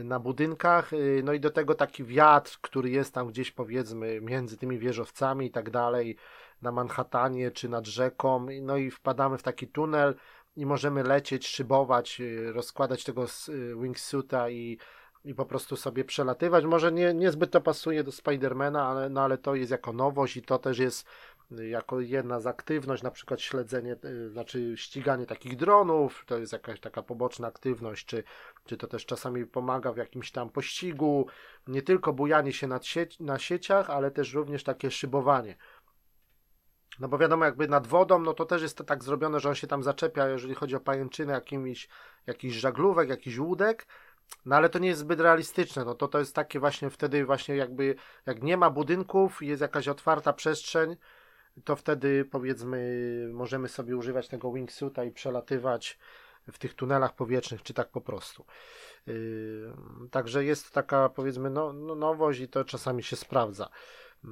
na 0.04 0.18
budynkach, 0.20 0.92
y, 0.92 1.22
no 1.24 1.32
i 1.32 1.40
do 1.40 1.50
tego 1.50 1.74
taki 1.74 2.04
wiatr, 2.04 2.58
który 2.60 2.90
jest 2.90 3.14
tam 3.14 3.28
gdzieś 3.28 3.50
powiedzmy 3.50 4.20
między 4.20 4.56
tymi 4.56 4.78
wieżowcami 4.78 5.46
i 5.46 5.50
tak 5.50 5.70
dalej, 5.70 6.16
na 6.62 6.72
Manhattanie 6.72 7.50
czy 7.50 7.68
nad 7.68 7.86
rzeką, 7.86 8.46
no 8.62 8.76
i 8.76 8.90
wpadamy 8.90 9.38
w 9.38 9.42
taki 9.42 9.68
tunel 9.68 10.14
i 10.56 10.66
możemy 10.66 11.02
lecieć, 11.02 11.46
szybować, 11.46 12.20
y, 12.20 12.52
rozkładać 12.52 13.04
tego 13.04 13.24
y, 13.48 13.76
wingsuita 13.76 14.50
i, 14.50 14.78
i 15.24 15.34
po 15.34 15.46
prostu 15.46 15.76
sobie 15.76 16.04
przelatywać. 16.04 16.64
Może 16.64 16.92
nie, 16.92 17.14
niezbyt 17.14 17.50
to 17.50 17.60
pasuje 17.60 18.04
do 18.04 18.12
Spidermana, 18.12 18.88
ale, 18.88 19.08
no 19.08 19.20
ale 19.22 19.38
to 19.38 19.54
jest 19.54 19.70
jako 19.70 19.92
nowość 19.92 20.36
i 20.36 20.42
to 20.42 20.58
też 20.58 20.78
jest 20.78 21.06
jako 21.50 22.00
jedna 22.00 22.40
z 22.40 22.46
aktywność, 22.46 23.02
na 23.02 23.10
przykład 23.10 23.40
śledzenie, 23.40 23.96
y, 24.04 24.30
znaczy 24.30 24.72
ściganie 24.76 25.26
takich 25.26 25.56
dronów, 25.56 26.24
to 26.26 26.38
jest 26.38 26.52
jakaś 26.52 26.80
taka 26.80 27.02
poboczna 27.02 27.48
aktywność, 27.48 28.06
czy, 28.06 28.24
czy 28.64 28.76
to 28.76 28.86
też 28.86 29.06
czasami 29.06 29.46
pomaga 29.46 29.92
w 29.92 29.96
jakimś 29.96 30.30
tam 30.32 30.50
pościgu, 30.50 31.26
nie 31.66 31.82
tylko 31.82 32.12
bujanie 32.12 32.52
się 32.52 32.66
nad 32.66 32.84
na 33.20 33.38
sieciach, 33.38 33.90
ale 33.90 34.10
też 34.10 34.34
również 34.34 34.64
takie 34.64 34.90
szybowanie. 34.90 35.56
No 37.00 37.08
bo 37.08 37.18
wiadomo, 37.18 37.44
jakby 37.44 37.68
nad 37.68 37.86
wodą, 37.86 38.18
no 38.18 38.34
to 38.34 38.44
też 38.44 38.62
jest 38.62 38.76
to 38.76 38.84
tak 38.84 39.04
zrobione, 39.04 39.40
że 39.40 39.48
on 39.48 39.54
się 39.54 39.66
tam 39.66 39.82
zaczepia, 39.82 40.28
jeżeli 40.28 40.54
chodzi 40.54 40.76
o 40.76 40.80
pajęczynę, 40.80 41.32
jakimiś, 41.32 41.88
jakiś 42.26 42.54
żaglówek, 42.54 43.08
jakiś 43.08 43.38
łódek, 43.38 43.86
no 44.44 44.56
ale 44.56 44.68
to 44.68 44.78
nie 44.78 44.88
jest 44.88 45.00
zbyt 45.00 45.20
realistyczne, 45.20 45.84
no 45.84 45.94
to 45.94 46.08
to 46.08 46.18
jest 46.18 46.34
takie 46.34 46.60
właśnie 46.60 46.90
wtedy 46.90 47.24
właśnie 47.24 47.56
jakby, 47.56 47.94
jak 48.26 48.42
nie 48.42 48.56
ma 48.56 48.70
budynków, 48.70 49.42
jest 49.42 49.62
jakaś 49.62 49.88
otwarta 49.88 50.32
przestrzeń, 50.32 50.96
to 51.64 51.76
wtedy 51.76 52.24
powiedzmy 52.24 53.28
możemy 53.32 53.68
sobie 53.68 53.96
używać 53.96 54.28
tego 54.28 54.52
wingsuita 54.52 55.04
i 55.04 55.10
przelatywać 55.10 55.98
w 56.52 56.58
tych 56.58 56.74
tunelach 56.74 57.14
powietrznych, 57.14 57.62
czy 57.62 57.74
tak 57.74 57.88
po 57.88 58.00
prostu. 58.00 58.44
Yy, 59.06 59.72
także 60.10 60.44
jest 60.44 60.72
taka 60.72 61.08
powiedzmy 61.08 61.50
no, 61.50 61.72
no, 61.72 61.94
nowość 61.94 62.40
i 62.40 62.48
to 62.48 62.64
czasami 62.64 63.02
się 63.02 63.16
sprawdza. 63.16 63.68
Yy, 64.24 64.30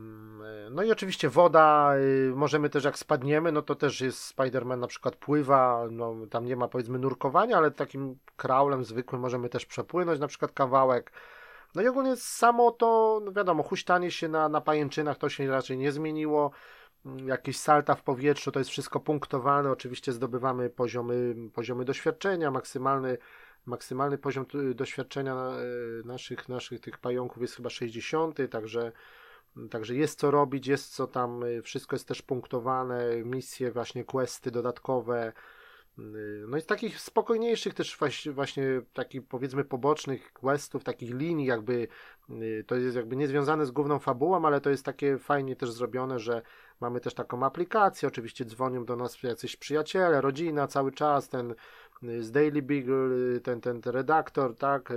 no 0.70 0.82
i 0.82 0.92
oczywiście 0.92 1.28
woda, 1.28 1.96
yy, 1.96 2.32
możemy 2.36 2.70
też 2.70 2.84
jak 2.84 2.98
spadniemy, 2.98 3.52
no 3.52 3.62
to 3.62 3.74
też 3.74 4.00
jest 4.00 4.36
Spider-Man 4.36 4.78
na 4.78 4.86
przykład 4.86 5.16
pływa, 5.16 5.86
no 5.90 6.14
tam 6.30 6.44
nie 6.44 6.56
ma 6.56 6.68
powiedzmy 6.68 6.98
nurkowania, 6.98 7.56
ale 7.56 7.70
takim 7.70 8.18
kraulem 8.36 8.84
zwykłym 8.84 9.20
możemy 9.20 9.48
też 9.48 9.66
przepłynąć 9.66 10.20
na 10.20 10.28
przykład 10.28 10.52
kawałek. 10.52 11.12
No 11.74 11.82
i 11.82 11.88
ogólnie 11.88 12.16
samo 12.16 12.70
to, 12.70 13.20
no 13.24 13.32
wiadomo, 13.32 13.62
huśtanie 13.62 14.10
się 14.10 14.28
na, 14.28 14.48
na 14.48 14.60
pajęczynach 14.60 15.18
to 15.18 15.28
się 15.28 15.50
raczej 15.50 15.78
nie 15.78 15.92
zmieniło 15.92 16.50
jakieś 17.26 17.58
salta 17.58 17.94
w 17.94 18.02
powietrzu, 18.02 18.52
to 18.52 18.58
jest 18.58 18.70
wszystko 18.70 19.00
punktowane. 19.00 19.70
Oczywiście 19.70 20.12
zdobywamy 20.12 20.70
poziomy, 20.70 21.34
poziomy 21.54 21.84
doświadczenia, 21.84 22.50
maksymalny, 22.50 23.18
maksymalny 23.66 24.18
poziom 24.18 24.46
doświadczenia 24.74 25.34
e, 25.34 25.60
naszych, 26.04 26.48
naszych 26.48 26.80
tych 26.80 26.98
pająków 26.98 27.42
jest 27.42 27.56
chyba 27.56 27.70
60, 27.70 28.38
także, 28.50 28.92
także 29.70 29.94
jest 29.94 30.18
co 30.18 30.30
robić, 30.30 30.66
jest 30.66 30.94
co 30.94 31.06
tam, 31.06 31.44
e, 31.44 31.62
wszystko 31.62 31.96
jest 31.96 32.08
też 32.08 32.22
punktowane, 32.22 33.16
misje, 33.24 33.72
właśnie 33.72 34.04
questy 34.04 34.50
dodatkowe. 34.50 35.32
No 36.48 36.56
i 36.56 36.60
z 36.60 36.66
takich 36.66 37.00
spokojniejszych 37.00 37.74
też 37.74 37.98
właśnie 38.30 38.82
takich 38.92 39.26
powiedzmy 39.26 39.64
pobocznych 39.64 40.32
questów, 40.32 40.84
takich 40.84 41.14
linii 41.14 41.46
jakby 41.46 41.88
to 42.66 42.76
jest 42.76 42.96
jakby 42.96 43.16
niezwiązane 43.16 43.66
z 43.66 43.70
główną 43.70 43.98
fabułą, 43.98 44.44
ale 44.44 44.60
to 44.60 44.70
jest 44.70 44.84
takie 44.84 45.18
fajnie 45.18 45.56
też 45.56 45.70
zrobione, 45.72 46.18
że 46.18 46.42
mamy 46.80 47.00
też 47.00 47.14
taką 47.14 47.44
aplikację, 47.44 48.08
oczywiście 48.08 48.44
dzwonią 48.44 48.84
do 48.84 48.96
nas 48.96 49.22
jacyś 49.22 49.56
przyjaciele, 49.56 50.20
rodzina 50.20 50.66
cały 50.66 50.92
czas, 50.92 51.28
ten 51.28 51.54
y, 52.02 52.22
z 52.22 52.30
Daily 52.30 52.62
Beagle, 52.62 53.36
y, 53.36 53.40
ten, 53.40 53.60
ten, 53.60 53.80
redaktor, 53.84 54.56
tak, 54.56 54.92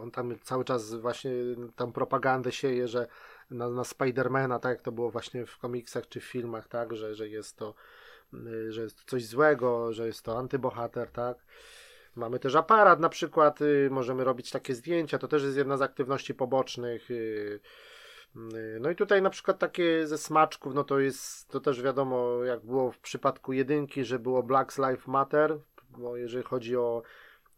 on 0.00 0.10
tam 0.10 0.34
cały 0.42 0.64
czas 0.64 0.94
właśnie 0.94 1.30
tam 1.76 1.92
propagandę 1.92 2.52
sieje, 2.52 2.88
że 2.88 3.06
na, 3.50 3.70
na 3.70 3.84
Spidermana, 3.84 4.58
tak 4.58 4.70
jak 4.70 4.82
to 4.82 4.92
było 4.92 5.10
właśnie 5.10 5.46
w 5.46 5.58
komiksach 5.58 6.08
czy 6.08 6.20
w 6.20 6.24
filmach, 6.24 6.68
tak, 6.68 6.96
że, 6.96 7.14
że 7.14 7.28
jest 7.28 7.56
to 7.56 7.74
Y, 8.34 8.72
że 8.72 8.82
jest 8.82 8.98
to 8.98 9.02
coś 9.06 9.26
złego, 9.26 9.92
że 9.92 10.06
jest 10.06 10.22
to 10.22 10.38
antybohater, 10.38 11.10
tak? 11.10 11.38
Mamy 12.14 12.38
też 12.38 12.54
aparat 12.54 13.00
na 13.00 13.08
przykład, 13.08 13.60
y, 13.60 13.88
możemy 13.90 14.24
robić 14.24 14.50
takie 14.50 14.74
zdjęcia, 14.74 15.18
to 15.18 15.28
też 15.28 15.42
jest 15.42 15.56
jedna 15.56 15.76
z 15.76 15.82
aktywności 15.82 16.34
pobocznych. 16.34 17.08
Y, 18.36 18.78
no 18.80 18.90
i 18.90 18.96
tutaj 18.96 19.22
na 19.22 19.30
przykład 19.30 19.58
takie 19.58 20.06
ze 20.06 20.18
smaczków, 20.18 20.74
no 20.74 20.84
to 20.84 20.98
jest, 20.98 21.48
to 21.48 21.60
też 21.60 21.82
wiadomo, 21.82 22.44
jak 22.44 22.64
było 22.64 22.92
w 22.92 22.98
przypadku 22.98 23.52
jedynki, 23.52 24.04
że 24.04 24.18
było 24.18 24.42
Black 24.42 24.78
Lives 24.78 25.06
Matter, 25.06 25.58
bo 25.98 26.16
jeżeli 26.16 26.44
chodzi 26.44 26.76
o, 26.76 27.02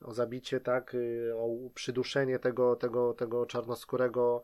o 0.02 0.14
zabicie, 0.14 0.60
tak, 0.60 0.96
o 1.36 1.70
przyduszenie 1.74 2.38
tego, 2.38 2.76
tego, 2.76 3.14
tego 3.14 3.46
czarnoskórego 3.46 4.42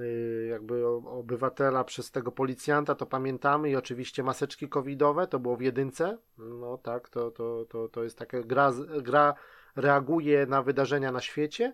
Y, 0.00 0.46
jakby 0.50 0.86
obywatela 0.86 1.84
przez 1.84 2.10
tego 2.10 2.32
policjanta, 2.32 2.94
to 2.94 3.06
pamiętamy 3.06 3.70
i 3.70 3.76
oczywiście 3.76 4.22
maseczki 4.22 4.68
covidowe, 4.68 5.26
to 5.26 5.38
było 5.38 5.56
w 5.56 5.60
jedynce, 5.60 6.18
no 6.38 6.78
tak, 6.78 7.08
to, 7.08 7.30
to, 7.30 7.64
to, 7.68 7.88
to 7.88 8.04
jest 8.04 8.18
taka 8.18 8.40
gra, 8.40 8.72
gra 9.02 9.34
reaguje 9.76 10.46
na 10.46 10.62
wydarzenia 10.62 11.12
na 11.12 11.20
świecie, 11.20 11.72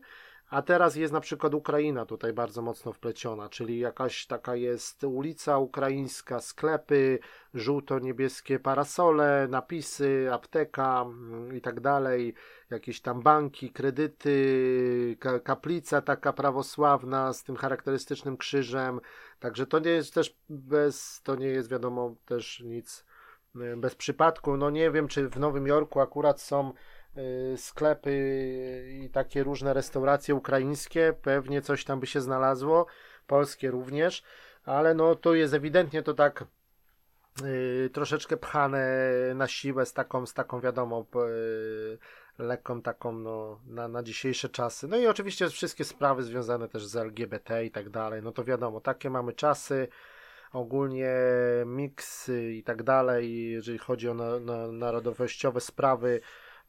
a 0.50 0.62
teraz 0.62 0.96
jest 0.96 1.12
na 1.12 1.20
przykład 1.20 1.54
Ukraina 1.54 2.06
tutaj 2.06 2.32
bardzo 2.32 2.62
mocno 2.62 2.92
wpleciona, 2.92 3.48
czyli 3.48 3.78
jakaś 3.78 4.26
taka 4.26 4.56
jest 4.56 5.04
ulica 5.04 5.58
ukraińska, 5.58 6.40
sklepy, 6.40 7.18
żółto-niebieskie 7.54 8.58
parasole, 8.58 9.46
napisy, 9.50 10.28
apteka 10.32 11.02
mm, 11.02 11.56
i 11.56 11.60
tak 11.60 11.80
dalej, 11.80 12.34
jakieś 12.70 13.00
tam 13.00 13.22
banki, 13.22 13.70
kredyty, 13.70 15.16
kaplica 15.44 16.02
taka 16.02 16.32
prawosławna 16.32 17.32
z 17.32 17.44
tym 17.44 17.56
charakterystycznym 17.56 18.36
krzyżem. 18.36 19.00
Także 19.40 19.66
to 19.66 19.78
nie 19.78 19.90
jest 19.90 20.14
też 20.14 20.36
bez, 20.48 21.20
to 21.22 21.36
nie 21.36 21.46
jest 21.46 21.70
wiadomo 21.70 22.14
też 22.26 22.60
nic 22.60 23.04
y, 23.56 23.76
bez 23.76 23.94
przypadku. 23.94 24.56
No 24.56 24.70
nie 24.70 24.90
wiem, 24.90 25.08
czy 25.08 25.28
w 25.28 25.38
Nowym 25.38 25.66
Jorku 25.66 26.00
akurat 26.00 26.40
są 26.40 26.72
sklepy 27.56 28.12
i 29.04 29.10
takie 29.10 29.42
różne 29.42 29.74
restauracje 29.74 30.34
ukraińskie, 30.34 31.14
pewnie 31.22 31.62
coś 31.62 31.84
tam 31.84 32.00
by 32.00 32.06
się 32.06 32.20
znalazło, 32.20 32.86
polskie 33.26 33.70
również, 33.70 34.22
ale 34.64 34.94
no 34.94 35.14
to 35.14 35.34
jest 35.34 35.54
ewidentnie 35.54 36.02
to 36.02 36.14
tak 36.14 36.44
y, 37.44 37.90
troszeczkę 37.92 38.36
pchane 38.36 39.10
na 39.34 39.48
siłę 39.48 39.86
z 39.86 39.92
taką, 39.92 40.26
z 40.26 40.34
taką 40.34 40.60
wiadomo, 40.60 41.06
y, 41.16 41.98
lekką 42.38 42.82
taką 42.82 43.12
no, 43.12 43.60
na, 43.66 43.88
na 43.88 44.02
dzisiejsze 44.02 44.48
czasy. 44.48 44.88
No 44.88 44.96
i 44.96 45.06
oczywiście 45.06 45.48
wszystkie 45.48 45.84
sprawy 45.84 46.22
związane 46.22 46.68
też 46.68 46.86
z 46.86 46.96
LGBT 46.96 47.64
i 47.64 47.70
tak 47.70 47.90
dalej, 47.90 48.22
no 48.22 48.32
to 48.32 48.44
wiadomo, 48.44 48.80
takie 48.80 49.10
mamy 49.10 49.32
czasy, 49.32 49.88
ogólnie 50.52 51.14
miksy 51.66 52.52
i 52.52 52.62
tak 52.62 52.82
dalej, 52.82 53.50
jeżeli 53.50 53.78
chodzi 53.78 54.08
o 54.08 54.14
na, 54.14 54.38
na, 54.38 54.72
narodowościowe 54.72 55.60
sprawy. 55.60 56.20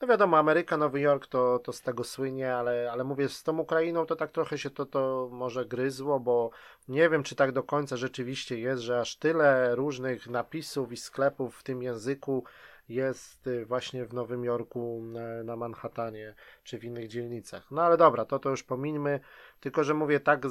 No 0.02 0.08
wiadomo, 0.08 0.38
Ameryka, 0.38 0.78
Nowy 0.78 1.00
Jork 1.00 1.28
to, 1.28 1.60
to 1.60 1.74
z 1.74 1.82
tego 1.82 2.04
słynie, 2.04 2.56
ale, 2.56 2.89
ale 2.91 3.04
mówię, 3.04 3.30
z 3.30 3.43
tą 3.43 3.58
Ukrainą 3.58 4.06
to 4.06 4.16
tak 4.16 4.32
trochę 4.32 4.58
się 4.58 4.70
to, 4.70 4.86
to 4.86 5.30
może 5.32 5.66
gryzło, 5.66 6.20
bo 6.20 6.52
nie 6.88 7.10
wiem, 7.10 7.24
czy 7.24 7.36
tak 7.36 7.52
do 7.52 7.64
końca 7.64 7.97
rzeczywiście 7.97 8.60
jest, 8.60 8.82
że 8.82 9.00
aż 9.00 9.16
tyle 9.16 9.76
różnych 9.76 10.28
napisów 10.28 10.91
i 10.91 10.97
sklepów 10.97 11.56
w 11.56 11.64
tym 11.64 11.84
języku 11.84 12.43
jest 12.89 13.47
y, 13.47 13.66
właśnie 13.66 14.06
w 14.06 14.14
Nowym 14.14 14.43
Jorku, 14.43 15.02
na, 15.04 15.43
na 15.43 15.56
Manhattanie 15.56 16.36
czy 16.64 16.80
w 16.80 16.84
innych 16.84 17.08
dzielnicach. 17.08 17.72
No 17.72 17.82
ale 17.82 17.97
dobra, 17.97 18.26
to 18.26 18.39
to 18.39 18.50
już 18.50 18.64
pomińmy, 18.64 19.20
tylko 19.60 19.84
że 19.84 19.93
mówię, 19.93 20.20
tak, 20.20 20.45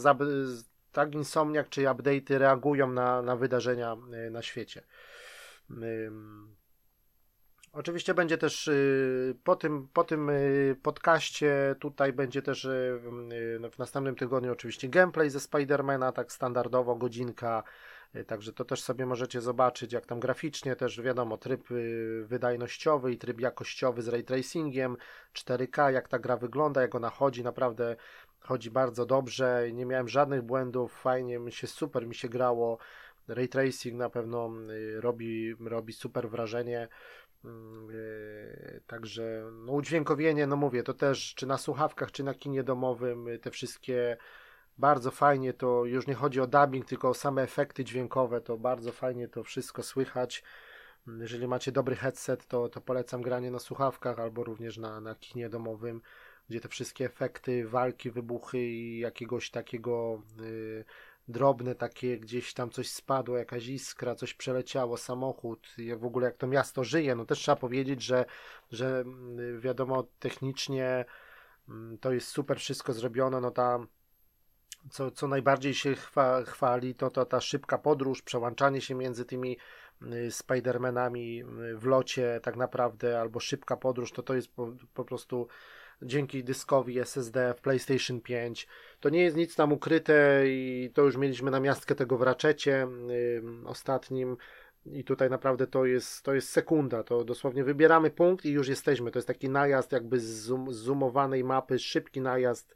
tak 0.93 1.15
Insomniak 1.15 1.69
czy 1.69 1.83
update'y 1.83 2.39
reagują 2.39 2.93
na, 2.93 3.23
na 3.23 3.37
wydarzenia 3.37 3.97
y, 4.27 4.31
na 4.31 4.43
świecie. 4.43 4.83
Oczywiście 7.79 8.15
będzie 8.15 8.39
też 8.39 8.69
y, 8.69 9.37
po 9.45 9.57
tym, 9.57 9.89
po 9.93 10.05
tym 10.05 10.31
podcaście 10.83 11.75
tutaj 11.81 12.13
będzie 12.13 12.43
też 12.43 12.69
w 13.73 13.79
następnym 13.79 14.15
tygodniu 14.17 14.53
oczywiście 14.53 14.89
gameplay 14.89 15.31
ze 15.31 15.41
Spidermana, 15.41 16.13
tak 16.13 16.33
standardowo 16.33 16.97
godzinka 16.97 17.63
Y, 18.15 18.25
także 18.25 18.53
to 18.53 18.65
też 18.65 18.83
sobie 18.83 19.07
możecie 19.07 19.41
zobaczyć, 19.41 19.93
jak 19.93 20.07
tam 20.07 20.21
graficznie 20.21 20.77
też 20.77 21.01
wiadomo, 21.01 21.39
tryb 21.39 21.71
y, 21.71 22.25
wydajnościowy 22.27 23.13
i 23.13 23.19
tryb 23.19 23.41
jakościowy 23.41 24.03
z 24.03 24.09
ray 24.09 24.25
tracingiem, 24.25 24.97
4K, 25.35 25.93
jak 25.93 26.09
ta 26.09 26.19
gra 26.19 26.37
wygląda, 26.37 26.83
jak 26.83 26.95
ona 26.95 27.11
chodzi, 27.11 27.45
naprawdę 27.45 27.97
chodzi 28.41 28.71
bardzo 28.71 29.07
dobrze, 29.07 29.69
nie 29.73 29.87
miałem 29.87 30.09
żadnych 30.09 30.43
błędów, 30.43 30.93
fajnie 30.93 31.39
mi 31.39 31.53
się, 31.53 31.67
super 31.67 32.07
mi 32.07 32.15
się 32.15 32.29
grało, 32.29 32.79
ray 33.29 33.49
tracing 33.49 33.97
na 33.97 34.11
pewno 34.11 34.51
y, 34.71 35.01
robi, 35.01 35.55
robi 35.61 35.93
super 35.93 36.31
wrażenie. 36.31 36.89
Mm, 37.49 37.89
także 38.87 39.51
no, 39.53 39.73
udźwiękowienie, 39.73 40.47
no 40.47 40.57
mówię, 40.57 40.83
to 40.83 40.95
też 40.95 41.35
czy 41.35 41.47
na 41.47 41.59
słuchawkach, 41.59 42.13
czy 42.13 42.25
na 42.25 42.35
kinie 42.35 42.63
domowym, 42.63 43.27
te 43.43 43.51
wszystkie 43.51 44.17
bardzo 44.79 45.11
fajnie 45.11 45.53
to, 45.53 45.85
już 45.85 46.07
nie 46.07 46.15
chodzi 46.15 46.41
o 46.41 46.47
dubbing, 46.47 46.87
tylko 46.87 47.09
o 47.09 47.15
same 47.15 47.43
efekty 47.43 47.85
dźwiękowe, 47.85 48.41
to 48.41 48.59
bardzo 48.59 48.93
fajnie 48.93 49.29
to 49.29 49.45
wszystko 49.45 49.83
słychać. 49.83 50.43
Jeżeli 51.21 51.49
macie 51.49 51.73
dobry 51.73 51.97
headset, 51.97 52.47
to, 52.47 52.69
to 52.69 52.81
polecam 52.81 53.23
granie 53.23 53.51
na 53.51 53.59
słuchawkach 53.59 54.19
albo 54.19 54.45
również 54.45 54.79
na, 54.79 55.01
na 55.01 55.15
kinie 55.15 55.49
domowym, 55.49 56.03
gdzie 56.49 56.61
te 56.61 56.69
wszystkie 56.69 57.05
efekty, 57.05 57.69
walki, 57.69 58.11
wybuchy 58.11 58.59
i 58.59 58.99
jakiegoś 58.99 59.51
takiego 59.51 60.23
y, 60.41 60.85
drobne 61.29 61.75
takie, 61.75 62.19
gdzieś 62.19 62.55
tam 62.55 62.71
coś 62.71 62.91
spadło, 62.91 63.39
jakaś 63.39 63.67
iskra, 63.67 64.15
coś 64.15 64.35
przeleciało, 64.35 64.97
samochód, 64.97 65.69
w 65.97 66.05
ogóle 66.05 66.27
jak 66.27 66.37
to 66.37 66.47
miasto 66.47 66.85
żyje, 66.85 67.15
no 67.15 67.25
też 67.25 67.39
trzeba 67.39 67.57
powiedzieć, 67.57 68.03
że, 68.03 68.25
że 68.71 69.05
y, 69.39 69.61
wiadomo, 69.61 70.05
technicznie 70.19 71.05
y, 71.69 71.99
to 72.01 72.13
jest 72.13 72.29
super 72.29 72.59
wszystko 72.59 72.93
zrobione, 72.93 73.41
no 73.41 73.51
ta 73.51 73.79
co, 74.91 75.11
co 75.11 75.29
najbardziej 75.29 75.75
się 75.75 75.95
chwa, 75.95 76.43
chwali, 76.45 76.95
to, 76.95 77.11
to 77.11 77.25
ta 77.25 77.41
szybka 77.41 77.79
podróż, 77.79 78.23
przełączanie 78.23 78.81
się 78.81 78.95
między 78.95 79.25
tymi 79.25 79.57
y, 80.03 80.31
Spidermanami 80.31 81.45
w 81.75 81.85
locie 81.87 82.41
tak 82.43 82.57
naprawdę, 82.57 83.21
albo 83.21 83.41
szybka 83.41 83.77
podróż, 83.77 84.13
to 84.13 84.23
to 84.23 84.35
jest 84.35 84.49
po, 84.49 84.73
po 84.95 85.05
prostu 85.05 85.49
dzięki 86.03 86.45
dyskowi 86.45 86.99
SSD 86.99 87.55
w 87.55 87.61
PlayStation 87.61 88.21
5. 88.21 88.69
To 89.01 89.09
nie 89.09 89.23
jest 89.23 89.37
nic 89.37 89.57
tam 89.57 89.73
ukryte 89.73 90.43
i 90.47 90.91
to 90.95 91.03
już 91.03 91.17
mieliśmy 91.17 91.51
na 91.51 91.61
miastkę 91.61 91.95
tego 91.95 92.19
w 92.19 92.23
Ratchecie 92.23 92.87
yy, 93.09 93.69
ostatnim 93.69 94.37
i 94.87 95.05
tutaj 95.05 95.31
naprawdę 95.31 95.67
to 95.67 95.85
jest, 95.85 96.23
to 96.23 96.35
jest 96.35 96.51
sekunda, 96.51 97.03
to 97.03 97.25
dosłownie 97.25 97.65
wybieramy 97.65 98.11
punkt 98.11 98.45
i 98.45 98.51
już 98.51 98.69
jesteśmy. 98.69 99.11
To 99.11 99.19
jest 99.19 99.29
taki 99.29 99.49
najazd 99.49 99.93
jakby 99.93 100.21
z 100.21 100.25
zoom, 100.25 100.73
zoomowanej 100.73 101.45
mapy, 101.45 101.79
szybki 101.79 102.21
najazd 102.21 102.75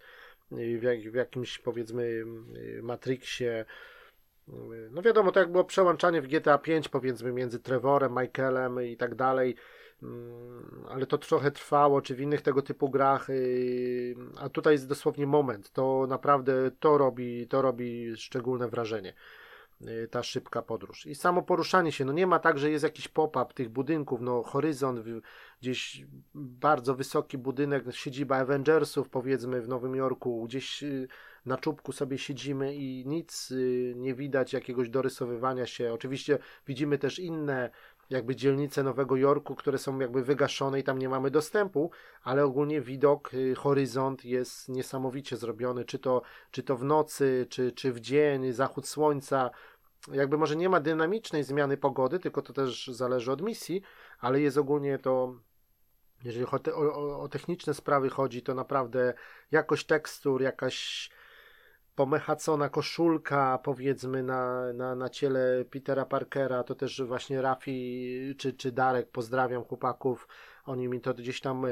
w, 0.50 0.82
jak, 0.82 1.00
w 1.00 1.14
jakimś 1.14 1.58
powiedzmy 1.58 2.24
Matrixie. 2.82 3.64
No 4.90 5.02
wiadomo, 5.02 5.32
to 5.32 5.40
jak 5.40 5.52
było 5.52 5.64
przełączanie 5.64 6.22
w 6.22 6.26
GTA 6.26 6.58
5 6.58 6.88
powiedzmy 6.88 7.32
między 7.32 7.60
Trevorem, 7.60 8.12
Michaelem 8.20 8.82
i 8.82 8.96
tak 8.96 9.14
dalej, 9.14 9.56
ale 10.88 11.06
to 11.06 11.18
trochę 11.18 11.50
trwało, 11.50 12.02
czy 12.02 12.14
w 12.14 12.20
innych 12.20 12.42
tego 12.42 12.62
typu 12.62 12.90
grach, 12.90 13.30
y, 13.30 14.16
a 14.38 14.48
tutaj 14.48 14.74
jest 14.74 14.88
dosłownie 14.88 15.26
moment, 15.26 15.70
to 15.70 16.06
naprawdę 16.08 16.70
to 16.80 16.98
robi, 16.98 17.48
to 17.48 17.62
robi 17.62 18.16
szczególne 18.16 18.68
wrażenie. 18.68 19.14
Y, 19.88 20.08
ta 20.10 20.22
szybka 20.22 20.62
podróż. 20.62 21.06
I 21.06 21.14
samo 21.14 21.42
poruszanie 21.42 21.92
się, 21.92 22.04
no 22.04 22.12
nie 22.12 22.26
ma 22.26 22.38
tak, 22.38 22.58
że 22.58 22.70
jest 22.70 22.84
jakiś 22.84 23.08
pop-up 23.08 23.54
tych 23.54 23.68
budynków, 23.68 24.20
no 24.20 24.42
horyzont, 24.42 25.00
gdzieś 25.60 26.04
bardzo 26.34 26.94
wysoki 26.94 27.38
budynek, 27.38 27.84
siedziba 27.90 28.36
Avengersów 28.36 29.08
powiedzmy 29.08 29.62
w 29.62 29.68
Nowym 29.68 29.94
Jorku, 29.94 30.44
gdzieś 30.44 30.82
y, 30.82 31.08
na 31.46 31.56
czubku 31.56 31.92
sobie 31.92 32.18
siedzimy 32.18 32.74
i 32.74 33.06
nic 33.06 33.52
nie 33.94 34.14
widać 34.14 34.52
jakiegoś 34.52 34.88
dorysowywania 34.88 35.66
się. 35.66 35.92
Oczywiście 35.92 36.38
widzimy 36.66 36.98
też 36.98 37.18
inne 37.18 37.70
jakby 38.12 38.36
dzielnice 38.36 38.82
Nowego 38.82 39.16
Jorku, 39.16 39.54
które 39.54 39.78
są 39.78 39.98
jakby 39.98 40.22
wygaszone 40.22 40.80
i 40.80 40.84
tam 40.84 40.98
nie 40.98 41.08
mamy 41.08 41.30
dostępu, 41.30 41.90
ale 42.22 42.44
ogólnie 42.44 42.80
widok, 42.80 43.30
horyzont 43.56 44.24
jest 44.24 44.68
niesamowicie 44.68 45.36
zrobiony, 45.36 45.84
czy 45.84 45.98
to, 45.98 46.22
czy 46.50 46.62
to 46.62 46.76
w 46.76 46.84
nocy, 46.84 47.46
czy, 47.50 47.72
czy 47.72 47.92
w 47.92 48.00
dzień, 48.00 48.52
zachód 48.52 48.88
słońca, 48.88 49.50
jakby 50.12 50.38
może 50.38 50.56
nie 50.56 50.68
ma 50.68 50.80
dynamicznej 50.80 51.44
zmiany 51.44 51.76
pogody, 51.76 52.18
tylko 52.18 52.42
to 52.42 52.52
też 52.52 52.86
zależy 52.86 53.32
od 53.32 53.42
misji, 53.42 53.82
ale 54.20 54.40
jest 54.40 54.58
ogólnie 54.58 54.98
to, 54.98 55.34
jeżeli 56.24 56.46
o, 56.46 56.50
o, 56.74 57.20
o 57.20 57.28
techniczne 57.28 57.74
sprawy 57.74 58.10
chodzi, 58.10 58.42
to 58.42 58.54
naprawdę 58.54 59.14
jakość 59.50 59.86
tekstur, 59.86 60.42
jakaś 60.42 61.10
pomechacona 61.94 62.68
koszulka, 62.68 63.58
powiedzmy, 63.64 64.22
na, 64.22 64.72
na, 64.72 64.94
na 64.94 65.08
ciele 65.08 65.64
Petera 65.70 66.04
Parkera, 66.04 66.64
to 66.64 66.74
też 66.74 67.02
właśnie 67.02 67.42
Rafi 67.42 68.34
czy, 68.38 68.52
czy 68.52 68.72
Darek, 68.72 69.10
pozdrawiam 69.10 69.64
chłopaków, 69.64 70.28
oni 70.64 70.88
mi 70.88 71.00
to 71.00 71.14
gdzieś 71.14 71.40
tam 71.40 71.66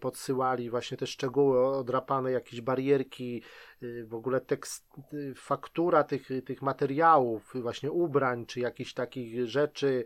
podsyłali, 0.00 0.70
właśnie 0.70 0.96
te 0.96 1.06
szczegóły, 1.06 1.66
odrapane 1.66 2.32
jakieś 2.32 2.60
barierki, 2.60 3.42
y, 3.82 4.06
w 4.06 4.14
ogóle 4.14 4.40
tekst, 4.40 4.86
y, 5.12 5.34
faktura 5.36 6.04
tych, 6.04 6.28
tych 6.44 6.62
materiałów, 6.62 7.52
właśnie 7.54 7.90
ubrań, 7.92 8.46
czy 8.46 8.60
jakichś 8.60 8.92
takich 8.92 9.46
rzeczy. 9.46 10.04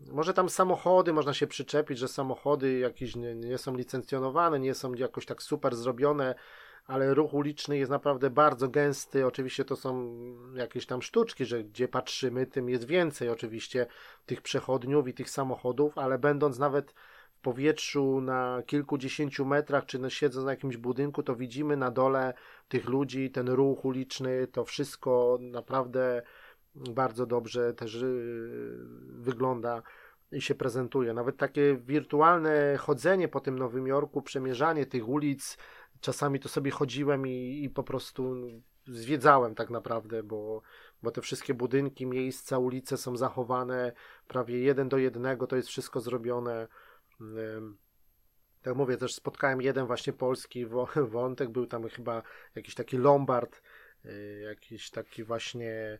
Może 0.00 0.34
tam 0.34 0.48
samochody, 0.48 1.12
można 1.12 1.34
się 1.34 1.46
przyczepić, 1.46 1.98
że 1.98 2.08
samochody 2.08 2.78
jakieś 2.78 3.16
nie, 3.16 3.34
nie 3.34 3.58
są 3.58 3.76
licencjonowane, 3.76 4.60
nie 4.60 4.74
są 4.74 4.94
jakoś 4.94 5.26
tak 5.26 5.42
super 5.42 5.76
zrobione, 5.76 6.34
ale 6.86 7.14
ruch 7.14 7.34
uliczny 7.34 7.78
jest 7.78 7.90
naprawdę 7.90 8.30
bardzo 8.30 8.68
gęsty. 8.68 9.26
Oczywiście 9.26 9.64
to 9.64 9.76
są 9.76 10.14
jakieś 10.54 10.86
tam 10.86 11.02
sztuczki, 11.02 11.44
że 11.44 11.64
gdzie 11.64 11.88
patrzymy, 11.88 12.46
tym 12.46 12.68
jest 12.68 12.84
więcej 12.84 13.28
oczywiście 13.28 13.86
tych 14.26 14.42
przechodniów 14.42 15.08
i 15.08 15.14
tych 15.14 15.30
samochodów, 15.30 15.98
ale 15.98 16.18
będąc 16.18 16.58
nawet 16.58 16.94
powietrzu 17.42 18.20
na 18.20 18.62
kilkudziesięciu 18.66 19.44
metrach, 19.44 19.86
czy 19.86 20.00
siedząc 20.08 20.44
na 20.44 20.50
jakimś 20.50 20.76
budynku, 20.76 21.22
to 21.22 21.36
widzimy 21.36 21.76
na 21.76 21.90
dole 21.90 22.34
tych 22.68 22.88
ludzi, 22.88 23.30
ten 23.30 23.48
ruch 23.48 23.84
uliczny, 23.84 24.46
to 24.46 24.64
wszystko 24.64 25.38
naprawdę 25.40 26.22
bardzo 26.74 27.26
dobrze 27.26 27.74
też 27.74 27.94
y, 27.94 28.76
wygląda 29.08 29.82
i 30.32 30.40
się 30.40 30.54
prezentuje. 30.54 31.12
Nawet 31.12 31.36
takie 31.36 31.76
wirtualne 31.76 32.76
chodzenie 32.76 33.28
po 33.28 33.40
tym 33.40 33.58
Nowym 33.58 33.86
Jorku, 33.86 34.22
przemierzanie 34.22 34.86
tych 34.86 35.08
ulic, 35.08 35.58
czasami 36.00 36.40
to 36.40 36.48
sobie 36.48 36.70
chodziłem 36.70 37.26
i, 37.26 37.64
i 37.64 37.70
po 37.70 37.82
prostu 37.82 38.36
zwiedzałem 38.86 39.54
tak 39.54 39.70
naprawdę, 39.70 40.22
bo, 40.22 40.62
bo 41.02 41.10
te 41.10 41.20
wszystkie 41.20 41.54
budynki, 41.54 42.06
miejsca, 42.06 42.58
ulice 42.58 42.96
są 42.96 43.16
zachowane 43.16 43.92
prawie 44.28 44.60
jeden 44.60 44.88
do 44.88 44.98
jednego, 44.98 45.46
to 45.46 45.56
jest 45.56 45.68
wszystko 45.68 46.00
zrobione 46.00 46.68
tak 48.62 48.76
mówię, 48.76 48.96
też 48.96 49.14
spotkałem 49.14 49.62
jeden 49.62 49.86
właśnie 49.86 50.12
polski 50.12 50.66
wątek, 51.16 51.50
był 51.50 51.66
tam 51.66 51.88
chyba 51.88 52.22
jakiś 52.54 52.74
taki 52.74 52.98
Lombard, 52.98 53.62
y, 54.04 54.40
jakiś 54.48 54.90
taki 54.90 55.24
właśnie, 55.24 55.98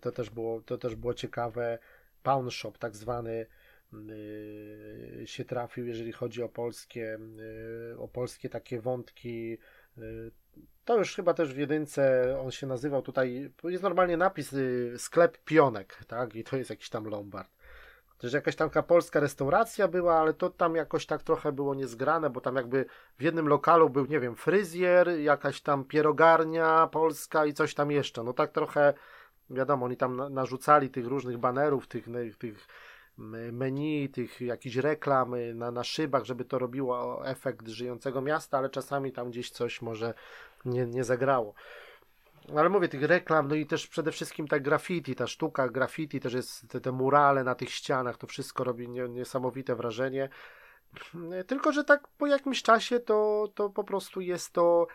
to 0.00 0.12
też 0.12 0.30
było, 0.30 0.60
to 0.60 0.78
też 0.78 0.94
było 0.94 1.14
ciekawe, 1.14 1.78
pawn 2.22 2.50
shop 2.50 2.72
tak 2.78 2.96
zwany 2.96 3.46
się 5.24 5.44
trafił, 5.44 5.86
jeżeli 5.86 6.12
chodzi 6.12 6.42
o 6.42 6.48
polskie, 6.48 7.18
o 7.98 8.08
polskie 8.08 8.48
takie 8.48 8.80
wątki. 8.80 9.58
To 10.84 10.98
już 10.98 11.14
chyba 11.14 11.34
też 11.34 11.54
w 11.54 11.58
jedynce 11.58 12.36
on 12.44 12.50
się 12.50 12.66
nazywał 12.66 13.02
tutaj, 13.02 13.52
jest 13.64 13.82
normalnie 13.82 14.16
napis 14.16 14.54
sklep 14.96 15.38
pionek, 15.44 16.04
tak? 16.06 16.34
I 16.34 16.44
to 16.44 16.56
jest 16.56 16.70
jakiś 16.70 16.90
tam 16.90 17.04
Lombard. 17.04 17.48
Też 18.18 18.32
jakaś 18.32 18.56
taka 18.56 18.82
polska 18.82 19.20
restauracja 19.20 19.88
była, 19.88 20.20
ale 20.20 20.34
to 20.34 20.50
tam 20.50 20.74
jakoś 20.76 21.06
tak 21.06 21.22
trochę 21.22 21.52
było 21.52 21.74
niezgrane, 21.74 22.30
bo 22.30 22.40
tam 22.40 22.56
jakby 22.56 22.84
w 23.18 23.22
jednym 23.22 23.48
lokalu 23.48 23.90
był, 23.90 24.06
nie 24.06 24.20
wiem, 24.20 24.36
fryzjer, 24.36 25.08
jakaś 25.08 25.60
tam 25.60 25.84
pierogarnia 25.84 26.86
polska 26.86 27.46
i 27.46 27.52
coś 27.52 27.74
tam 27.74 27.90
jeszcze. 27.90 28.24
No 28.24 28.32
tak 28.32 28.52
trochę 28.52 28.94
wiadomo, 29.50 29.86
oni 29.86 29.96
tam 29.96 30.34
narzucali 30.34 30.90
tych 30.90 31.06
różnych 31.06 31.38
banerów, 31.38 31.88
tych, 31.88 32.06
tych 32.38 32.66
menu, 33.52 34.08
tych 34.08 34.40
jakichś 34.40 34.76
reklam 34.76 35.34
na, 35.54 35.70
na 35.70 35.84
szybach, 35.84 36.24
żeby 36.24 36.44
to 36.44 36.58
robiło 36.58 37.26
efekt 37.26 37.68
żyjącego 37.68 38.20
miasta, 38.20 38.58
ale 38.58 38.70
czasami 38.70 39.12
tam 39.12 39.30
gdzieś 39.30 39.50
coś 39.50 39.82
może 39.82 40.14
nie, 40.64 40.86
nie 40.86 41.04
zagrało. 41.04 41.54
Ale 42.56 42.68
mówię, 42.68 42.88
tych 42.88 43.02
reklam, 43.02 43.48
no 43.48 43.54
i 43.54 43.66
też 43.66 43.86
przede 43.86 44.12
wszystkim 44.12 44.48
ta 44.48 44.60
graffiti, 44.60 45.14
ta 45.14 45.26
sztuka 45.26 45.68
graffiti, 45.68 46.20
też 46.20 46.32
jest 46.32 46.68
te, 46.68 46.80
te 46.80 46.92
murale 46.92 47.44
na 47.44 47.54
tych 47.54 47.70
ścianach, 47.70 48.16
to 48.16 48.26
wszystko 48.26 48.64
robi 48.64 48.88
niesamowite 48.88 49.76
wrażenie. 49.76 50.28
Tylko, 51.46 51.72
że 51.72 51.84
tak 51.84 52.08
po 52.08 52.26
jakimś 52.26 52.62
czasie 52.62 53.00
to, 53.00 53.48
to 53.54 53.70
po 53.70 53.84
prostu 53.84 54.20
jest 54.20 54.52
to 54.52 54.86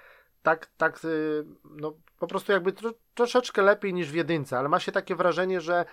tak, 0.45 0.67
tak, 0.77 1.05
y, 1.05 1.45
no 1.63 1.93
po 2.19 2.27
prostu 2.27 2.51
jakby 2.51 2.71
tro, 2.71 2.93
troszeczkę 3.13 3.61
lepiej 3.61 3.93
niż 3.93 4.11
w 4.11 4.15
jedynce, 4.15 4.59
ale 4.59 4.69
ma 4.69 4.79
się 4.79 4.91
takie 4.91 5.15
wrażenie, 5.15 5.61
że 5.61 5.85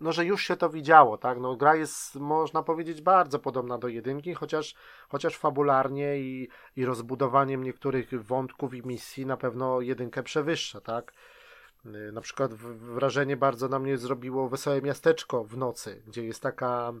no, 0.00 0.12
że 0.12 0.24
już 0.24 0.44
się 0.44 0.56
to 0.56 0.70
widziało, 0.70 1.18
tak, 1.18 1.38
no 1.40 1.56
gra 1.56 1.76
jest, 1.76 2.14
można 2.14 2.62
powiedzieć, 2.62 3.02
bardzo 3.02 3.38
podobna 3.38 3.78
do 3.78 3.88
jedynki, 3.88 4.34
chociaż, 4.34 4.74
chociaż 5.08 5.36
fabularnie 5.36 6.18
i, 6.18 6.48
i 6.76 6.84
rozbudowaniem 6.84 7.64
niektórych 7.64 8.24
wątków 8.24 8.74
i 8.74 8.86
misji 8.86 9.26
na 9.26 9.36
pewno 9.36 9.80
jedynkę 9.80 10.22
przewyższa, 10.22 10.80
tak, 10.80 11.12
y, 11.86 12.12
na 12.12 12.20
przykład 12.20 12.54
wrażenie 12.54 13.36
bardzo 13.36 13.68
na 13.68 13.78
mnie 13.78 13.98
zrobiło 13.98 14.48
Wesołe 14.48 14.82
Miasteczko 14.82 15.44
w 15.44 15.56
nocy, 15.56 16.02
gdzie 16.06 16.24
jest 16.24 16.42
taka 16.42 16.92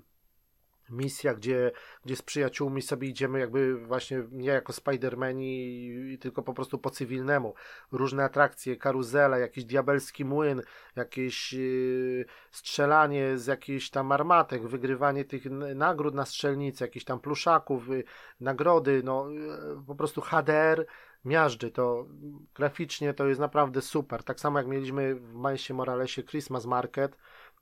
misja, 0.90 1.34
gdzie, 1.34 1.72
gdzie 2.04 2.16
z 2.16 2.22
przyjaciółmi 2.22 2.82
sobie 2.82 3.08
idziemy 3.08 3.38
jakby 3.38 3.86
właśnie 3.86 4.22
nie 4.30 4.48
jako 4.48 4.72
Spidermani, 4.72 6.18
tylko 6.20 6.42
po 6.42 6.54
prostu 6.54 6.78
po 6.78 6.90
cywilnemu. 6.90 7.54
Różne 7.92 8.24
atrakcje, 8.24 8.76
karuzele, 8.76 9.40
jakiś 9.40 9.64
diabelski 9.64 10.24
młyn, 10.24 10.62
jakieś 10.96 11.52
yy, 11.52 12.24
strzelanie 12.50 13.38
z 13.38 13.46
jakichś 13.46 13.90
tam 13.90 14.12
armatek, 14.12 14.66
wygrywanie 14.66 15.24
tych 15.24 15.44
nagród 15.74 16.14
na 16.14 16.24
strzelnicy, 16.24 16.84
jakichś 16.84 17.04
tam 17.04 17.20
pluszaków, 17.20 17.88
yy, 17.88 18.04
nagrody, 18.40 19.02
no 19.04 19.30
yy, 19.30 19.82
po 19.86 19.94
prostu 19.94 20.20
HDR 20.20 20.86
miażdży, 21.24 21.70
to 21.70 22.06
graficznie 22.54 23.14
to 23.14 23.26
jest 23.26 23.40
naprawdę 23.40 23.82
super. 23.82 24.22
Tak 24.22 24.40
samo 24.40 24.58
jak 24.58 24.68
mieliśmy 24.68 25.14
w 25.14 25.34
Milesie 25.34 25.74
Moralesie 25.74 26.22
Christmas 26.22 26.66
Market 26.66 27.16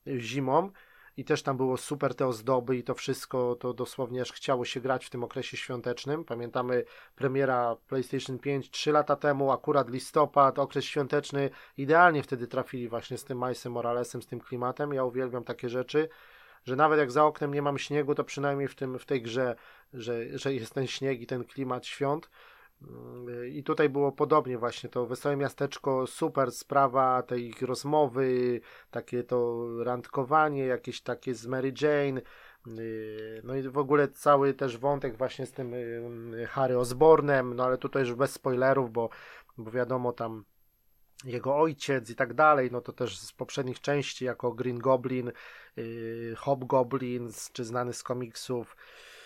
y, 0.06 0.20
zimą, 0.20 0.70
i 1.18 1.24
też 1.24 1.42
tam 1.42 1.56
było 1.56 1.76
super 1.76 2.14
te 2.14 2.26
ozdoby 2.26 2.76
i 2.76 2.82
to 2.82 2.94
wszystko, 2.94 3.56
to 3.60 3.72
dosłownie 3.74 4.22
aż 4.22 4.32
chciało 4.32 4.64
się 4.64 4.80
grać 4.80 5.06
w 5.06 5.10
tym 5.10 5.24
okresie 5.24 5.56
świątecznym. 5.56 6.24
Pamiętamy 6.24 6.84
premiera 7.16 7.76
PlayStation 7.88 8.38
5 8.38 8.70
3 8.70 8.92
lata 8.92 9.16
temu, 9.16 9.52
akurat 9.52 9.90
listopad, 9.90 10.58
okres 10.58 10.84
świąteczny, 10.84 11.50
idealnie 11.76 12.22
wtedy 12.22 12.46
trafili 12.46 12.88
właśnie 12.88 13.18
z 13.18 13.24
tym 13.24 13.38
Milesem 13.38 13.72
Moralesem, 13.72 14.22
z 14.22 14.26
tym 14.26 14.40
klimatem. 14.40 14.92
Ja 14.92 15.04
uwielbiam 15.04 15.44
takie 15.44 15.68
rzeczy, 15.68 16.08
że 16.64 16.76
nawet 16.76 16.98
jak 16.98 17.10
za 17.10 17.24
oknem 17.24 17.54
nie 17.54 17.62
mam 17.62 17.78
śniegu, 17.78 18.14
to 18.14 18.24
przynajmniej 18.24 18.68
w, 18.68 18.74
tym, 18.74 18.98
w 18.98 19.06
tej 19.06 19.22
grze, 19.22 19.56
że, 19.94 20.38
że 20.38 20.54
jest 20.54 20.74
ten 20.74 20.86
śnieg 20.86 21.20
i 21.20 21.26
ten 21.26 21.44
klimat 21.44 21.86
świąt, 21.86 22.30
i 23.52 23.62
tutaj 23.62 23.88
było 23.88 24.12
podobnie 24.12 24.58
właśnie, 24.58 24.90
to 24.90 25.06
Wesołe 25.06 25.36
Miasteczko, 25.36 26.06
super 26.06 26.52
sprawa 26.52 27.22
tej 27.22 27.54
rozmowy, 27.60 28.60
takie 28.90 29.24
to 29.24 29.66
randkowanie, 29.84 30.66
jakieś 30.66 31.00
takie 31.00 31.34
z 31.34 31.46
Mary 31.46 31.72
Jane, 31.82 32.20
y, 32.78 33.40
no 33.44 33.56
i 33.56 33.62
w 33.62 33.78
ogóle 33.78 34.08
cały 34.08 34.54
też 34.54 34.78
wątek 34.78 35.16
właśnie 35.16 35.46
z 35.46 35.52
tym 35.52 35.74
y, 35.74 36.46
Harry 36.50 36.78
Osbornem, 36.78 37.54
no 37.54 37.64
ale 37.64 37.78
tutaj 37.78 38.02
już 38.02 38.14
bez 38.14 38.32
spoilerów, 38.32 38.92
bo, 38.92 39.08
bo 39.58 39.70
wiadomo 39.70 40.12
tam 40.12 40.44
jego 41.24 41.56
ojciec 41.56 42.10
i 42.10 42.14
tak 42.14 42.34
dalej, 42.34 42.68
no 42.72 42.80
to 42.80 42.92
też 42.92 43.18
z 43.18 43.32
poprzednich 43.32 43.80
części 43.80 44.24
jako 44.24 44.52
Green 44.52 44.78
Goblin, 44.78 45.32
y, 45.78 46.34
Hobgoblin, 46.38 47.30
czy 47.52 47.64
znany 47.64 47.92
z 47.92 48.02
komiksów, 48.02 48.76
Mm, 48.76 49.17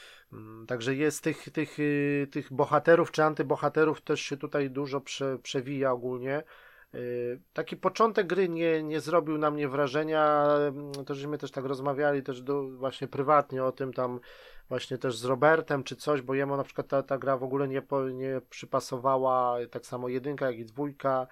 także 0.66 0.94
jest 0.94 1.24
tych, 1.24 1.50
tych, 1.50 1.78
y, 1.78 2.28
tych 2.32 2.52
bohaterów 2.52 3.10
czy 3.10 3.24
antybohaterów 3.24 4.00
też 4.00 4.20
się 4.20 4.36
tutaj 4.36 4.70
dużo 4.70 5.00
prze, 5.00 5.38
przewija 5.38 5.92
ogólnie. 5.92 6.42
Y, 6.94 7.40
taki 7.52 7.76
początek 7.76 8.26
gry 8.26 8.48
nie, 8.48 8.82
nie 8.82 9.00
zrobił 9.00 9.38
na 9.38 9.50
mnie 9.50 9.68
wrażenia. 9.68 10.46
Mm, 10.68 10.92
to 10.92 11.14
żeśmy 11.14 11.38
też 11.38 11.50
tak 11.50 11.64
rozmawiali 11.64 12.22
też 12.22 12.42
do, 12.42 12.62
właśnie 12.62 13.08
prywatnie 13.08 13.64
o 13.64 13.72
tym 13.72 13.92
tam 13.92 14.20
właśnie 14.68 14.98
też 14.98 15.18
z 15.18 15.24
Robertem 15.24 15.84
czy 15.84 15.96
coś, 15.96 16.22
bo 16.22 16.34
jemu 16.34 16.56
na 16.56 16.64
przykład 16.64 16.88
ta, 16.88 17.02
ta 17.02 17.18
gra 17.18 17.36
w 17.36 17.42
ogóle 17.42 17.68
nie, 17.68 17.82
nie 18.14 18.40
przypasowała, 18.50 19.56
tak 19.70 19.86
samo 19.86 20.08
jedynka 20.08 20.46
jak 20.46 20.58
i 20.58 20.64
dwójka. 20.64 21.26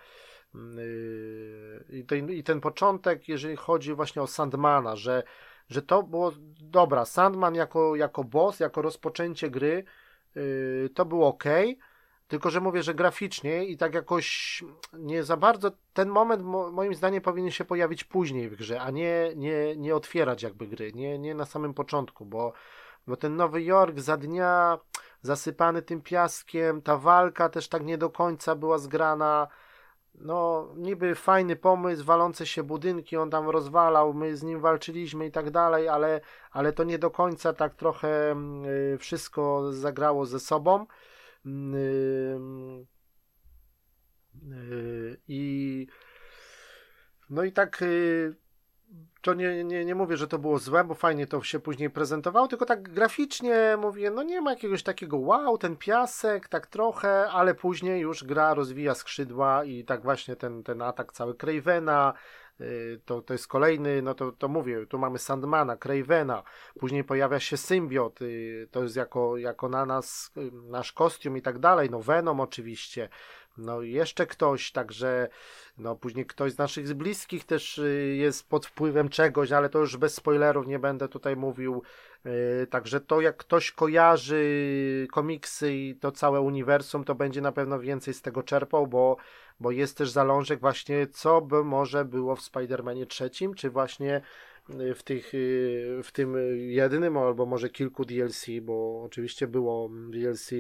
Mm, 0.55 0.79
y, 0.79 1.85
I 1.89 2.05
ten, 2.05 2.31
I 2.31 2.43
ten 2.43 2.61
początek, 2.61 3.29
jeżeli 3.29 3.57
chodzi 3.57 3.95
właśnie 3.95 4.23
o 4.23 4.27
Sandmana, 4.27 4.97
że 4.97 5.23
że 5.71 5.83
to 5.83 6.03
było 6.03 6.33
dobra. 6.61 7.05
Sandman 7.05 7.55
jako, 7.55 7.97
jako 7.97 8.25
boss, 8.25 8.61
jako 8.61 8.83
rozpoczęcie 8.83 9.51
gry, 9.51 9.85
yy, 10.35 10.91
to 10.95 11.05
było 11.05 11.29
ok. 11.29 11.45
Tylko, 12.29 12.51
że 12.51 12.61
mówię, 12.61 12.83
że 12.83 12.95
graficznie 12.95 13.64
i 13.64 13.77
tak 13.77 13.95
jakoś 13.95 14.64
nie 14.93 15.25
za 15.25 15.37
bardzo 15.37 15.71
ten 15.93 16.09
moment 16.09 16.43
mo, 16.43 16.71
moim 16.71 16.95
zdaniem 16.95 17.23
powinien 17.23 17.51
się 17.51 17.64
pojawić 17.64 18.05
później 18.05 18.51
w 18.51 18.57
grze, 18.57 18.81
a 18.81 18.91
nie, 18.91 19.33
nie, 19.37 19.77
nie 19.77 19.95
otwierać 19.95 20.43
jakby 20.43 20.66
gry, 20.66 20.93
nie, 20.93 21.18
nie 21.18 21.35
na 21.35 21.45
samym 21.45 21.75
początku, 21.75 22.27
bo, 22.27 22.53
bo 23.07 23.16
ten 23.16 23.37
Nowy 23.37 23.62
Jork 23.62 23.99
za 23.99 24.16
dnia 24.16 24.79
zasypany 25.23 25.83
tym 25.83 26.03
piaskiem, 26.03 26.83
ta 26.83 26.97
walka 26.97 27.49
też 27.49 27.68
tak 27.68 27.85
nie 27.85 27.99
do 27.99 28.11
końca 28.11 28.55
była 28.55 28.79
zgrana 28.79 29.49
no 30.15 30.69
niby 30.77 31.15
fajny 31.15 31.57
pomysł, 31.57 32.05
walące 32.05 32.47
się 32.47 32.63
budynki, 32.63 33.17
on 33.17 33.31
tam 33.31 33.49
rozwalał, 33.49 34.15
my 34.15 34.37
z 34.37 34.43
nim 34.43 34.61
walczyliśmy 34.61 35.27
i 35.27 35.31
tak 35.31 35.51
dalej, 35.51 35.89
ale, 35.89 36.21
ale 36.51 36.73
to 36.73 36.85
nie 36.85 36.99
do 36.99 37.11
końca 37.11 37.53
tak 37.53 37.75
trochę 37.75 38.37
y, 38.95 38.99
wszystko 38.99 39.73
zagrało 39.73 40.27
ze 40.27 40.41
sobą. 40.41 40.87
Y, 41.47 41.49
y, 44.53 45.21
I 45.29 45.87
no 47.31 47.45
i 47.45 47.53
tak 47.53 47.85
to 49.22 49.34
nie, 49.34 49.64
nie, 49.64 49.84
nie 49.84 49.95
mówię, 49.95 50.16
że 50.16 50.28
to 50.28 50.38
było 50.38 50.59
złe, 50.59 50.84
bo 50.84 50.95
fajnie 50.95 51.26
to 51.26 51.43
się 51.43 51.61
później 51.61 51.91
prezentowało, 51.91 52.49
tylko 52.49 52.66
tak 52.66 52.82
graficznie 52.82 53.76
mówię, 53.78 54.11
no 54.11 54.22
nie 54.22 54.41
ma 54.41 54.51
jakiegoś 54.51 54.82
takiego 54.82 55.16
wow, 55.18 55.59
ten 55.59 55.76
piasek, 55.76 56.49
tak 56.49 56.66
trochę, 56.66 57.30
ale 57.30 57.55
później 57.55 58.01
już 58.01 58.24
gra 58.24 58.55
rozwija 58.55 58.95
skrzydła 58.95 59.64
i 59.64 59.84
tak 59.84 60.03
właśnie 60.03 60.36
ten, 60.36 60.62
ten 60.62 60.82
atak 60.82 61.12
cały 61.12 61.34
Cravena, 61.34 62.14
y, 62.61 63.01
to, 63.05 63.22
to 63.22 63.34
jest 63.34 63.47
kolejny, 63.47 64.03
no 64.03 64.14
to, 64.14 64.32
to 64.32 64.49
mówię, 64.49 64.86
tu 64.86 64.99
mamy 64.99 65.18
Sandmana, 65.18 65.76
Cravena, 65.76 66.43
później 66.78 67.05
pojawia 67.05 67.41
się 67.41 67.57
symbiot, 67.57 68.22
y, 68.22 68.68
to 68.70 68.82
jest 68.82 68.97
jako, 68.97 69.36
jako 69.36 69.68
na 69.68 69.86
nas, 69.86 70.32
y, 70.36 70.51
nasz 70.53 70.93
kostium 70.93 71.36
i 71.36 71.43
tak 71.43 71.59
dalej, 71.59 71.91
no 71.91 72.01
Venom 72.01 72.41
oczywiście, 72.41 73.09
no 73.61 73.83
jeszcze 73.83 74.27
ktoś, 74.27 74.73
także 74.73 75.29
no 75.79 75.97
później 75.97 76.27
ktoś 76.27 76.53
z 76.53 76.59
naszych 76.59 76.95
bliskich 76.95 77.45
też 77.45 77.79
y, 77.79 78.15
jest 78.19 78.49
pod 78.49 78.67
wpływem 78.67 79.09
czegoś, 79.09 79.53
ale 79.53 79.69
to 79.69 79.79
już 79.79 79.97
bez 79.97 80.15
spoilerów 80.15 80.67
nie 80.67 80.79
będę 80.79 81.09
tutaj 81.09 81.37
mówił. 81.37 81.83
Y, 82.63 82.67
także 82.67 83.01
to 83.01 83.21
jak 83.21 83.37
ktoś 83.37 83.73
kojarzy 83.73 85.09
komiksy 85.13 85.75
i 85.75 85.97
to 85.97 86.13
całe 86.13 86.41
uniwersum, 86.41 87.05
to 87.05 87.15
będzie 87.15 87.41
na 87.41 87.53
pewno 87.53 87.79
więcej 87.79 88.15
z 88.15 88.23
tego 88.23 88.43
czerpał, 88.43 88.87
bo, 88.87 89.17
bo 89.61 89.71
jest 89.71 89.97
też 89.97 90.11
zalążek 90.11 90.61
właśnie, 90.61 91.07
co 91.07 91.41
by 91.41 91.65
może 91.65 92.05
było 92.05 92.37
w 92.37 92.41
Spider-Manie 92.41 93.07
trzecim, 93.07 93.55
czy 93.55 93.71
właśnie 93.71 94.21
y, 94.71 94.95
w, 94.95 95.03
tych, 95.03 95.33
w 96.03 96.09
tym 96.13 96.37
jednym, 96.57 97.17
albo 97.17 97.47
może 97.47 97.69
kilku 97.69 98.05
DLC, 98.05 98.47
bo 98.63 99.03
oczywiście 99.03 99.47
było 99.47 99.91
DLC 100.11 100.51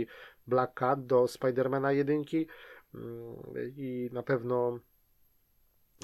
Black 0.46 0.74
Cat 0.74 1.06
do 1.06 1.24
Spider-Mana 1.24 1.90
jedynki, 1.90 2.46
i 3.76 4.10
na 4.12 4.22
pewno 4.22 4.78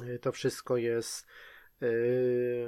y, 0.02 0.18
to 0.18 0.32
wszystko 0.32 0.76
jest 0.76 1.26
y, 1.82 2.66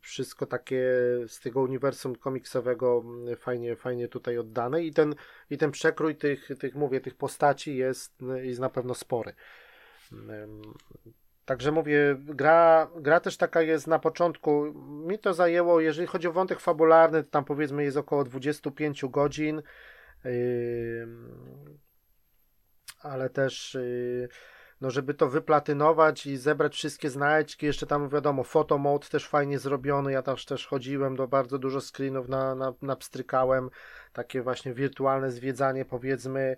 wszystko 0.00 0.46
takie 0.46 0.84
z 1.26 1.40
tego 1.40 1.62
uniwersum 1.62 2.16
komiksowego 2.16 3.04
y, 3.32 3.36
fajnie, 3.36 3.76
fajnie 3.76 4.08
tutaj 4.08 4.38
oddane 4.38 4.84
i 4.84 4.92
ten, 4.92 5.14
i 5.50 5.58
ten 5.58 5.70
przekrój 5.70 6.16
tych, 6.16 6.48
tych, 6.58 6.74
mówię, 6.74 7.00
tych 7.00 7.14
postaci 7.14 7.76
jest, 7.76 8.14
jest 8.42 8.60
na 8.60 8.70
pewno 8.70 8.94
spory. 8.94 9.32
Także 11.44 11.72
mówię, 11.72 12.16
gra, 12.18 12.90
gra 12.96 13.20
też 13.20 13.36
taka 13.36 13.62
jest 13.62 13.86
na 13.86 13.98
początku. 13.98 14.74
Mi 15.06 15.18
to 15.18 15.34
zajęło, 15.34 15.80
jeżeli 15.80 16.06
chodzi 16.06 16.28
o 16.28 16.32
wątek 16.32 16.60
fabularny, 16.60 17.22
to 17.22 17.30
tam 17.30 17.44
powiedzmy 17.44 17.84
jest 17.84 17.96
około 17.96 18.24
25 18.24 19.04
godzin 19.04 19.62
ale 23.00 23.30
też 23.30 23.74
y, 23.74 24.28
no 24.80 24.90
żeby 24.90 25.14
to 25.14 25.28
wyplatynować 25.28 26.26
i 26.26 26.36
zebrać 26.36 26.74
wszystkie 26.74 27.10
znajdźki, 27.10 27.66
jeszcze 27.66 27.86
tam 27.86 28.08
wiadomo, 28.08 28.44
fotomod 28.44 29.08
też 29.08 29.28
fajnie 29.28 29.58
zrobiony, 29.58 30.12
ja 30.12 30.22
też 30.22 30.44
też 30.44 30.66
chodziłem, 30.66 31.16
do 31.16 31.28
bardzo 31.28 31.58
dużo 31.58 31.80
screenów 31.80 32.28
na, 32.28 32.54
na, 32.54 32.72
napstrykałem, 32.82 33.70
takie 34.12 34.42
właśnie 34.42 34.74
wirtualne 34.74 35.30
zwiedzanie, 35.30 35.84
powiedzmy, 35.84 36.56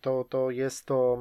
to, 0.00 0.24
to 0.24 0.50
jest 0.50 0.86
to 0.86 1.18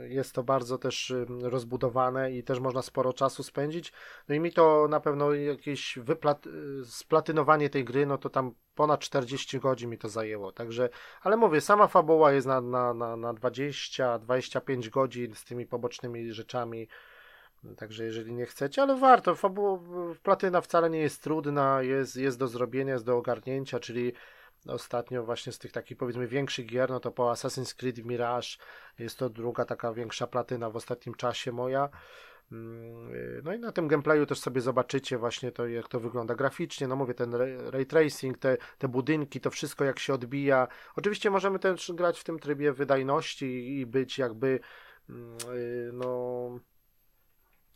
jest 0.00 0.34
to 0.34 0.42
bardzo 0.42 0.78
też 0.78 1.14
rozbudowane 1.42 2.32
i 2.32 2.42
też 2.42 2.60
można 2.60 2.82
sporo 2.82 3.12
czasu 3.12 3.42
spędzić. 3.42 3.92
No 4.28 4.34
i 4.34 4.40
mi 4.40 4.52
to 4.52 4.88
na 4.90 5.00
pewno 5.00 5.32
jakieś 5.32 5.98
wyplat, 5.98 6.44
splatynowanie 6.84 7.70
tej 7.70 7.84
gry, 7.84 8.06
no 8.06 8.18
to 8.18 8.30
tam 8.30 8.54
ponad 8.74 9.00
40 9.00 9.58
godzin 9.58 9.90
mi 9.90 9.98
to 9.98 10.08
zajęło. 10.08 10.52
Także, 10.52 10.88
ale 11.22 11.36
mówię, 11.36 11.60
sama 11.60 11.86
fabuła 11.86 12.32
jest 12.32 12.46
na, 12.46 12.60
na, 12.60 12.94
na, 12.94 13.16
na 13.16 13.34
20-25 13.34 14.88
godzin 14.88 15.34
z 15.34 15.44
tymi 15.44 15.66
pobocznymi 15.66 16.32
rzeczami. 16.32 16.88
Także 17.76 18.04
jeżeli 18.04 18.34
nie 18.34 18.46
chcecie, 18.46 18.82
ale 18.82 18.96
warto. 18.96 19.34
Fabuła, 19.34 19.78
platyna 20.22 20.60
wcale 20.60 20.90
nie 20.90 20.98
jest 20.98 21.22
trudna, 21.22 21.82
jest, 21.82 22.16
jest 22.16 22.38
do 22.38 22.48
zrobienia, 22.48 22.92
jest 22.92 23.04
do 23.04 23.16
ogarnięcia, 23.16 23.80
czyli 23.80 24.12
ostatnio 24.66 25.24
właśnie 25.24 25.52
z 25.52 25.58
tych 25.58 25.72
takich 25.72 25.98
powiedzmy 25.98 26.26
większych 26.26 26.66
gier, 26.66 26.90
no 26.90 27.00
to 27.00 27.10
po 27.10 27.32
Assassin's 27.32 27.74
Creed 27.74 28.04
Mirage 28.04 28.48
jest 28.98 29.18
to 29.18 29.30
druga 29.30 29.64
taka 29.64 29.92
większa 29.92 30.26
platyna 30.26 30.70
w 30.70 30.76
ostatnim 30.76 31.14
czasie 31.14 31.52
moja. 31.52 31.88
Mm, 32.52 33.12
no 33.44 33.54
i 33.54 33.58
na 33.58 33.72
tym 33.72 33.88
gameplayu 33.88 34.26
też 34.26 34.40
sobie 34.40 34.60
zobaczycie 34.60 35.18
właśnie 35.18 35.52
to, 35.52 35.66
jak 35.66 35.88
to 35.88 36.00
wygląda 36.00 36.34
graficznie. 36.34 36.88
No 36.88 36.96
mówię, 36.96 37.14
ten 37.14 37.34
ray 37.70 37.86
tracing, 37.86 38.38
te, 38.38 38.56
te 38.78 38.88
budynki, 38.88 39.40
to 39.40 39.50
wszystko 39.50 39.84
jak 39.84 39.98
się 39.98 40.14
odbija. 40.14 40.68
Oczywiście 40.96 41.30
możemy 41.30 41.58
też 41.58 41.92
grać 41.92 42.20
w 42.20 42.24
tym 42.24 42.38
trybie 42.38 42.72
wydajności 42.72 43.78
i 43.78 43.86
być 43.86 44.18
jakby 44.18 44.60
mm, 45.08 45.36
y, 45.54 45.90
no 45.92 46.58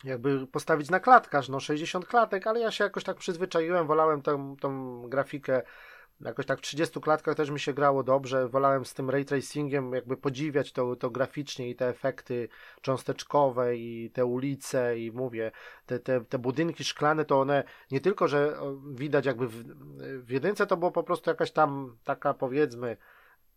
jakby 0.04 0.46
postawić 0.46 0.90
na 0.90 1.00
klatkarz, 1.00 1.48
no 1.48 1.60
60 1.60 2.06
klatek, 2.06 2.46
ale 2.46 2.60
ja 2.60 2.70
się 2.70 2.84
jakoś 2.84 3.04
tak 3.04 3.16
przyzwyczaiłem, 3.16 3.86
wolałem 3.86 4.22
tą, 4.22 4.56
tą 4.56 5.02
grafikę 5.08 5.62
Jakoś 6.20 6.46
tak 6.46 6.58
w 6.58 6.62
30 6.62 7.00
klatkach 7.00 7.34
też 7.34 7.50
mi 7.50 7.60
się 7.60 7.74
grało 7.74 8.02
dobrze. 8.02 8.48
Wolałem 8.48 8.84
z 8.84 8.94
tym 8.94 9.10
ray 9.10 9.24
tracingiem 9.24 9.92
jakby 9.92 10.16
podziwiać 10.16 10.72
to, 10.72 10.96
to 10.96 11.10
graficznie 11.10 11.70
i 11.70 11.76
te 11.76 11.88
efekty 11.88 12.48
cząsteczkowe 12.80 13.76
i 13.76 14.10
te 14.10 14.26
ulice 14.26 14.98
i 14.98 15.12
mówię, 15.12 15.50
te, 15.86 15.98
te, 15.98 16.20
te 16.20 16.38
budynki 16.38 16.84
szklane 16.84 17.24
to 17.24 17.40
one 17.40 17.64
nie 17.90 18.00
tylko, 18.00 18.28
że 18.28 18.58
widać 18.90 19.26
jakby 19.26 19.48
w, 19.48 19.64
w 20.24 20.30
jedynce 20.30 20.66
to 20.66 20.76
było 20.76 20.90
po 20.90 21.02
prostu 21.02 21.30
jakaś 21.30 21.50
tam 21.50 21.96
taka 22.04 22.34
powiedzmy 22.34 22.96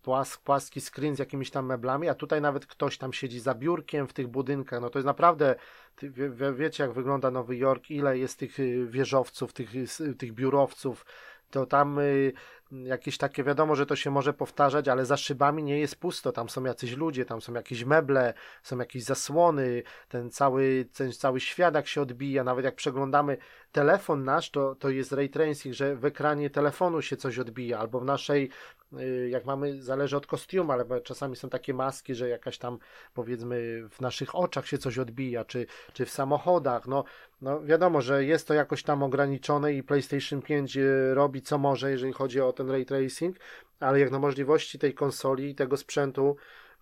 płask, 0.02 0.42
płaski 0.42 0.82
screen 0.82 1.16
z 1.16 1.20
jakimiś 1.20 1.52
tam 1.52 1.66
meblami, 1.66 2.10
a 2.10 2.16
tutaj 2.16 2.42
nawet 2.42 2.66
ktoś 2.66 2.98
tam 2.98 3.14
siedzi 3.14 3.40
za 3.40 3.54
biurkiem 3.54 4.08
w 4.08 4.14
tych 4.14 4.28
budynkach. 4.28 4.82
No 4.82 4.90
to 4.90 5.00
jest 5.00 5.06
naprawdę, 5.06 5.56
wie, 6.02 6.54
wiecie 6.54 6.84
jak 6.84 6.94
wygląda 6.94 7.32
Nowy 7.32 7.58
Jork, 7.58 7.92
ile 7.92 8.18
jest 8.18 8.40
tych 8.40 8.60
y, 8.60 8.88
wieżowców, 8.88 9.54
tych, 9.54 9.76
y, 9.76 10.16
tych 10.16 10.34
biurowców, 10.34 11.06
to 11.52 11.66
tam 11.66 12.00
y, 12.00 12.34
jakieś 12.72 13.18
takie, 13.18 13.44
wiadomo, 13.44 13.76
że 13.76 13.86
to 13.86 13.96
się 13.96 14.12
może 14.12 14.34
powtarzać, 14.34 14.88
ale 14.88 15.06
za 15.06 15.18
szybami 15.18 15.64
nie 15.64 15.80
jest 15.80 15.96
pusto, 15.96 16.32
tam 16.32 16.50
są 16.50 16.64
jacyś 16.64 16.98
ludzie, 16.98 17.26
tam 17.26 17.42
są 17.42 17.54
jakieś 17.54 17.84
meble, 17.84 18.34
są 18.64 18.78
jakieś 18.78 19.04
zasłony, 19.04 19.84
ten 20.10 20.32
cały, 20.32 20.86
ten 20.94 21.12
cały 21.12 21.40
świat 21.40 21.76
jak 21.76 21.88
się 21.88 22.02
odbija, 22.02 22.44
nawet 22.44 22.66
jak 22.66 22.76
przeglądamy 22.76 23.38
telefon 23.72 24.24
nasz, 24.24 24.52
to, 24.52 24.76
to 24.76 24.90
jest 24.90 25.12
ray 25.12 25.30
tracing, 25.30 25.76
że 25.76 25.96
w 25.96 26.06
ekranie 26.06 26.50
telefonu 26.50 27.02
się 27.02 27.18
coś 27.18 27.40
odbija, 27.40 27.80
albo 27.80 28.00
w 28.00 28.06
naszej 28.06 28.50
jak 29.30 29.46
mamy, 29.46 29.84
zależy 29.84 30.18
od 30.18 30.28
kostiumu, 30.28 30.72
ale 30.72 31.02
czasami 31.02 31.36
są 31.36 31.50
takie 31.50 31.74
maski, 31.74 32.16
że 32.16 32.30
jakaś 32.30 32.58
tam 32.58 32.80
powiedzmy 33.14 33.88
w 33.90 34.02
naszych 34.02 34.36
oczach 34.36 34.68
się 34.68 34.78
coś 34.78 34.98
odbija, 34.98 35.46
czy, 35.46 35.66
czy 35.94 36.06
w 36.06 36.10
samochodach, 36.10 36.88
no, 36.88 37.04
no 37.42 37.64
wiadomo, 37.64 38.02
że 38.02 38.26
jest 38.26 38.48
to 38.48 38.54
jakoś 38.54 38.84
tam 38.84 39.04
ograniczone 39.04 39.74
i 39.74 39.84
PlayStation 39.84 40.42
5 40.42 40.78
y, 40.78 41.14
robi 41.14 41.42
co 41.42 41.58
może, 41.58 41.92
jeżeli 41.92 42.14
chodzi 42.14 42.42
o 42.42 42.54
ten 42.54 42.72
ray 42.72 42.86
tracing, 42.86 43.38
ale 43.80 44.00
jak 44.00 44.12
na 44.12 44.20
możliwości 44.20 44.80
tej 44.80 44.94
konsoli 44.94 45.50
i 45.50 45.56
tego 45.56 45.78
sprzętu 45.78 46.36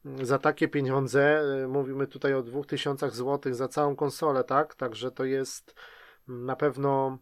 mm, 0.06 0.26
za 0.26 0.40
takie 0.40 0.68
pieniądze, 0.68 1.42
y, 1.64 1.68
mówimy 1.68 2.08
tutaj 2.08 2.34
o 2.34 2.44
2000 2.44 3.10
zł 3.10 3.54
za 3.54 3.68
całą 3.68 3.96
konsolę, 3.96 4.44
tak? 4.44 4.76
Także 4.76 5.12
to 5.12 5.26
jest 5.26 5.76
mm, 6.30 6.46
na 6.46 6.56
pewno 6.56 7.18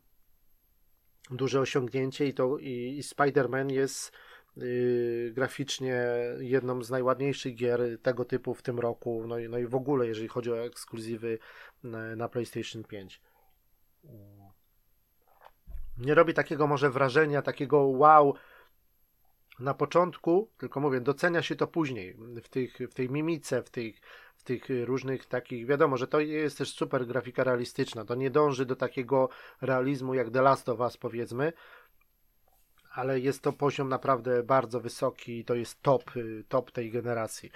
duże 1.32 1.60
osiągnięcie 1.60 2.26
i 2.26 2.34
to 2.34 2.58
i, 2.58 2.98
i 2.98 3.02
Spider-Man 3.02 3.72
jest 3.72 4.12
graficznie 5.32 6.06
jedną 6.40 6.84
z 6.84 6.90
najładniejszych 6.90 7.56
gier 7.56 7.82
tego 8.02 8.26
typu 8.26 8.54
w 8.54 8.62
tym 8.62 8.80
roku, 8.80 9.24
no 9.28 9.40
i, 9.40 9.50
no 9.50 9.58
i 9.58 9.68
w 9.68 9.76
ogóle, 9.76 10.08
jeżeli 10.08 10.28
chodzi 10.28 10.52
o 10.52 10.66
ekskluzywy 10.66 11.40
na, 11.84 12.16
na 12.16 12.30
PlayStation 12.30 12.84
5. 12.84 13.22
Nie 15.98 16.16
robi 16.16 16.34
takiego 16.34 16.68
może 16.68 16.90
wrażenia, 16.90 17.42
takiego 17.42 17.80
wow 17.80 18.34
na 19.60 19.74
początku, 19.74 20.50
tylko 20.58 20.80
mówię, 20.80 21.02
docenia 21.02 21.42
się 21.42 21.56
to 21.56 21.68
później, 21.68 22.18
w, 22.44 22.50
tych, 22.50 22.78
w 22.90 22.94
tej 22.94 23.10
mimice, 23.10 23.64
w 23.64 23.70
tych, 23.70 24.02
w 24.36 24.44
tych 24.44 24.68
różnych 24.86 25.26
takich, 25.26 25.66
wiadomo, 25.66 25.98
że 25.98 26.08
to 26.08 26.20
jest 26.20 26.58
też 26.58 26.74
super 26.74 27.08
grafika 27.08 27.44
realistyczna, 27.44 28.06
to 28.06 28.16
nie 28.16 28.30
dąży 28.30 28.66
do 28.66 28.76
takiego 28.76 29.30
realizmu 29.62 30.14
jak 30.14 30.30
The 30.32 30.42
Last 30.42 30.70
of 30.70 30.80
Us 30.80 30.98
powiedzmy, 30.98 31.54
ale 32.96 33.20
jest 33.20 33.42
to 33.42 33.54
poziom 33.54 33.90
naprawdę 33.90 34.44
bardzo 34.44 34.80
wysoki 34.80 35.40
i 35.40 35.46
to 35.46 35.56
jest 35.56 35.82
top, 35.82 36.16
y, 36.18 36.44
top 36.50 36.72
tej 36.72 36.92
generacji. 36.92 37.52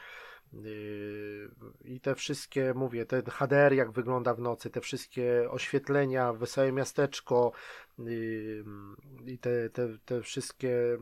Y, 0.53 1.49
I 1.85 1.99
te 1.99 2.15
wszystkie, 2.15 2.73
mówię, 2.73 3.05
ten 3.05 3.23
HDR 3.25 3.73
jak 3.73 3.91
wygląda 3.91 4.33
w 4.33 4.39
nocy, 4.39 4.69
te 4.69 4.81
wszystkie 4.81 5.51
oświetlenia, 5.51 6.33
wesołe 6.33 6.71
miasteczko 6.71 7.51
y, 7.99 8.63
i 9.25 9.37
te, 9.37 9.69
te, 9.69 9.87
te 10.05 10.21
wszystkie 10.21 10.97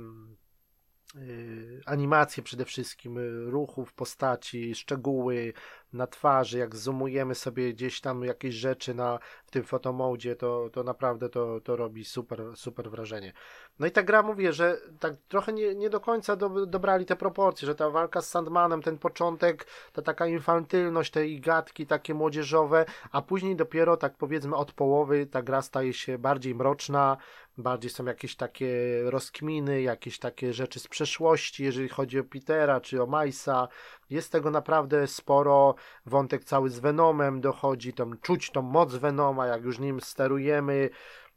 animacje 1.85 2.43
przede 2.43 2.65
wszystkim, 2.65 3.19
ruchów 3.49 3.93
postaci, 3.93 4.75
szczegóły 4.75 5.53
na 5.93 6.07
twarzy, 6.07 6.57
jak 6.57 6.75
zoomujemy 6.75 7.35
sobie 7.35 7.73
gdzieś 7.73 8.01
tam 8.01 8.23
jakieś 8.23 8.55
rzeczy 8.55 8.93
na, 8.93 9.19
w 9.45 9.51
tym 9.51 9.63
fotomodzie, 9.63 10.35
to, 10.35 10.69
to 10.69 10.83
naprawdę 10.83 11.29
to, 11.29 11.61
to 11.61 11.75
robi 11.75 12.05
super, 12.05 12.43
super 12.55 12.91
wrażenie. 12.91 13.33
No 13.79 13.87
i 13.87 13.91
ta 13.91 14.03
gra 14.03 14.23
mówię, 14.23 14.53
że 14.53 14.77
tak 14.99 15.13
trochę 15.27 15.53
nie, 15.53 15.75
nie 15.75 15.89
do 15.89 15.99
końca 15.99 16.35
do, 16.35 16.65
dobrali 16.65 17.05
te 17.05 17.15
proporcje, 17.15 17.65
że 17.65 17.75
ta 17.75 17.89
walka 17.89 18.21
z 18.21 18.29
Sandmanem, 18.29 18.81
ten 18.81 18.97
początek, 18.97 19.67
ta 19.93 20.01
taka 20.01 20.27
infantylność, 20.27 21.11
te 21.11 21.29
gadki 21.29 21.85
takie 21.85 22.13
młodzieżowe, 22.13 22.85
a 23.11 23.21
później 23.21 23.55
dopiero 23.55 23.97
tak 23.97 24.17
powiedzmy 24.17 24.55
od 24.55 24.71
połowy 24.71 25.25
ta 25.25 25.41
gra 25.41 25.61
staje 25.61 25.93
się 25.93 26.17
bardziej 26.17 26.55
mroczna, 26.55 27.17
bardziej 27.57 27.91
są 27.91 28.05
jakieś 28.05 28.35
takie 28.35 29.01
rozkminy, 29.03 29.81
jakieś 29.81 30.19
takie 30.19 30.53
rzeczy 30.53 30.79
z 30.79 30.87
przeszłości, 30.87 31.63
jeżeli 31.63 31.89
chodzi 31.89 32.19
o 32.19 32.23
Petera 32.23 32.81
czy 32.81 33.03
o 33.03 33.05
Majsa. 33.05 33.67
Jest 34.09 34.31
tego 34.31 34.51
naprawdę 34.51 35.07
sporo. 35.07 35.75
Wątek 36.05 36.43
cały 36.43 36.69
z 36.69 36.79
Venomem 36.79 37.41
dochodzi, 37.41 37.93
tam 37.93 38.17
czuć 38.21 38.51
tą 38.51 38.61
moc 38.61 38.95
Venoma, 38.95 39.47
jak 39.47 39.63
już 39.63 39.79
nim 39.79 40.01
sterujemy. 40.01 40.89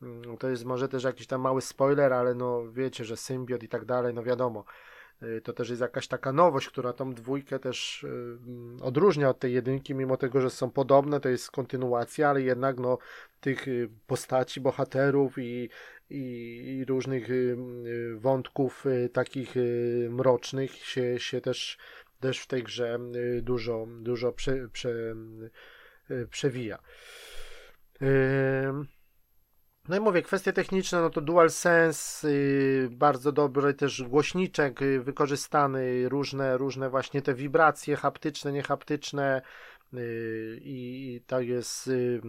Mm, 0.03 0.37
to 0.37 0.49
jest 0.49 0.65
może 0.65 0.89
też 0.89 1.05
jakiś 1.05 1.27
tam 1.27 1.41
mały 1.41 1.61
spoiler, 1.61 2.13
ale 2.13 2.35
no 2.35 2.73
wiecie, 2.73 3.05
że 3.05 3.17
symbiot 3.17 3.63
i 3.63 3.69
tak 3.69 3.85
dalej, 3.85 4.15
no 4.15 4.23
wiadomo. 4.23 4.65
Y, 5.23 5.41
to 5.41 5.53
też 5.53 5.69
jest 5.69 5.83
jakaś 5.83 6.09
taka 6.09 6.33
nowość, 6.33 6.69
która 6.69 6.93
tą 6.93 7.15
dwójkę 7.15 7.59
też 7.59 8.05
y, 8.05 8.39
odróżnia 8.83 9.29
od 9.29 9.39
tej 9.39 9.53
jedynki, 9.53 9.95
mimo 9.95 10.17
tego, 10.17 10.41
że 10.41 10.51
są 10.51 10.71
podobne, 10.71 11.21
to 11.21 11.29
jest 11.29 11.51
kontynuacja, 11.51 12.31
ale 12.31 12.43
jednak 12.43 12.79
no, 12.79 12.99
tych 13.41 13.69
y, 13.69 13.89
postaci, 14.07 14.61
bohaterów 14.61 15.39
i, 15.39 15.69
i, 16.11 16.23
i 16.79 16.85
różnych 16.85 17.29
wątków 18.17 18.85
takich 19.13 19.55
mrocznych 20.11 20.75
się, 20.75 21.19
się 21.19 21.41
też, 21.41 21.79
też 22.21 22.41
w 22.41 22.47
tej 22.47 22.63
grze 22.63 22.99
dużo, 23.43 23.87
dużo 24.01 24.33
prze, 24.33 24.69
prze, 24.69 25.15
przewija. 26.31 26.79
No 29.89 29.97
i 29.97 30.01
mówię, 30.01 30.23
kwestie 30.23 30.53
techniczne, 30.53 31.01
no 31.01 31.11
to 31.11 31.21
DualSense, 31.21 32.31
yy, 32.31 32.89
bardzo 32.91 33.33
dobry 33.33 33.75
też 33.75 34.03
głośniczek 34.03 34.81
yy, 34.81 35.01
wykorzystany, 35.01 36.09
różne, 36.09 36.57
różne 36.57 36.91
właśnie 36.91 37.23
te 37.23 37.35
wibracje 37.35 37.97
haptyczne, 37.97 38.53
niehaptyczne 38.53 39.43
yy, 39.93 40.61
i 40.63 41.21
to 41.27 41.41
jest 41.41 41.87
y, 41.87 42.21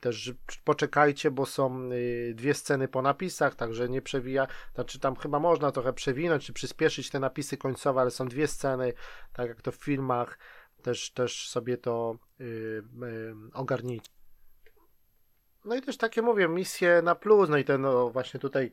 też 0.00 0.34
poczekajcie, 0.64 1.30
bo 1.30 1.46
są 1.46 1.92
y, 1.92 2.32
dwie 2.36 2.54
sceny 2.54 2.88
po 2.88 3.02
napisach, 3.02 3.54
także 3.54 3.88
nie 3.88 4.02
przewija, 4.02 4.46
znaczy 4.74 4.98
tam 4.98 5.16
chyba 5.16 5.38
można 5.38 5.72
trochę 5.72 5.92
przewinąć 5.92 6.46
czy 6.46 6.52
przyspieszyć 6.52 7.10
te 7.10 7.20
napisy 7.20 7.56
końcowe, 7.56 8.00
ale 8.00 8.10
są 8.10 8.28
dwie 8.28 8.46
sceny, 8.46 8.92
tak 9.32 9.48
jak 9.48 9.62
to 9.62 9.72
w 9.72 9.76
filmach, 9.76 10.38
też, 10.82 11.10
też 11.10 11.48
sobie 11.48 11.76
to 11.76 12.18
y, 12.40 12.82
ogarnijcie. 13.52 14.15
No 15.66 15.74
i 15.74 15.80
też 15.80 15.96
takie 15.96 16.22
mówię, 16.22 16.48
misje 16.48 17.02
na 17.02 17.14
plus, 17.14 17.50
no 17.50 17.56
i 17.56 17.64
ten 17.64 17.82
no, 17.82 18.10
właśnie 18.10 18.40
tutaj 18.40 18.70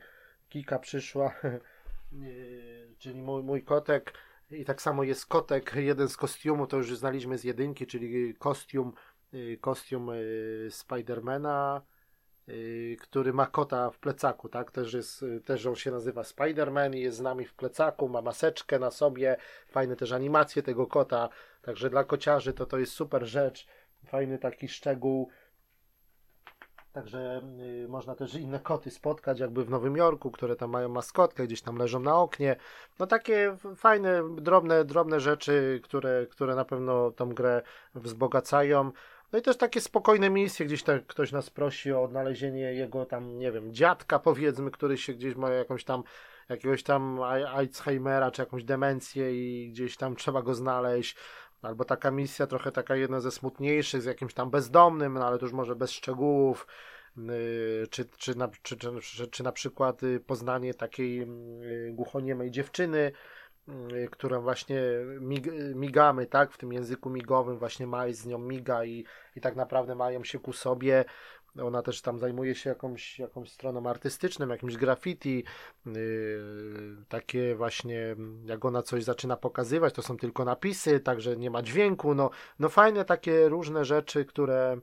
Kika 0.48 0.78
przyszła, 0.78 1.34
czyli 2.98 3.22
mój, 3.22 3.42
mój 3.42 3.62
kotek 3.62 4.12
i 4.50 4.64
tak 4.64 4.82
samo 4.82 5.02
jest 5.02 5.26
kotek, 5.26 5.74
jeden 5.76 6.08
z 6.08 6.16
kostiumów, 6.16 6.68
to 6.68 6.76
już 6.76 6.96
znaliśmy 6.96 7.38
z 7.38 7.44
jedynki, 7.44 7.86
czyli 7.86 8.34
kostium, 8.34 8.92
y, 9.34 9.58
kostium 9.60 10.10
y, 10.10 10.68
Spidermana 10.70 11.82
który 13.00 13.32
ma 13.32 13.46
kota 13.46 13.90
w 13.90 13.98
plecaku, 13.98 14.48
tak? 14.48 14.70
Też 14.70 14.92
jest, 14.92 15.24
też 15.44 15.66
on 15.66 15.74
się 15.74 15.90
nazywa 15.90 16.22
Spider-Man 16.22 16.96
i 16.96 17.00
jest 17.00 17.16
z 17.16 17.20
nami 17.20 17.44
w 17.44 17.54
plecaku, 17.54 18.08
ma 18.08 18.22
maseczkę 18.22 18.78
na 18.78 18.90
sobie, 18.90 19.36
fajne 19.68 19.96
też 19.96 20.12
animacje 20.12 20.62
tego 20.62 20.86
kota, 20.86 21.28
także 21.62 21.90
dla 21.90 22.04
kociarzy 22.04 22.52
to 22.52 22.66
to 22.66 22.78
jest 22.78 22.92
super 22.92 23.26
rzecz, 23.26 23.66
fajny 24.06 24.38
taki 24.38 24.68
szczegół. 24.68 25.30
Także 26.94 27.42
y, 27.84 27.88
można 27.88 28.14
też 28.14 28.34
inne 28.34 28.60
koty 28.60 28.90
spotkać, 28.90 29.40
jakby 29.40 29.64
w 29.64 29.70
Nowym 29.70 29.96
Jorku, 29.96 30.30
które 30.30 30.56
tam 30.56 30.70
mają 30.70 30.88
maskotkę, 30.88 31.46
gdzieś 31.46 31.62
tam 31.62 31.76
leżą 31.76 32.00
na 32.00 32.16
oknie. 32.16 32.56
No 32.98 33.06
takie 33.06 33.56
fajne, 33.76 34.22
drobne, 34.36 34.84
drobne 34.84 35.20
rzeczy, 35.20 35.80
które, 35.82 36.26
które 36.26 36.54
na 36.54 36.64
pewno 36.64 37.10
tą 37.10 37.28
grę 37.28 37.62
wzbogacają. 37.94 38.92
No 39.32 39.38
i 39.38 39.42
też 39.42 39.56
takie 39.56 39.80
spokojne 39.80 40.30
misje, 40.30 40.66
gdzieś 40.66 40.82
tak 40.82 41.06
ktoś 41.06 41.32
nas 41.32 41.50
prosi 41.50 41.92
o 41.92 42.02
odnalezienie 42.02 42.74
jego 42.74 43.06
tam, 43.06 43.38
nie 43.38 43.52
wiem, 43.52 43.74
dziadka 43.74 44.18
powiedzmy, 44.18 44.70
który 44.70 44.98
się 44.98 45.12
gdzieś 45.12 45.36
ma 45.36 45.50
jakąś 45.50 45.84
tam, 45.84 46.02
jakiegoś 46.48 46.82
tam 46.82 47.20
Alzheimera 47.54 48.30
czy 48.30 48.42
jakąś 48.42 48.64
demencję 48.64 49.34
i 49.34 49.70
gdzieś 49.70 49.96
tam 49.96 50.16
trzeba 50.16 50.42
go 50.42 50.54
znaleźć. 50.54 51.16
Albo 51.66 51.84
taka 51.84 52.10
misja 52.10 52.46
trochę 52.46 52.72
taka 52.72 52.96
jedna 52.96 53.20
ze 53.20 53.30
smutniejszych, 53.30 54.02
z 54.02 54.04
jakimś 54.04 54.34
tam 54.34 54.50
bezdomnym, 54.50 55.14
no 55.14 55.26
ale 55.26 55.38
to 55.38 55.44
już 55.44 55.52
może 55.52 55.76
bez 55.76 55.90
szczegółów. 55.90 56.66
Yy, 57.16 57.86
czy, 57.90 58.04
czy, 58.04 58.34
na, 58.34 58.48
czy, 58.62 58.76
czy, 58.76 59.26
czy 59.30 59.42
na 59.42 59.52
przykład 59.52 60.02
y, 60.02 60.20
poznanie 60.20 60.74
takiej 60.74 61.22
y, 61.22 61.26
głuchoniemej 61.92 62.50
dziewczyny, 62.50 63.12
y, 63.68 64.08
którą 64.10 64.40
właśnie 64.42 64.80
mig, 65.20 65.46
migamy, 65.74 66.26
tak, 66.26 66.52
w 66.52 66.58
tym 66.58 66.72
języku 66.72 67.10
migowym, 67.10 67.58
właśnie 67.58 67.86
Maj 67.86 68.14
z 68.14 68.26
nią 68.26 68.38
miga 68.38 68.84
i, 68.84 69.04
i 69.36 69.40
tak 69.40 69.56
naprawdę 69.56 69.94
mają 69.94 70.24
się 70.24 70.38
ku 70.38 70.52
sobie. 70.52 71.04
Ona 71.62 71.82
też 71.82 72.02
tam 72.02 72.18
zajmuje 72.18 72.54
się 72.54 72.70
jakąś, 72.70 73.18
jakąś 73.18 73.50
stroną 73.50 73.90
artystyczną, 73.90 74.48
jakimś 74.48 74.76
graffiti, 74.76 75.44
yy, 75.86 75.92
takie 77.08 77.54
właśnie, 77.54 78.16
jak 78.44 78.64
ona 78.64 78.82
coś 78.82 79.04
zaczyna 79.04 79.36
pokazywać, 79.36 79.94
to 79.94 80.02
są 80.02 80.16
tylko 80.16 80.44
napisy, 80.44 81.00
także 81.00 81.36
nie 81.36 81.50
ma 81.50 81.62
dźwięku, 81.62 82.14
no, 82.14 82.30
no 82.58 82.68
fajne 82.68 83.04
takie 83.04 83.48
różne 83.48 83.84
rzeczy, 83.84 84.24
które, 84.24 84.78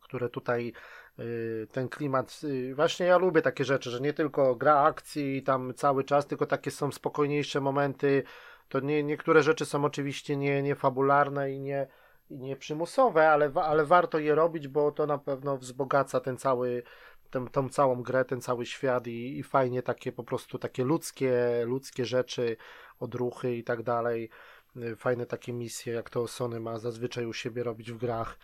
które 0.00 0.28
tutaj 0.28 0.72
yy, 1.18 1.66
ten 1.72 1.88
klimat, 1.88 2.42
yy, 2.42 2.74
właśnie 2.74 3.06
ja 3.06 3.18
lubię 3.18 3.42
takie 3.42 3.64
rzeczy, 3.64 3.90
że 3.90 4.00
nie 4.00 4.12
tylko 4.12 4.56
gra 4.56 4.82
akcji 4.82 5.42
tam 5.42 5.74
cały 5.74 6.04
czas, 6.04 6.26
tylko 6.26 6.46
takie 6.46 6.70
są 6.70 6.92
spokojniejsze 6.92 7.60
momenty, 7.60 8.22
to 8.68 8.80
nie, 8.80 9.02
niektóre 9.02 9.42
rzeczy 9.42 9.64
są 9.64 9.84
oczywiście 9.84 10.36
nie, 10.36 10.62
nie 10.62 10.74
fabularne 10.74 11.52
i 11.52 11.60
nie, 11.60 11.86
nie 12.30 12.56
przymusowe, 12.56 13.30
ale, 13.30 13.52
ale 13.54 13.84
warto 13.84 14.18
je 14.18 14.34
robić, 14.34 14.68
bo 14.68 14.92
to 14.92 15.06
na 15.06 15.18
pewno 15.18 15.58
wzbogaca 15.58 16.20
ten 16.20 16.36
cały, 16.36 16.82
ten, 17.30 17.48
tą 17.48 17.68
całą 17.68 18.02
grę, 18.02 18.24
ten 18.24 18.40
cały 18.40 18.66
świat 18.66 19.06
i, 19.06 19.38
i 19.38 19.42
fajnie 19.42 19.82
takie 19.82 20.12
po 20.12 20.24
prostu 20.24 20.58
takie 20.58 20.84
ludzkie, 20.84 21.64
ludzkie 21.64 22.04
rzeczy, 22.04 22.56
odruchy 23.00 23.56
i 23.56 23.64
tak 23.64 23.82
dalej. 23.82 24.30
Y, 24.76 24.96
fajne 24.96 25.26
takie 25.26 25.52
misje, 25.52 25.92
jak 25.92 26.10
to 26.10 26.28
Sony 26.28 26.60
ma 26.60 26.78
zazwyczaj 26.78 27.26
u 27.26 27.32
siebie 27.32 27.62
robić 27.62 27.92
w 27.92 27.98
grach. 27.98 28.38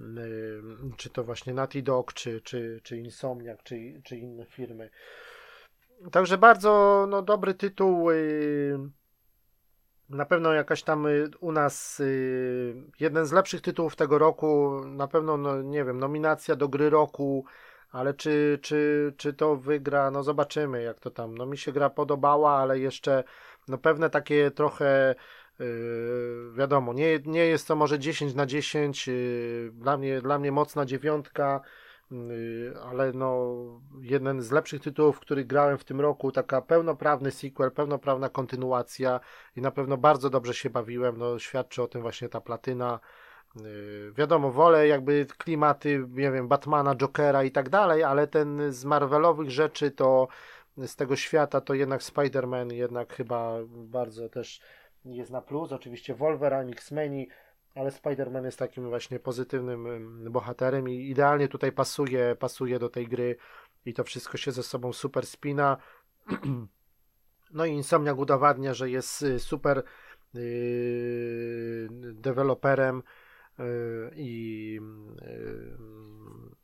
Y, 0.00 0.62
czy 0.96 1.10
to 1.10 1.24
właśnie 1.24 1.54
Naughty 1.54 1.82
Dog, 1.82 2.12
czy, 2.12 2.40
czy, 2.40 2.80
czy 2.82 2.98
Insomniac, 2.98 3.62
czy, 3.62 4.00
czy 4.04 4.16
inne 4.16 4.46
firmy. 4.46 4.90
Także 6.12 6.38
bardzo 6.38 7.06
no, 7.10 7.22
dobry 7.22 7.54
tytuł. 7.54 8.10
Yy 8.10 9.01
na 10.10 10.26
pewno 10.26 10.52
jakaś 10.52 10.82
tam 10.82 11.06
y, 11.06 11.30
u 11.40 11.52
nas 11.52 12.00
y, 12.00 12.74
jeden 13.00 13.26
z 13.26 13.32
lepszych 13.32 13.60
tytułów 13.60 13.96
tego 13.96 14.18
roku, 14.18 14.80
na 14.84 15.08
pewno, 15.08 15.36
no, 15.36 15.62
nie 15.62 15.84
wiem, 15.84 15.98
nominacja 15.98 16.56
do 16.56 16.68
gry 16.68 16.90
roku, 16.90 17.44
ale 17.92 18.14
czy, 18.14 18.58
czy, 18.62 19.12
czy 19.16 19.32
to 19.32 19.56
wygra, 19.56 20.10
no 20.10 20.22
zobaczymy 20.22 20.82
jak 20.82 21.00
to 21.00 21.10
tam. 21.10 21.38
No 21.38 21.46
mi 21.46 21.58
się 21.58 21.72
gra 21.72 21.90
podobała, 21.90 22.52
ale 22.52 22.78
jeszcze 22.78 23.24
no 23.68 23.78
pewne 23.78 24.10
takie 24.10 24.50
trochę 24.50 25.14
yy, 25.58 26.52
wiadomo, 26.56 26.92
nie, 26.92 27.18
nie 27.26 27.46
jest 27.46 27.68
to 27.68 27.76
może 27.76 27.98
10 27.98 28.34
na 28.34 28.46
10, 28.46 29.06
yy, 29.06 29.70
dla 29.74 29.96
mnie, 29.96 30.20
dla 30.20 30.38
mnie 30.38 30.52
mocna 30.52 30.84
dziewiątka, 30.84 31.60
ale 32.90 33.12
no 33.12 33.56
jeden 34.00 34.42
z 34.42 34.50
lepszych 34.50 34.82
tytułów, 34.82 35.20
który 35.20 35.44
grałem 35.44 35.78
w 35.78 35.84
tym 35.84 36.00
roku, 36.00 36.32
taka 36.32 36.62
pełnoprawny 36.62 37.30
sequel, 37.30 37.70
pełnoprawna 37.70 38.28
kontynuacja 38.28 39.20
i 39.56 39.60
na 39.60 39.70
pewno 39.70 39.96
bardzo 39.96 40.30
dobrze 40.30 40.54
się 40.54 40.70
bawiłem, 40.70 41.18
no 41.18 41.38
świadczy 41.38 41.82
o 41.82 41.88
tym 41.88 42.02
właśnie 42.02 42.28
ta 42.28 42.40
platyna. 42.40 43.00
Y, 43.60 44.12
wiadomo, 44.16 44.50
wolę 44.50 44.86
jakby 44.86 45.26
klimaty, 45.38 46.06
nie 46.10 46.30
wiem, 46.30 46.48
Batmana, 46.48 46.96
Jokera 46.96 47.44
i 47.44 47.50
tak 47.50 47.68
dalej, 47.68 48.02
ale 48.02 48.26
ten 48.26 48.72
z 48.72 48.84
Marvelowych 48.84 49.50
rzeczy 49.50 49.90
to 49.90 50.28
z 50.76 50.96
tego 50.96 51.16
świata 51.16 51.60
to 51.60 51.74
jednak 51.74 52.00
Spider-Man 52.00 52.72
jednak 52.72 53.14
chyba 53.14 53.58
bardzo 53.66 54.28
też 54.28 54.60
jest 55.04 55.30
na 55.30 55.42
plus. 55.42 55.72
Oczywiście 55.72 56.14
Wolverine, 56.14 56.72
X-Meni, 56.72 57.28
ale 57.74 57.90
Spider-Man 57.90 58.44
jest 58.44 58.58
takim 58.58 58.88
właśnie 58.88 59.18
pozytywnym 59.18 59.86
bohaterem 60.30 60.88
i 60.88 61.10
idealnie 61.10 61.48
tutaj 61.48 61.72
pasuje, 61.72 62.36
pasuje 62.38 62.78
do 62.78 62.88
tej 62.88 63.08
gry 63.08 63.36
i 63.86 63.94
to 63.94 64.04
wszystko 64.04 64.36
się 64.36 64.52
ze 64.52 64.62
sobą 64.62 64.92
super 64.92 65.26
spina. 65.26 65.76
No 67.54 67.64
i 67.64 67.72
Insomniac 67.72 68.18
udowadnia, 68.18 68.74
że 68.74 68.90
jest 68.90 69.22
y, 69.22 69.38
super 69.38 69.82
yy, 70.34 71.88
deweloperem 71.92 73.02
yy, 73.58 73.64
i 74.16 74.80
yy, 75.22 75.76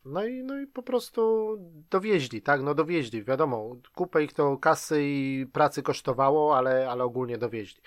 no 0.05 0.25
i, 0.25 0.43
no 0.43 0.61
i 0.61 0.67
po 0.67 0.83
prostu 0.83 1.57
dowieźli, 1.91 2.43
tak, 2.43 2.63
no 2.63 2.75
dowieźli, 2.75 3.25
wiadomo, 3.25 3.77
kupę 3.95 4.25
ich 4.25 4.33
to 4.33 4.57
kasy 4.57 5.03
i 5.03 5.47
pracy 5.53 5.83
kosztowało, 5.83 6.57
ale, 6.57 6.91
ale 6.91 7.05
ogólnie 7.05 7.39
dowieźli. 7.39 7.83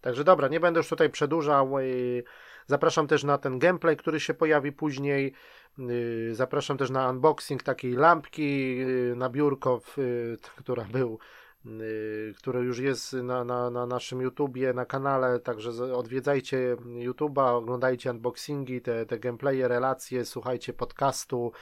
Także 0.00 0.24
dobra, 0.24 0.48
nie 0.48 0.60
będę 0.60 0.80
już 0.80 0.88
tutaj 0.88 1.10
przedłużał, 1.10 1.80
yy, 1.80 2.24
Zapraszam 2.66 3.06
też 3.06 3.24
na 3.24 3.38
ten 3.38 3.58
gameplay, 3.58 3.96
który 3.96 4.20
się 4.20 4.34
pojawi 4.34 4.72
później. 4.72 5.32
Y, 5.78 6.30
zapraszam 6.34 6.76
też 6.76 6.90
na 6.90 7.10
unboxing 7.10 7.62
takiej 7.62 7.92
lampki 7.92 8.78
y, 8.80 9.16
na 9.16 9.28
biurko, 9.30 9.80
y, 9.98 10.36
która 10.56 10.84
był 10.84 11.18
który 12.36 12.60
już 12.60 12.78
jest 12.78 13.12
na, 13.12 13.44
na, 13.44 13.70
na 13.70 13.86
naszym 13.86 14.20
YouTubie, 14.20 14.72
na 14.72 14.84
kanale, 14.84 15.40
także 15.40 15.96
odwiedzajcie 15.96 16.76
YouTube'a, 16.76 17.56
oglądajcie 17.56 18.10
unboxingi, 18.10 18.80
te, 18.80 19.06
te 19.06 19.18
gameplaye, 19.18 19.68
relacje, 19.68 20.24
słuchajcie 20.24 20.72
podcastu. 20.72 21.52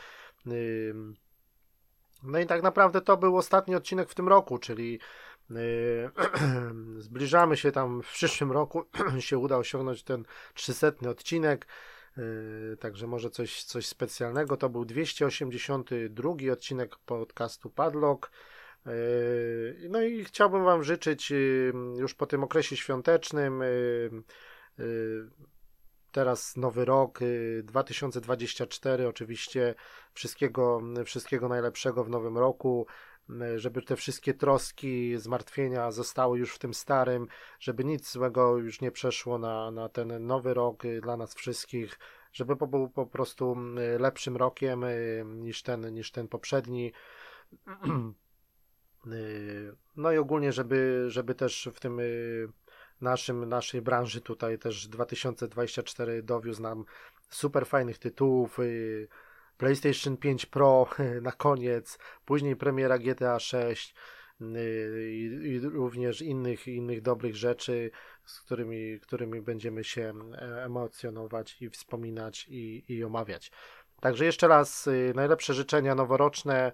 No 2.23 2.39
i 2.39 2.47
tak 2.47 2.63
naprawdę 2.63 3.01
to 3.01 3.17
był 3.17 3.37
ostatni 3.37 3.75
odcinek 3.75 4.11
w 4.11 4.15
tym 4.15 4.29
roku, 4.29 4.59
czyli 4.59 5.01
zbliżamy 6.99 7.57
się 7.57 7.73
tam 7.73 8.03
w 8.03 8.13
przyszłym 8.13 8.53
roku, 8.53 8.85
się 9.19 9.39
uda 9.39 9.57
osiągnąć 9.57 10.03
ten 10.03 10.25
300 10.55 10.87
odcinek. 11.11 11.67
Yy, 12.17 12.77
także 12.81 13.07
może 13.07 13.31
coś, 13.31 13.65
coś 13.65 13.87
specjalnego. 13.87 14.57
To 14.57 14.69
był 14.69 14.85
282 14.85 16.53
odcinek 16.53 16.97
podcastu 16.97 17.71
Padlock. 17.71 18.31
Yy, 18.87 19.89
no 19.91 20.03
i 20.03 20.25
chciałbym 20.25 20.65
Wam 20.65 20.85
życzyć 20.85 21.33
już 21.97 22.15
po 22.15 22.27
tym 22.27 22.45
okresie 22.45 22.77
świątecznym. 22.77 23.63
Teraz 26.13 26.57
nowy 26.57 26.85
rok 26.85 27.19
2024. 27.63 29.09
Oczywiście 29.09 29.75
wszystkiego, 30.13 30.81
wszystkiego 31.05 31.49
najlepszego 31.49 32.05
w 32.05 32.11
nowym 32.11 32.39
roku. 32.39 32.87
E, 33.31 33.59
żeby 33.59 33.83
te 33.83 33.97
wszystkie 33.97 34.35
troski, 34.35 35.19
zmartwienia 35.19 35.91
zostały 35.91 36.39
już 36.39 36.55
w 36.55 36.59
tym 36.59 36.75
starym, 36.75 37.27
żeby 37.61 37.85
nic 37.85 38.13
złego 38.13 38.59
już 38.59 38.81
nie 38.81 38.91
przeszło 38.91 39.39
na, 39.39 39.71
na 39.71 39.89
ten 39.89 40.27
nowy 40.27 40.55
rok 40.55 40.85
e, 40.85 41.01
dla 41.01 41.17
nas 41.17 41.35
wszystkich, 41.35 41.99
żeby 42.33 42.57
był 42.57 42.89
po 42.89 43.07
prostu 43.07 43.57
lepszym 43.99 44.37
rokiem 44.37 44.85
niż 45.25 45.63
ten, 45.63 45.95
niż 45.95 46.13
ten 46.13 46.29
poprzedni. 46.29 46.93
No 49.97 50.13
i 50.13 50.19
ogólnie, 50.19 50.53
żeby, 50.53 51.05
żeby 51.09 51.35
też 51.35 51.69
w 51.75 51.81
tym 51.81 52.01
naszym, 53.01 53.49
naszej 53.49 53.83
branży 53.83 54.21
tutaj 54.21 54.59
też 54.59 54.89
2024 54.89 56.23
dowiózł 56.23 56.63
nam 56.63 56.85
super 57.29 57.67
fajnych 57.67 57.99
tytułów, 57.99 58.59
PlayStation 59.59 60.17
5 60.17 60.47
Pro 60.47 60.87
na 61.23 61.33
koniec, 61.33 61.99
później 62.25 62.57
premiera 62.57 62.99
GTA 62.99 63.39
6 63.39 63.95
y, 64.41 65.11
i, 65.45 65.61
również 65.61 66.23
innych, 66.23 66.69
innych 66.69 67.03
dobrych 67.03 67.37
rzeczy, 67.37 67.91
z 68.25 68.41
którymi, 68.41 69.01
którymi 69.01 69.41
będziemy 69.41 69.85
się 69.85 70.13
emocjonować 70.65 71.63
i 71.63 71.71
wspominać 71.71 72.47
i, 72.49 72.85
i 72.89 73.05
omawiać. 73.05 73.53
Także 74.01 74.25
jeszcze 74.25 74.49
raz 74.49 74.87
y, 74.87 75.13
najlepsze 75.15 75.55
życzenia 75.55 75.95
noworoczne 75.95 76.73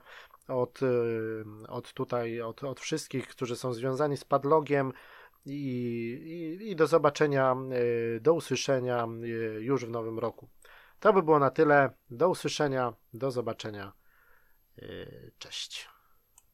od, 0.49 0.83
y, 0.83 1.45
od 1.69 1.93
tutaj, 1.93 2.41
od, 2.41 2.65
od 2.65 2.81
wszystkich, 2.81 3.29
którzy 3.29 3.57
są 3.57 3.73
związani 3.73 4.17
z 4.17 4.25
padlogiem 4.25 4.93
i, 5.47 6.59
i, 6.61 6.71
i 6.71 6.77
do 6.77 6.87
zobaczenia, 6.87 7.57
do 8.21 8.35
usłyszenia 8.35 9.09
już 9.61 9.85
w 9.85 9.91
nowym 9.91 10.19
roku. 10.19 10.49
To 11.01 11.13
by 11.13 11.23
było 11.23 11.39
na 11.39 11.51
tyle. 11.51 11.91
Do 12.11 12.29
usłyszenia, 12.29 12.93
do 13.15 13.31
zobaczenia. 13.31 13.93
Yy, 14.77 15.33
cześć. 15.39 15.89